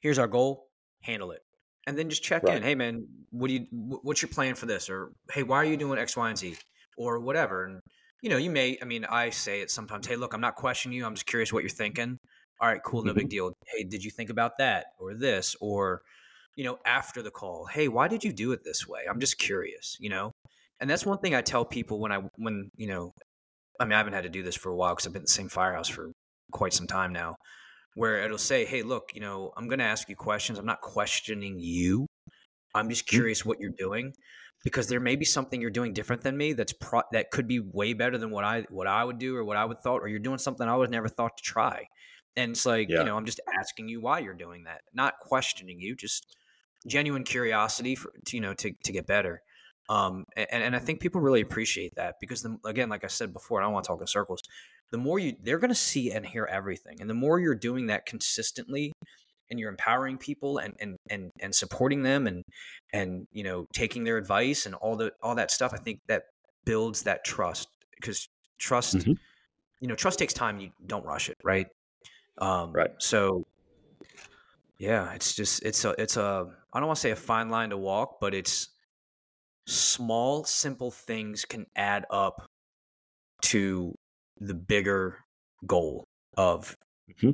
Here's 0.00 0.18
our 0.18 0.26
goal, 0.26 0.68
handle 1.00 1.30
it 1.30 1.42
and 1.86 1.98
then 1.98 2.08
just 2.08 2.22
check 2.22 2.44
right. 2.44 2.56
in. 2.56 2.62
Hey, 2.62 2.74
man, 2.74 3.06
what 3.30 3.48
do 3.48 3.54
you? 3.54 3.66
What's 3.70 4.22
your 4.22 4.28
plan 4.28 4.54
for 4.54 4.66
this? 4.66 4.88
Or 4.88 5.12
hey, 5.32 5.42
why 5.42 5.56
are 5.58 5.64
you 5.64 5.76
doing 5.76 5.98
X, 5.98 6.16
Y, 6.16 6.28
and 6.28 6.38
Z? 6.38 6.56
Or 6.96 7.20
whatever. 7.20 7.64
And 7.64 7.80
you 8.22 8.30
know, 8.30 8.36
you 8.36 8.50
may. 8.50 8.78
I 8.80 8.84
mean, 8.84 9.04
I 9.04 9.30
say 9.30 9.60
it 9.60 9.70
sometimes. 9.70 10.06
Hey, 10.06 10.16
look, 10.16 10.34
I'm 10.34 10.40
not 10.40 10.56
questioning 10.56 10.96
you. 10.96 11.04
I'm 11.04 11.14
just 11.14 11.26
curious 11.26 11.52
what 11.52 11.62
you're 11.62 11.70
thinking. 11.70 12.18
All 12.60 12.68
right, 12.68 12.82
cool, 12.84 13.02
no 13.02 13.10
mm-hmm. 13.10 13.18
big 13.18 13.28
deal. 13.30 13.52
Hey, 13.66 13.84
did 13.84 14.04
you 14.04 14.10
think 14.10 14.30
about 14.30 14.58
that 14.58 14.86
or 15.00 15.14
this 15.14 15.56
or 15.60 16.02
you 16.54 16.64
know 16.64 16.78
after 16.86 17.22
the 17.22 17.30
call? 17.30 17.66
Hey, 17.66 17.88
why 17.88 18.08
did 18.08 18.22
you 18.22 18.32
do 18.32 18.52
it 18.52 18.62
this 18.64 18.86
way? 18.86 19.00
I'm 19.08 19.20
just 19.20 19.38
curious. 19.38 19.96
You 19.98 20.10
know, 20.10 20.32
and 20.80 20.88
that's 20.88 21.06
one 21.06 21.18
thing 21.18 21.34
I 21.34 21.42
tell 21.42 21.64
people 21.64 21.98
when 21.98 22.12
I 22.12 22.20
when 22.36 22.70
you 22.76 22.86
know. 22.86 23.12
I 23.80 23.84
mean, 23.84 23.94
I 23.94 23.96
haven't 23.96 24.12
had 24.12 24.24
to 24.24 24.28
do 24.28 24.44
this 24.44 24.54
for 24.54 24.70
a 24.70 24.76
while 24.76 24.94
because 24.94 25.06
I've 25.06 25.12
been 25.12 25.22
in 25.22 25.24
the 25.24 25.32
same 25.32 25.48
firehouse 25.48 25.88
for 25.88 26.12
quite 26.52 26.72
some 26.74 26.86
time 26.86 27.12
now 27.12 27.34
where 27.94 28.22
it'll 28.22 28.38
say, 28.38 28.64
"Hey, 28.64 28.82
look, 28.82 29.10
you 29.14 29.20
know, 29.20 29.52
I'm 29.56 29.68
going 29.68 29.78
to 29.78 29.84
ask 29.84 30.08
you 30.08 30.16
questions. 30.16 30.58
I'm 30.58 30.66
not 30.66 30.80
questioning 30.80 31.58
you. 31.58 32.06
I'm 32.74 32.88
just 32.88 33.06
mm-hmm. 33.06 33.16
curious 33.16 33.44
what 33.44 33.60
you're 33.60 33.74
doing 33.76 34.12
because 34.64 34.86
there 34.86 35.00
may 35.00 35.16
be 35.16 35.24
something 35.24 35.60
you're 35.60 35.70
doing 35.70 35.92
different 35.92 36.22
than 36.22 36.36
me 36.36 36.52
that's 36.52 36.72
pro- 36.72 37.02
that 37.12 37.30
could 37.30 37.48
be 37.48 37.60
way 37.60 37.92
better 37.92 38.18
than 38.18 38.30
what 38.30 38.44
I 38.44 38.64
what 38.70 38.86
I 38.86 39.04
would 39.04 39.18
do 39.18 39.36
or 39.36 39.44
what 39.44 39.56
I 39.56 39.64
would 39.64 39.82
thought 39.82 40.00
or 40.00 40.08
you're 40.08 40.18
doing 40.18 40.38
something 40.38 40.66
I 40.66 40.76
would 40.76 40.90
never 40.90 41.08
thought 41.08 41.36
to 41.36 41.42
try." 41.42 41.86
And 42.36 42.52
it's 42.52 42.64
like, 42.64 42.88
yeah. 42.88 43.00
you 43.00 43.04
know, 43.04 43.16
I'm 43.16 43.26
just 43.26 43.40
asking 43.58 43.88
you 43.88 44.00
why 44.00 44.20
you're 44.20 44.32
doing 44.32 44.64
that, 44.64 44.80
not 44.94 45.14
questioning 45.20 45.80
you, 45.80 45.94
just 45.94 46.36
genuine 46.86 47.24
curiosity 47.24 47.94
for 47.94 48.10
to, 48.26 48.36
you 48.36 48.40
know 48.40 48.54
to 48.54 48.72
to 48.84 48.92
get 48.92 49.06
better. 49.06 49.42
Um, 49.88 50.24
and, 50.36 50.62
and 50.62 50.76
I 50.76 50.78
think 50.78 51.00
people 51.00 51.20
really 51.20 51.40
appreciate 51.40 51.96
that 51.96 52.14
because 52.20 52.42
the, 52.42 52.56
again, 52.64 52.88
like 52.88 53.04
I 53.04 53.08
said 53.08 53.32
before, 53.32 53.60
I 53.60 53.64
don't 53.64 53.72
want 53.72 53.84
to 53.84 53.88
talk 53.88 54.00
in 54.00 54.06
circles 54.06 54.42
the 54.92 54.98
more 54.98 55.18
you 55.18 55.34
they're 55.42 55.58
going 55.58 55.70
to 55.70 55.74
see 55.74 56.12
and 56.12 56.24
hear 56.24 56.46
everything 56.50 57.00
and 57.00 57.10
the 57.10 57.14
more 57.14 57.40
you're 57.40 57.54
doing 57.54 57.86
that 57.86 58.06
consistently 58.06 58.92
and 59.50 59.58
you're 59.58 59.70
empowering 59.70 60.16
people 60.16 60.58
and 60.58 60.74
and 60.80 60.96
and 61.10 61.30
and 61.40 61.54
supporting 61.54 62.02
them 62.02 62.26
and 62.26 62.44
and 62.92 63.26
you 63.32 63.42
know 63.42 63.66
taking 63.72 64.04
their 64.04 64.18
advice 64.18 64.66
and 64.66 64.74
all 64.76 64.94
the 64.94 65.12
all 65.22 65.34
that 65.34 65.50
stuff 65.50 65.72
i 65.74 65.78
think 65.78 65.98
that 66.06 66.22
builds 66.64 67.02
that 67.02 67.24
trust 67.24 67.68
because 67.96 68.28
trust 68.58 68.96
mm-hmm. 68.96 69.12
you 69.80 69.88
know 69.88 69.94
trust 69.94 70.18
takes 70.18 70.32
time 70.32 70.60
you 70.60 70.70
don't 70.86 71.04
rush 71.04 71.28
it 71.28 71.36
right 71.42 71.66
um 72.38 72.72
right 72.72 72.90
so 72.98 73.44
yeah 74.78 75.12
it's 75.14 75.34
just 75.34 75.62
it's 75.64 75.84
a 75.84 75.94
it's 75.98 76.16
a 76.16 76.46
i 76.72 76.78
don't 76.78 76.86
want 76.86 76.96
to 76.96 77.00
say 77.00 77.10
a 77.10 77.16
fine 77.16 77.48
line 77.48 77.70
to 77.70 77.76
walk 77.76 78.18
but 78.20 78.34
it's 78.34 78.68
small 79.66 80.44
simple 80.44 80.90
things 80.90 81.44
can 81.44 81.66
add 81.76 82.04
up 82.10 82.48
to 83.42 83.94
the 84.46 84.54
bigger 84.54 85.18
goal 85.66 86.04
of 86.36 86.76
mm-hmm. 87.10 87.30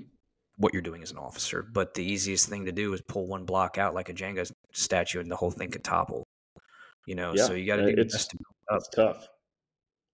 what 0.57 0.73
you're 0.73 0.83
doing 0.83 1.03
as 1.03 1.11
an 1.11 1.19
officer. 1.19 1.63
But 1.63 1.95
the 1.95 2.05
easiest 2.05 2.49
thing 2.49 2.67
to 2.67 2.73
do 2.73 2.93
is 2.93 3.01
pull 3.01 3.27
one 3.27 3.45
block 3.45 3.79
out 3.79 3.95
like 3.95 4.09
a 4.09 4.15
Jenga 4.15 4.51
statue, 4.73 5.21
and 5.21 5.31
the 5.31 5.37
whole 5.37 5.51
thing 5.51 5.71
could 5.71 5.85
topple. 5.85 6.25
You 7.07 7.15
know, 7.15 7.33
yeah, 7.35 7.47
so 7.47 7.55
you 7.55 7.67
got 7.67 7.77
to 7.77 7.95
do 7.95 8.01
it's, 8.01 8.15
it's 8.15 8.89
tough. 8.95 9.29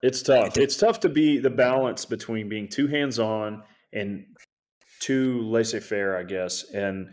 It's 0.03 0.23
tough. 0.23 0.57
It's 0.57 0.77
tough 0.77 1.01
to 1.01 1.09
be 1.09 1.39
the 1.39 1.51
balance 1.51 2.05
between 2.05 2.49
being 2.49 2.69
too 2.69 2.87
hands 2.87 3.19
on 3.19 3.63
and 3.93 4.27
too 5.01 5.43
laissez 5.43 5.81
faire, 5.81 6.17
I 6.17 6.23
guess, 6.23 6.71
and 6.73 7.11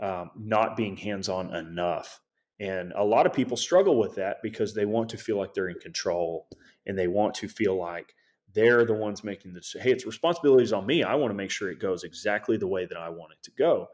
um, 0.00 0.30
not 0.36 0.76
being 0.76 0.96
hands 0.96 1.28
on 1.28 1.54
enough. 1.54 2.20
And 2.60 2.92
a 2.94 3.04
lot 3.04 3.26
of 3.26 3.32
people 3.32 3.56
struggle 3.56 3.98
with 3.98 4.14
that 4.16 4.38
because 4.42 4.74
they 4.74 4.86
want 4.86 5.10
to 5.10 5.18
feel 5.18 5.38
like 5.38 5.54
they're 5.54 5.68
in 5.68 5.78
control 5.78 6.46
and 6.86 6.98
they 6.98 7.08
want 7.08 7.34
to 7.36 7.48
feel 7.48 7.76
like 7.76 8.14
they're 8.56 8.84
the 8.84 8.94
ones 8.94 9.22
making 9.22 9.52
the. 9.52 9.62
Hey, 9.80 9.92
it's 9.92 10.04
responsibilities 10.04 10.72
on 10.72 10.84
me. 10.86 11.04
I 11.04 11.14
want 11.14 11.30
to 11.30 11.36
make 11.36 11.50
sure 11.50 11.70
it 11.70 11.78
goes 11.78 12.02
exactly 12.02 12.56
the 12.56 12.66
way 12.66 12.86
that 12.86 12.98
I 12.98 13.10
want 13.10 13.32
it 13.32 13.42
to 13.44 13.50
go. 13.52 13.86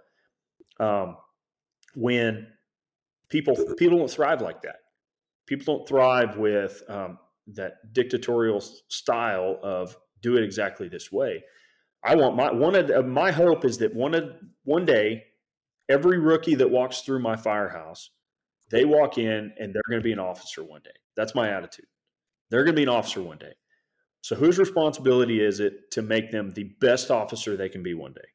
Um, 0.81 1.17
when 1.95 2.47
people 3.29 3.57
people 3.77 3.99
don't 3.99 4.11
thrive 4.11 4.41
like 4.41 4.63
that. 4.63 4.77
People 5.47 5.77
don't 5.77 5.89
thrive 5.89 6.37
with 6.37 6.83
um, 6.89 7.19
that 7.49 7.93
dictatorial 7.93 8.63
style 8.89 9.59
of 9.63 9.97
do 10.21 10.37
it 10.37 10.45
exactly 10.45 10.89
this 10.89 11.11
way. 11.11 11.43
I 12.05 12.15
want 12.15 12.37
my 12.37 12.53
one 12.53 12.75
of 12.77 13.07
my 13.07 13.33
hope 13.33 13.65
is 13.65 13.79
that 13.79 13.95
one 13.95 14.15
of 14.15 14.25
one 14.65 14.85
day 14.85 15.25
every 15.89 16.19
rookie 16.19 16.55
that 16.55 16.71
walks 16.71 17.01
through 17.01 17.21
my 17.21 17.37
firehouse, 17.37 18.11
they 18.71 18.85
walk 18.85 19.19
in 19.19 19.53
and 19.59 19.75
they're 19.75 19.83
going 19.89 20.01
to 20.01 20.05
be 20.05 20.13
an 20.13 20.19
officer 20.19 20.63
one 20.63 20.83
day. 20.85 20.91
That's 21.17 21.35
my 21.35 21.51
attitude. 21.51 21.87
They're 22.51 22.65
going 22.65 22.75
to 22.75 22.81
be 22.81 22.85
an 22.85 22.89
officer 22.89 23.23
one 23.23 23.39
day. 23.39 23.53
So, 24.23 24.37
whose 24.37 24.59
responsibility 24.59 25.45
is 25.45 25.59
it 25.59 25.91
to 25.91 26.03
make 26.03 26.31
them 26.31 26.51
the 26.51 26.65
best 26.81 27.11
officer 27.11 27.57
they 27.57 27.69
can 27.69 27.83
be 27.83 27.93
one 27.93 28.13
day? 28.13 28.29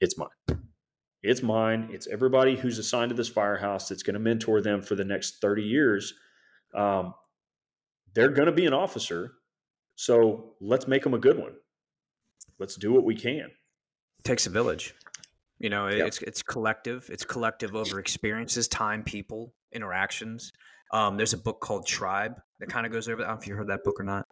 It's 0.00 0.18
mine. 0.18 0.60
It's 1.22 1.42
mine. 1.42 1.88
It's 1.90 2.06
everybody 2.06 2.56
who's 2.56 2.78
assigned 2.78 3.08
to 3.08 3.14
this 3.14 3.28
firehouse 3.28 3.88
that's 3.88 4.02
going 4.02 4.14
to 4.14 4.20
mentor 4.20 4.60
them 4.60 4.82
for 4.82 4.94
the 4.94 5.04
next 5.04 5.40
30 5.40 5.62
years. 5.62 6.12
Um, 6.74 7.14
they're 8.14 8.28
going 8.28 8.46
to 8.46 8.52
be 8.52 8.66
an 8.66 8.74
officer. 8.74 9.32
So, 9.96 10.52
let's 10.60 10.86
make 10.86 11.04
them 11.04 11.14
a 11.14 11.18
good 11.18 11.38
one. 11.38 11.54
Let's 12.58 12.76
do 12.76 12.92
what 12.92 13.04
we 13.04 13.14
can. 13.14 13.50
It 14.18 14.24
takes 14.24 14.46
a 14.46 14.50
village. 14.50 14.94
You 15.58 15.70
know, 15.70 15.88
yep. 15.88 16.06
it's 16.06 16.22
it's 16.22 16.42
collective. 16.42 17.08
It's 17.10 17.24
collective 17.24 17.74
over 17.74 17.98
experiences, 17.98 18.68
time, 18.68 19.02
people, 19.02 19.54
interactions. 19.72 20.52
Um, 20.92 21.16
there's 21.16 21.32
a 21.32 21.38
book 21.38 21.60
called 21.60 21.86
Tribe 21.86 22.34
that 22.60 22.68
kind 22.68 22.86
of 22.86 22.92
goes 22.92 23.08
over. 23.08 23.22
I 23.22 23.26
don't 23.26 23.36
know 23.36 23.40
if 23.40 23.48
you 23.48 23.54
heard 23.54 23.68
that 23.68 23.84
book 23.84 23.98
or 23.98 24.04
not. 24.04 24.26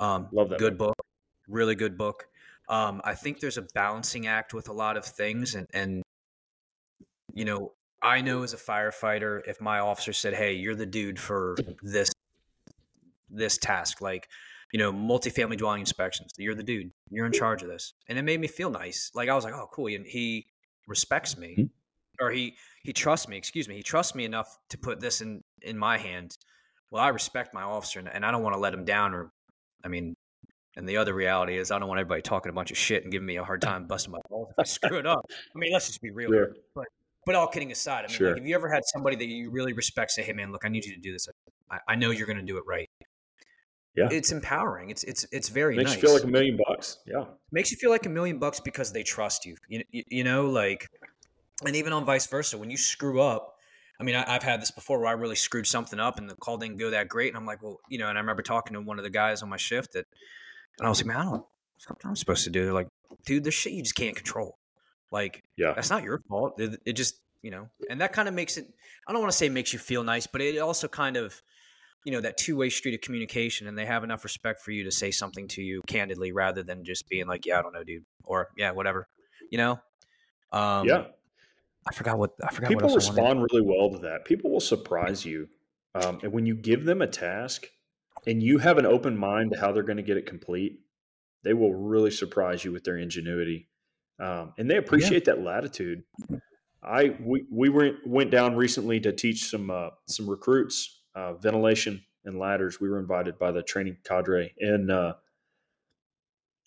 Um, 0.00 0.28
Love 0.32 0.50
that. 0.50 0.58
Good 0.58 0.78
book. 0.78 0.96
book. 0.96 1.06
Really 1.48 1.74
good 1.74 1.96
book. 1.96 2.26
Um, 2.68 3.00
I 3.04 3.14
think 3.14 3.40
there's 3.40 3.58
a 3.58 3.66
balancing 3.74 4.26
act 4.26 4.54
with 4.54 4.68
a 4.68 4.72
lot 4.72 4.96
of 4.96 5.04
things, 5.04 5.54
and 5.54 5.66
and 5.74 6.02
you 7.34 7.44
know, 7.44 7.72
I 8.02 8.20
know 8.20 8.42
as 8.42 8.54
a 8.54 8.56
firefighter, 8.56 9.42
if 9.46 9.60
my 9.60 9.80
officer 9.80 10.12
said, 10.12 10.34
"Hey, 10.34 10.54
you're 10.54 10.74
the 10.74 10.86
dude 10.86 11.18
for 11.18 11.56
this 11.82 12.10
this 13.28 13.58
task," 13.58 14.00
like 14.00 14.28
you 14.72 14.78
know, 14.78 14.92
multifamily 14.92 15.58
dwelling 15.58 15.80
inspections, 15.80 16.32
you're 16.36 16.54
the 16.54 16.62
dude, 16.62 16.90
you're 17.10 17.26
in 17.26 17.32
charge 17.32 17.62
of 17.62 17.68
this, 17.68 17.92
and 18.08 18.18
it 18.18 18.22
made 18.22 18.40
me 18.40 18.48
feel 18.48 18.70
nice. 18.70 19.10
Like 19.14 19.28
I 19.28 19.34
was 19.34 19.44
like, 19.44 19.54
"Oh, 19.54 19.68
cool," 19.72 19.86
and 19.86 20.06
he 20.06 20.46
respects 20.86 21.36
me, 21.36 21.54
mm-hmm. 21.58 22.24
or 22.24 22.30
he 22.30 22.56
he 22.82 22.92
trusts 22.92 23.28
me. 23.28 23.36
Excuse 23.36 23.68
me, 23.68 23.76
he 23.76 23.82
trusts 23.82 24.14
me 24.14 24.24
enough 24.24 24.58
to 24.70 24.78
put 24.78 25.00
this 25.00 25.20
in 25.20 25.44
in 25.60 25.76
my 25.76 25.98
hands. 25.98 26.38
Well, 26.90 27.02
I 27.02 27.08
respect 27.08 27.52
my 27.52 27.62
officer, 27.62 27.98
and, 27.98 28.08
and 28.08 28.24
I 28.24 28.30
don't 28.30 28.42
want 28.42 28.54
to 28.54 28.60
let 28.60 28.72
him 28.72 28.84
down 28.84 29.14
or 29.14 29.32
I 29.84 29.88
mean, 29.88 30.16
and 30.76 30.88
the 30.88 30.96
other 30.96 31.14
reality 31.14 31.56
is, 31.56 31.70
I 31.70 31.78
don't 31.78 31.88
want 31.88 32.00
everybody 32.00 32.22
talking 32.22 32.50
a 32.50 32.52
bunch 32.52 32.70
of 32.70 32.76
shit 32.76 33.02
and 33.04 33.12
giving 33.12 33.26
me 33.26 33.36
a 33.36 33.44
hard 33.44 33.62
time 33.62 33.86
busting 33.86 34.12
my 34.12 34.20
balls 34.28 34.48
if 34.50 34.58
I 34.58 34.64
screw 34.64 34.98
it 34.98 35.06
up. 35.06 35.24
I 35.30 35.58
mean, 35.58 35.72
let's 35.72 35.86
just 35.86 36.02
be 36.02 36.10
real. 36.10 36.30
Sure. 36.30 36.54
But 36.74 36.86
but 37.26 37.34
all 37.34 37.46
kidding 37.46 37.72
aside, 37.72 38.04
I 38.04 38.08
mean, 38.08 38.16
sure. 38.16 38.28
like, 38.28 38.38
have 38.38 38.46
you 38.46 38.54
ever 38.54 38.68
had 38.68 38.82
somebody 38.86 39.16
that 39.16 39.26
you 39.26 39.50
really 39.50 39.72
respect 39.72 40.10
say, 40.10 40.22
"Hey, 40.22 40.32
man, 40.32 40.52
look, 40.52 40.64
I 40.64 40.68
need 40.68 40.84
you 40.84 40.94
to 40.94 41.00
do 41.00 41.12
this. 41.12 41.28
I, 41.70 41.78
I 41.88 41.94
know 41.96 42.10
you're 42.10 42.26
going 42.26 42.38
to 42.38 42.44
do 42.44 42.58
it 42.58 42.64
right." 42.66 42.88
Yeah, 43.96 44.08
it's 44.10 44.32
empowering. 44.32 44.90
It's 44.90 45.04
it's 45.04 45.24
it's 45.30 45.48
very 45.48 45.76
makes 45.76 45.90
nice. 45.90 46.02
you 46.02 46.08
feel 46.08 46.14
like 46.14 46.24
a 46.24 46.28
million 46.28 46.58
bucks. 46.66 46.98
Yeah, 47.06 47.24
makes 47.52 47.70
you 47.70 47.76
feel 47.76 47.90
like 47.90 48.06
a 48.06 48.08
million 48.08 48.38
bucks 48.38 48.58
because 48.58 48.92
they 48.92 49.04
trust 49.04 49.46
you. 49.46 49.56
You 49.68 49.84
you, 49.90 50.02
you 50.08 50.24
know, 50.24 50.46
like, 50.46 50.88
and 51.64 51.76
even 51.76 51.92
on 51.92 52.04
vice 52.04 52.26
versa, 52.26 52.58
when 52.58 52.70
you 52.70 52.76
screw 52.76 53.20
up, 53.20 53.53
I 54.00 54.02
mean, 54.02 54.16
I, 54.16 54.32
have 54.32 54.42
had 54.42 54.60
this 54.60 54.70
before 54.70 54.98
where 54.98 55.08
I 55.08 55.12
really 55.12 55.36
screwed 55.36 55.66
something 55.66 56.00
up 56.00 56.18
and 56.18 56.28
the 56.28 56.34
call 56.34 56.58
didn't 56.58 56.78
go 56.78 56.90
that 56.90 57.08
great. 57.08 57.28
And 57.28 57.36
I'm 57.36 57.46
like, 57.46 57.62
well, 57.62 57.78
you 57.88 57.98
know, 57.98 58.08
and 58.08 58.18
I 58.18 58.20
remember 58.20 58.42
talking 58.42 58.74
to 58.74 58.80
one 58.80 58.98
of 58.98 59.04
the 59.04 59.10
guys 59.10 59.42
on 59.42 59.48
my 59.48 59.56
shift 59.56 59.92
that, 59.92 60.06
and 60.78 60.86
I 60.86 60.88
was 60.88 60.98
like, 60.98 61.06
man, 61.06 61.16
I 61.16 61.24
don't 61.24 61.44
I'm 62.04 62.16
supposed 62.16 62.44
to 62.44 62.50
do. 62.50 62.64
They're 62.64 62.72
like, 62.72 62.88
dude, 63.24 63.44
there's 63.44 63.54
shit 63.54 63.72
you 63.72 63.82
just 63.82 63.94
can't 63.94 64.16
control. 64.16 64.58
Like, 65.10 65.44
yeah, 65.56 65.72
that's 65.74 65.90
not 65.90 66.02
your 66.02 66.20
fault. 66.28 66.60
It, 66.60 66.80
it 66.84 66.92
just, 66.94 67.16
you 67.42 67.50
know, 67.50 67.68
and 67.88 68.00
that 68.00 68.12
kind 68.12 68.26
of 68.26 68.34
makes 68.34 68.56
it, 68.56 68.66
I 69.06 69.12
don't 69.12 69.20
want 69.20 69.32
to 69.32 69.36
say 69.36 69.48
makes 69.48 69.72
you 69.72 69.78
feel 69.78 70.02
nice, 70.02 70.26
but 70.26 70.40
it 70.40 70.58
also 70.58 70.88
kind 70.88 71.16
of, 71.16 71.40
you 72.04 72.12
know, 72.12 72.20
that 72.20 72.36
two 72.36 72.56
way 72.56 72.68
street 72.70 72.94
of 72.94 73.00
communication 73.00 73.68
and 73.68 73.78
they 73.78 73.86
have 73.86 74.02
enough 74.02 74.24
respect 74.24 74.60
for 74.60 74.72
you 74.72 74.84
to 74.84 74.90
say 74.90 75.10
something 75.10 75.46
to 75.48 75.62
you 75.62 75.82
candidly 75.86 76.32
rather 76.32 76.62
than 76.62 76.84
just 76.84 77.08
being 77.08 77.26
like, 77.26 77.46
yeah, 77.46 77.58
I 77.58 77.62
don't 77.62 77.72
know, 77.72 77.84
dude, 77.84 78.04
or 78.24 78.48
yeah, 78.56 78.72
whatever, 78.72 79.08
you 79.50 79.58
know? 79.58 79.78
Um, 80.52 80.88
yeah. 80.88 81.04
I 81.86 81.92
forgot 81.92 82.18
what 82.18 82.32
I 82.42 82.52
forgot. 82.52 82.68
People 82.70 82.94
respond 82.94 83.46
really 83.50 83.62
well 83.62 83.90
to 83.90 83.98
that. 83.98 84.24
People 84.24 84.50
will 84.50 84.60
surprise 84.60 85.24
you, 85.24 85.48
um, 85.94 86.18
and 86.22 86.32
when 86.32 86.46
you 86.46 86.54
give 86.54 86.84
them 86.84 87.02
a 87.02 87.06
task 87.06 87.66
and 88.26 88.42
you 88.42 88.58
have 88.58 88.78
an 88.78 88.86
open 88.86 89.16
mind 89.16 89.52
to 89.52 89.60
how 89.60 89.72
they're 89.72 89.82
going 89.82 89.98
to 89.98 90.02
get 90.02 90.16
it 90.16 90.26
complete, 90.26 90.80
they 91.42 91.52
will 91.52 91.74
really 91.74 92.10
surprise 92.10 92.64
you 92.64 92.72
with 92.72 92.84
their 92.84 92.96
ingenuity, 92.96 93.68
um, 94.18 94.54
and 94.58 94.70
they 94.70 94.76
appreciate 94.76 95.26
yeah. 95.26 95.34
that 95.34 95.42
latitude. 95.42 96.02
I 96.82 97.16
we 97.20 97.44
we 97.50 97.68
went 97.68 98.06
went 98.06 98.30
down 98.30 98.56
recently 98.56 99.00
to 99.00 99.12
teach 99.12 99.50
some 99.50 99.70
uh, 99.70 99.90
some 100.06 100.28
recruits 100.28 101.02
uh, 101.14 101.34
ventilation 101.34 102.02
and 102.24 102.38
ladders. 102.38 102.80
We 102.80 102.88
were 102.88 102.98
invited 102.98 103.38
by 103.38 103.52
the 103.52 103.62
training 103.62 103.98
cadre, 104.04 104.54
and 104.58 104.90
uh, 104.90 105.14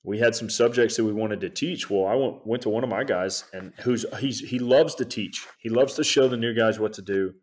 we 0.07 0.17
had 0.17 0.33
some 0.33 0.49
subjects 0.49 0.95
that 0.95 1.03
we 1.03 1.11
wanted 1.11 1.41
to 1.41 1.49
teach. 1.49 1.89
Well, 1.89 2.07
I 2.07 2.15
went, 2.15 2.47
went 2.47 2.63
to 2.63 2.69
one 2.69 2.85
of 2.85 2.89
my 2.89 3.03
guys, 3.03 3.43
and 3.51 3.73
who's 3.81 4.05
he's 4.19 4.39
he 4.39 4.57
loves 4.57 4.95
to 4.95 5.05
teach. 5.05 5.45
He 5.59 5.67
loves 5.67 5.95
to 5.95 6.03
show 6.05 6.29
the 6.29 6.37
new 6.37 6.55
guys 6.55 6.79
what 6.79 6.93
to 6.93 7.01
do, 7.01 7.33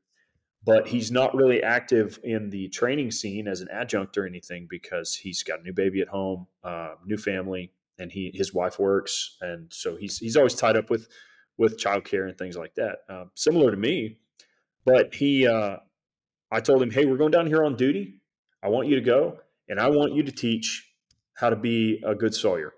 but 0.65 0.89
he's 0.89 1.11
not 1.11 1.35
really 1.35 1.63
active 1.63 2.19
in 2.25 2.49
the 2.49 2.71
training 2.71 3.11
scene 3.11 3.49
as 3.49 3.61
an 3.61 3.69
adjunct 3.71 4.17
or 4.17 4.27
anything 4.27 4.67
because 4.71 5.15
he's 5.15 5.43
got 5.43 5.61
a 5.61 5.63
new 5.63 5.75
baby 5.75 6.01
at 6.01 6.09
home, 6.09 6.47
uh, 6.65 6.95
new 7.05 7.19
family, 7.19 7.71
and 7.99 8.11
he 8.11 8.33
his 8.35 8.55
wife 8.55 8.79
works, 8.79 9.37
and 9.43 9.71
so 9.71 9.97
he's 9.97 10.17
he's 10.17 10.39
always 10.39 10.55
tied 10.55 10.79
up 10.79 10.89
with 10.89 11.07
with 11.59 11.79
childcare 11.79 12.27
and 12.27 12.39
things 12.39 12.57
like 12.57 12.75
that. 12.77 13.01
Uh, 13.11 13.25
similar 13.35 13.73
to 13.73 13.77
me, 13.77 14.17
but 14.87 15.15
he, 15.15 15.47
uh, 15.47 15.77
I 16.51 16.61
told 16.61 16.83
him, 16.83 16.91
hey, 16.91 17.05
we're 17.05 17.19
going 17.19 17.31
down 17.31 17.47
here 17.47 17.63
on 17.63 17.77
duty. 17.77 18.23
I 18.63 18.69
want 18.69 18.89
you 18.89 18.95
to 18.95 19.03
go, 19.03 19.41
and 19.69 19.79
I 19.79 19.91
want 19.91 20.15
you 20.15 20.23
to 20.23 20.33
teach 20.33 20.94
how 21.35 21.51
to 21.51 21.57
be 21.57 22.03
a 22.05 22.15
good 22.15 22.35
sawyer. 22.35 22.73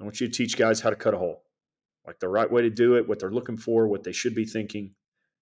I 0.00 0.04
want 0.04 0.20
you 0.20 0.28
to 0.28 0.32
teach 0.32 0.56
guys 0.56 0.80
how 0.80 0.90
to 0.90 0.96
cut 0.96 1.14
a 1.14 1.18
hole, 1.18 1.42
like 2.06 2.20
the 2.20 2.28
right 2.28 2.50
way 2.50 2.62
to 2.62 2.70
do 2.70 2.96
it, 2.96 3.08
what 3.08 3.18
they're 3.18 3.30
looking 3.30 3.56
for, 3.56 3.88
what 3.88 4.04
they 4.04 4.12
should 4.12 4.34
be 4.34 4.44
thinking. 4.44 4.94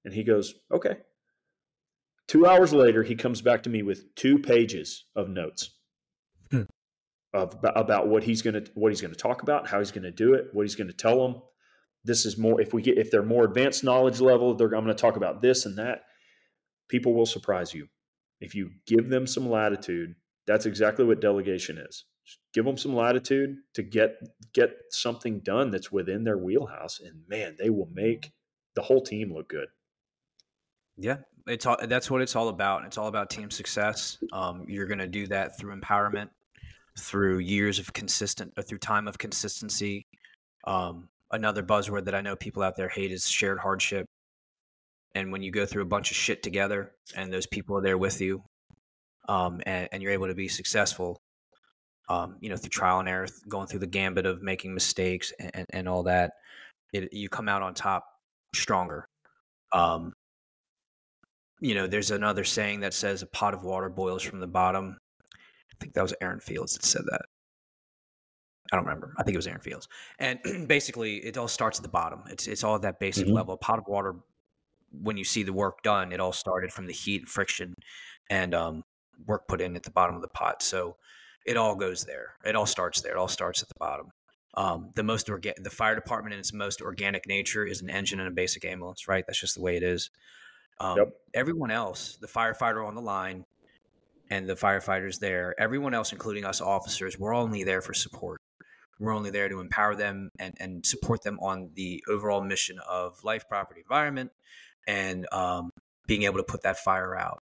And 0.04 0.14
he 0.14 0.24
goes, 0.24 0.54
okay. 0.72 0.98
Two 2.26 2.46
hours 2.46 2.72
later, 2.72 3.02
he 3.02 3.14
comes 3.14 3.42
back 3.42 3.62
to 3.64 3.70
me 3.70 3.82
with 3.82 4.14
two 4.14 4.38
pages 4.38 5.04
of 5.14 5.28
notes 5.28 5.70
hmm. 6.50 6.62
of, 7.34 7.56
about 7.62 8.08
what 8.08 8.24
he's 8.24 8.42
going 8.42 8.64
to 8.64 8.70
what 8.74 8.90
he's 8.90 9.00
going 9.00 9.12
to 9.12 9.18
talk 9.18 9.42
about, 9.42 9.68
how 9.68 9.78
he's 9.78 9.92
going 9.92 10.02
to 10.02 10.10
do 10.10 10.34
it, 10.34 10.46
what 10.52 10.62
he's 10.62 10.74
going 10.74 10.88
to 10.88 10.96
tell 10.96 11.22
them. 11.22 11.42
This 12.04 12.24
is 12.24 12.38
more 12.38 12.60
if 12.60 12.72
we 12.72 12.82
get 12.82 12.98
if 12.98 13.10
they're 13.10 13.22
more 13.22 13.44
advanced 13.44 13.84
knowledge 13.84 14.20
level, 14.20 14.54
they're, 14.54 14.74
I'm 14.74 14.84
going 14.84 14.86
to 14.86 14.94
talk 14.94 15.16
about 15.16 15.42
this 15.42 15.66
and 15.66 15.78
that. 15.78 16.02
People 16.88 17.14
will 17.14 17.26
surprise 17.26 17.74
you 17.74 17.88
if 18.40 18.54
you 18.54 18.70
give 18.86 19.08
them 19.08 19.26
some 19.26 19.48
latitude. 19.48 20.14
That's 20.46 20.66
exactly 20.66 21.04
what 21.04 21.20
delegation 21.20 21.78
is 21.78 22.04
give 22.52 22.64
them 22.64 22.76
some 22.76 22.94
latitude 22.94 23.56
to 23.74 23.82
get 23.82 24.16
get 24.52 24.70
something 24.90 25.40
done 25.40 25.70
that's 25.70 25.92
within 25.92 26.24
their 26.24 26.38
wheelhouse 26.38 27.00
and 27.00 27.22
man 27.28 27.56
they 27.58 27.70
will 27.70 27.88
make 27.92 28.32
the 28.74 28.82
whole 28.82 29.00
team 29.00 29.32
look 29.32 29.48
good 29.48 29.68
yeah 30.96 31.16
it's 31.46 31.66
all 31.66 31.76
that's 31.86 32.10
what 32.10 32.22
it's 32.22 32.34
all 32.34 32.48
about 32.48 32.84
it's 32.84 32.98
all 32.98 33.08
about 33.08 33.30
team 33.30 33.50
success 33.50 34.18
um, 34.32 34.64
you're 34.66 34.86
going 34.86 34.98
to 34.98 35.06
do 35.06 35.26
that 35.26 35.58
through 35.58 35.78
empowerment 35.78 36.28
through 36.98 37.38
years 37.38 37.78
of 37.78 37.92
consistent 37.92 38.52
or 38.56 38.62
through 38.62 38.78
time 38.78 39.06
of 39.06 39.18
consistency. 39.18 40.06
Um, 40.66 41.08
another 41.30 41.62
buzzword 41.62 42.06
that 42.06 42.14
I 42.14 42.20
know 42.20 42.36
people 42.36 42.62
out 42.62 42.76
there 42.76 42.88
hate 42.88 43.12
is 43.12 43.28
shared 43.28 43.58
hardship. 43.58 44.06
And 45.14 45.32
when 45.32 45.42
you 45.42 45.50
go 45.50 45.66
through 45.66 45.82
a 45.82 45.86
bunch 45.86 46.10
of 46.10 46.16
shit 46.16 46.42
together 46.42 46.92
and 47.14 47.32
those 47.32 47.46
people 47.46 47.76
are 47.76 47.82
there 47.82 47.98
with 47.98 48.20
you, 48.20 48.42
um, 49.28 49.60
and, 49.66 49.88
and, 49.90 50.02
you're 50.02 50.12
able 50.12 50.28
to 50.28 50.36
be 50.36 50.46
successful, 50.46 51.18
um, 52.08 52.36
you 52.40 52.48
know, 52.48 52.56
through 52.56 52.70
trial 52.70 53.00
and 53.00 53.08
error, 53.08 53.26
going 53.48 53.66
through 53.66 53.80
the 53.80 53.86
gambit 53.86 54.26
of 54.26 54.42
making 54.42 54.72
mistakes 54.72 55.32
and, 55.40 55.50
and, 55.54 55.66
and 55.70 55.88
all 55.88 56.04
that, 56.04 56.32
it, 56.92 57.12
you 57.12 57.28
come 57.28 57.48
out 57.48 57.62
on 57.62 57.74
top 57.74 58.04
stronger. 58.54 59.06
Um, 59.72 60.12
you 61.60 61.74
know, 61.74 61.86
there's 61.86 62.10
another 62.10 62.44
saying 62.44 62.80
that 62.80 62.94
says 62.94 63.22
a 63.22 63.26
pot 63.26 63.54
of 63.54 63.64
water 63.64 63.88
boils 63.88 64.22
from 64.22 64.40
the 64.40 64.46
bottom. 64.46 64.98
I 65.32 65.74
think 65.80 65.94
that 65.94 66.02
was 66.02 66.14
Aaron 66.20 66.40
Fields 66.40 66.74
that 66.74 66.84
said 66.84 67.02
that. 67.10 67.22
I 68.72 68.76
don't 68.76 68.84
remember. 68.84 69.14
I 69.16 69.22
think 69.22 69.34
it 69.34 69.38
was 69.38 69.46
Aaron 69.46 69.60
Fields. 69.60 69.88
And 70.18 70.38
basically, 70.68 71.16
it 71.18 71.36
all 71.36 71.48
starts 71.48 71.78
at 71.78 71.82
the 71.82 71.88
bottom. 71.88 72.22
It's 72.30 72.46
it's 72.46 72.64
all 72.64 72.76
at 72.76 72.82
that 72.82 73.00
basic 73.00 73.26
mm-hmm. 73.26 73.34
level. 73.34 73.54
A 73.54 73.58
pot 73.58 73.78
of 73.78 73.86
water. 73.86 74.16
When 75.02 75.16
you 75.16 75.24
see 75.24 75.42
the 75.42 75.52
work 75.52 75.82
done, 75.82 76.12
it 76.12 76.20
all 76.20 76.32
started 76.32 76.72
from 76.72 76.86
the 76.86 76.92
heat 76.92 77.22
and 77.22 77.28
friction, 77.28 77.74
and 78.30 78.54
um, 78.54 78.82
work 79.26 79.46
put 79.48 79.60
in 79.60 79.76
at 79.76 79.82
the 79.82 79.90
bottom 79.90 80.16
of 80.16 80.22
the 80.22 80.28
pot. 80.28 80.62
So 80.62 80.96
it 81.46 81.56
all 81.56 81.74
goes 81.74 82.04
there. 82.04 82.34
It 82.44 82.56
all 82.56 82.66
starts 82.66 83.00
there. 83.00 83.12
It 83.12 83.18
all 83.18 83.28
starts 83.28 83.62
at 83.62 83.68
the 83.68 83.74
bottom. 83.78 84.10
Um, 84.54 84.90
the 84.94 85.02
most 85.02 85.26
orga- 85.28 85.62
the 85.62 85.70
fire 85.70 85.94
department 85.94 86.34
in 86.34 86.40
its 86.40 86.52
most 86.52 86.80
organic 86.80 87.26
nature 87.26 87.64
is 87.64 87.82
an 87.82 87.90
engine 87.90 88.20
and 88.20 88.28
a 88.28 88.32
basic 88.32 88.64
ambulance, 88.64 89.06
right? 89.06 89.24
That's 89.26 89.40
just 89.40 89.54
the 89.54 89.62
way 89.62 89.76
it 89.76 89.82
is. 89.82 90.10
Um, 90.80 90.98
yep. 90.98 91.08
Everyone 91.34 91.70
else, 91.70 92.18
the 92.20 92.26
firefighter 92.26 92.86
on 92.86 92.94
the 92.94 93.00
line, 93.00 93.44
and 94.30 94.48
the 94.48 94.54
firefighters 94.54 95.20
there, 95.20 95.54
everyone 95.58 95.94
else, 95.94 96.12
including 96.12 96.44
us 96.44 96.60
officers, 96.60 97.18
we're 97.18 97.34
only 97.34 97.64
there 97.64 97.80
for 97.80 97.94
support. 97.94 98.40
We're 98.98 99.14
only 99.14 99.30
there 99.30 99.48
to 99.48 99.60
empower 99.60 99.94
them 99.94 100.30
and, 100.38 100.54
and 100.58 100.84
support 100.84 101.22
them 101.22 101.38
on 101.40 101.70
the 101.74 102.02
overall 102.08 102.42
mission 102.42 102.78
of 102.88 103.22
life, 103.24 103.46
property, 103.48 103.82
environment, 103.82 104.32
and 104.86 105.26
um, 105.32 105.70
being 106.06 106.22
able 106.22 106.38
to 106.38 106.44
put 106.44 106.62
that 106.62 106.78
fire 106.78 107.16
out. 107.16 107.40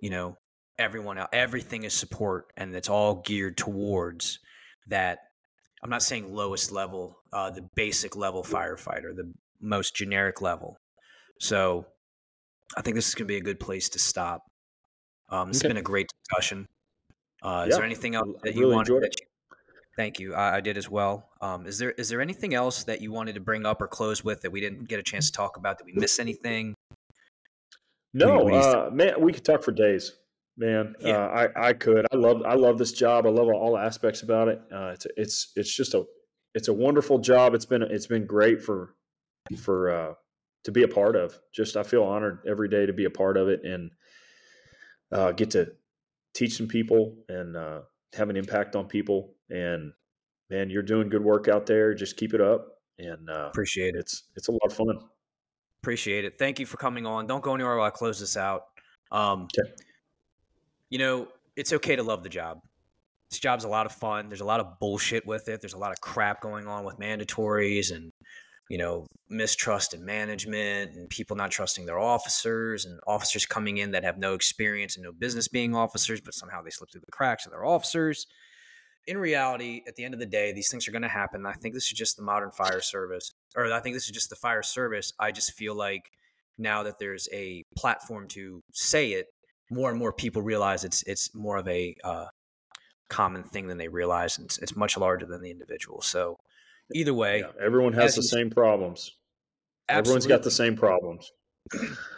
You 0.00 0.10
know, 0.10 0.36
everyone 0.78 1.18
else, 1.18 1.28
everything 1.32 1.84
is 1.84 1.94
support, 1.94 2.46
and 2.56 2.74
it's 2.74 2.88
all 2.88 3.22
geared 3.22 3.56
towards 3.56 4.38
that. 4.88 5.18
I'm 5.82 5.90
not 5.90 6.02
saying 6.02 6.34
lowest 6.34 6.72
level, 6.72 7.18
uh, 7.32 7.50
the 7.50 7.68
basic 7.74 8.16
level 8.16 8.42
firefighter, 8.42 9.14
the 9.14 9.32
most 9.60 9.94
generic 9.94 10.40
level. 10.40 10.78
So 11.38 11.86
I 12.76 12.82
think 12.82 12.96
this 12.96 13.08
is 13.08 13.14
going 13.14 13.26
to 13.26 13.32
be 13.32 13.36
a 13.36 13.42
good 13.42 13.60
place 13.60 13.88
to 13.90 13.98
stop. 13.98 14.42
Um, 15.28 15.50
it's 15.50 15.60
okay. 15.60 15.68
been 15.68 15.76
a 15.76 15.82
great 15.82 16.08
discussion. 16.22 16.66
Uh, 17.42 17.66
is 17.68 17.76
there 17.76 17.84
anything 17.84 18.14
else 18.14 18.28
that 18.42 18.54
you 18.54 18.62
really 18.62 18.74
wanted? 18.74 19.02
You, 19.20 19.26
thank 19.96 20.18
you. 20.18 20.34
I, 20.34 20.56
I, 20.56 20.60
did 20.60 20.76
as 20.78 20.90
well. 20.90 21.28
Um, 21.40 21.66
is 21.66 21.78
there 21.78 21.90
is 21.92 22.08
there 22.08 22.20
anything 22.20 22.54
else 22.54 22.84
that 22.84 23.00
you 23.00 23.12
wanted 23.12 23.34
to 23.34 23.40
bring 23.40 23.66
up 23.66 23.80
or 23.82 23.86
close 23.86 24.24
with 24.24 24.40
that 24.42 24.50
we 24.50 24.60
didn't 24.60 24.88
get 24.88 24.98
a 24.98 25.02
chance 25.02 25.30
to 25.30 25.36
talk 25.36 25.56
about? 25.56 25.78
Did 25.78 25.86
we 25.86 25.92
miss 25.92 26.18
anything? 26.18 26.74
No, 28.14 28.48
uh, 28.48 28.88
man, 28.90 29.20
we 29.20 29.32
could 29.32 29.44
talk 29.44 29.62
for 29.62 29.72
days, 29.72 30.12
man. 30.56 30.94
Yeah. 31.00 31.24
Uh, 31.24 31.48
I 31.56 31.68
I 31.68 31.72
could. 31.72 32.06
I 32.12 32.16
love 32.16 32.42
I 32.44 32.54
love 32.54 32.78
this 32.78 32.92
job. 32.92 33.26
I 33.26 33.30
love 33.30 33.48
all 33.48 33.76
aspects 33.76 34.22
about 34.22 34.48
it. 34.48 34.60
Uh, 34.72 34.90
it's 34.94 35.06
it's 35.16 35.52
it's 35.56 35.74
just 35.74 35.94
a 35.94 36.04
it's 36.54 36.68
a 36.68 36.72
wonderful 36.72 37.18
job. 37.18 37.54
It's 37.54 37.66
been 37.66 37.82
it's 37.82 38.06
been 38.06 38.26
great 38.26 38.62
for 38.62 38.94
for 39.58 39.90
uh, 39.90 40.14
to 40.64 40.72
be 40.72 40.82
a 40.82 40.88
part 40.88 41.16
of. 41.16 41.38
Just 41.54 41.76
I 41.76 41.82
feel 41.82 42.02
honored 42.02 42.40
every 42.48 42.68
day 42.68 42.86
to 42.86 42.92
be 42.92 43.04
a 43.04 43.10
part 43.10 43.36
of 43.36 43.48
it 43.48 43.64
and 43.64 43.90
uh, 45.12 45.32
get 45.32 45.50
to 45.52 45.72
teach 46.34 46.56
some 46.56 46.68
people 46.68 47.16
and 47.28 47.56
uh, 47.56 47.80
have 48.14 48.30
an 48.30 48.36
impact 48.36 48.76
on 48.76 48.86
people. 48.86 49.34
And 49.50 49.92
man, 50.50 50.70
you're 50.70 50.82
doing 50.82 51.08
good 51.08 51.22
work 51.22 51.48
out 51.48 51.66
there. 51.66 51.94
Just 51.94 52.16
keep 52.16 52.34
it 52.34 52.40
up. 52.40 52.68
And 52.98 53.28
uh, 53.28 53.48
appreciate 53.50 53.94
it. 53.94 53.98
It's 53.98 54.24
it's 54.34 54.48
a 54.48 54.52
lot 54.52 54.66
of 54.66 54.72
fun. 54.72 54.98
Appreciate 55.82 56.24
it. 56.24 56.38
Thank 56.38 56.58
you 56.58 56.66
for 56.66 56.78
coming 56.78 57.06
on. 57.06 57.26
Don't 57.26 57.42
go 57.42 57.54
anywhere 57.54 57.76
while 57.76 57.86
I 57.86 57.90
close 57.90 58.18
this 58.18 58.36
out. 58.36 58.62
Um, 59.12 59.42
okay. 59.42 59.70
You 60.96 61.02
know, 61.02 61.28
it's 61.56 61.74
okay 61.74 61.94
to 61.94 62.02
love 62.02 62.22
the 62.22 62.30
job. 62.30 62.56
This 63.28 63.38
job's 63.38 63.64
a 63.64 63.68
lot 63.68 63.84
of 63.84 63.92
fun. 63.92 64.30
There's 64.30 64.40
a 64.40 64.46
lot 64.46 64.60
of 64.60 64.78
bullshit 64.80 65.26
with 65.26 65.46
it. 65.46 65.60
There's 65.60 65.74
a 65.74 65.78
lot 65.78 65.92
of 65.92 66.00
crap 66.00 66.40
going 66.40 66.66
on 66.66 66.86
with 66.86 66.98
mandatories 66.98 67.94
and 67.94 68.10
you 68.70 68.78
know, 68.78 69.06
mistrust 69.28 69.92
in 69.92 70.06
management 70.06 70.92
and 70.94 71.06
people 71.10 71.36
not 71.36 71.50
trusting 71.50 71.84
their 71.84 71.98
officers 71.98 72.86
and 72.86 72.98
officers 73.06 73.44
coming 73.44 73.76
in 73.76 73.90
that 73.90 74.04
have 74.04 74.16
no 74.16 74.32
experience 74.32 74.96
and 74.96 75.04
no 75.04 75.12
business 75.12 75.48
being 75.48 75.76
officers, 75.76 76.22
but 76.22 76.32
somehow 76.32 76.62
they 76.62 76.70
slip 76.70 76.90
through 76.90 77.02
the 77.04 77.12
cracks 77.12 77.44
of 77.44 77.52
their 77.52 77.66
officers. 77.66 78.26
In 79.06 79.18
reality, 79.18 79.82
at 79.86 79.96
the 79.96 80.04
end 80.04 80.14
of 80.14 80.20
the 80.20 80.24
day, 80.24 80.54
these 80.54 80.70
things 80.70 80.88
are 80.88 80.92
going 80.92 81.02
to 81.02 81.08
happen. 81.08 81.44
I 81.44 81.52
think 81.52 81.74
this 81.74 81.92
is 81.92 81.92
just 81.92 82.16
the 82.16 82.22
modern 82.22 82.52
fire 82.52 82.80
service, 82.80 83.34
or 83.54 83.70
I 83.70 83.80
think 83.80 83.94
this 83.94 84.06
is 84.06 84.12
just 84.12 84.30
the 84.30 84.36
fire 84.36 84.62
service. 84.62 85.12
I 85.20 85.30
just 85.30 85.52
feel 85.52 85.74
like 85.74 86.10
now 86.56 86.84
that 86.84 86.98
there's 86.98 87.28
a 87.34 87.64
platform 87.76 88.28
to 88.28 88.62
say 88.72 89.12
it, 89.12 89.26
more 89.70 89.90
and 89.90 89.98
more 89.98 90.12
people 90.12 90.42
realize 90.42 90.84
it's 90.84 91.02
it's 91.04 91.34
more 91.34 91.56
of 91.56 91.68
a 91.68 91.96
uh, 92.04 92.26
common 93.08 93.42
thing 93.42 93.66
than 93.66 93.78
they 93.78 93.88
realize, 93.88 94.38
and 94.38 94.46
it's, 94.46 94.58
it's 94.58 94.76
much 94.76 94.96
larger 94.96 95.26
than 95.26 95.42
the 95.42 95.50
individual. 95.50 96.00
So 96.02 96.38
either 96.94 97.14
way, 97.14 97.40
yeah, 97.40 97.64
everyone 97.64 97.92
has 97.94 98.14
the 98.14 98.22
same 98.22 98.50
problems. 98.50 99.12
Absolutely. 99.88 100.00
Everyone's 100.00 100.26
got 100.26 100.42
the 100.42 100.50
same 100.50 100.76
problems. 100.76 101.30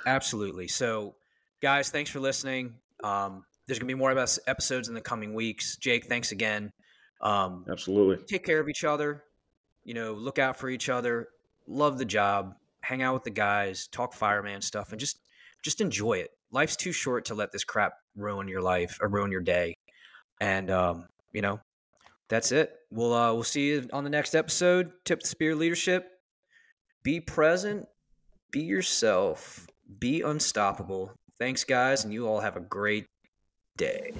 absolutely. 0.07 0.69
So, 0.69 1.17
guys, 1.61 1.91
thanks 1.91 2.11
for 2.11 2.21
listening. 2.21 2.75
Um, 3.05 3.45
there's 3.67 3.79
gonna 3.79 3.89
be 3.89 3.95
more 3.95 4.11
episodes 4.47 4.89
in 4.89 4.95
the 4.95 5.01
coming 5.01 5.35
weeks. 5.35 5.77
Jake, 5.77 6.07
thanks 6.07 6.33
again. 6.33 6.73
Um, 7.21 7.65
absolutely. 7.71 8.25
Take 8.25 8.45
care 8.45 8.61
of 8.61 8.69
each 8.69 8.85
other. 8.85 9.25
You 9.85 9.95
know, 9.95 10.13
look 10.13 10.39
out 10.39 10.57
for 10.57 10.69
each 10.69 10.89
other. 10.89 11.29
Love 11.67 11.99
the 11.99 12.05
job. 12.05 12.55
Hang 12.81 13.03
out 13.03 13.15
with 13.15 13.25
the 13.25 13.31
guys. 13.31 13.89
Talk 13.89 14.15
fireman 14.15 14.63
stuff, 14.63 14.93
and 14.93 15.01
just 15.01 15.21
just 15.63 15.81
enjoy 15.81 16.15
it. 16.15 16.31
Life's 16.51 16.77
too 16.77 16.93
short 16.93 17.27
to 17.27 17.35
let 17.35 17.53
this 17.53 17.65
crap 17.65 17.93
ruin 18.17 18.49
your 18.49 18.63
life 18.63 18.99
or 19.01 19.09
ruin 19.09 19.31
your 19.31 19.41
day. 19.41 19.75
And 20.41 20.71
um, 20.71 21.07
you 21.33 21.43
know, 21.43 21.61
that's 22.29 22.53
it. 22.53 22.75
We'll 22.91 23.15
uh, 23.15 23.33
we'll 23.33 23.45
see 23.45 23.69
you 23.69 23.89
on 23.93 24.05
the 24.05 24.11
next 24.11 24.35
episode. 24.35 24.93
Tip 25.05 25.21
the 25.21 25.29
spear 25.29 25.55
leadership. 25.55 26.11
Be 27.03 27.21
present. 27.21 27.87
Be 28.51 28.61
yourself. 28.61 29.67
Be 29.99 30.23
unstoppable. 30.23 31.13
Thanks, 31.39 31.65
guys, 31.65 32.05
and 32.05 32.13
you 32.13 32.27
all 32.27 32.41
have 32.41 32.57
a 32.57 32.61
great 32.61 33.07
day. 33.77 34.13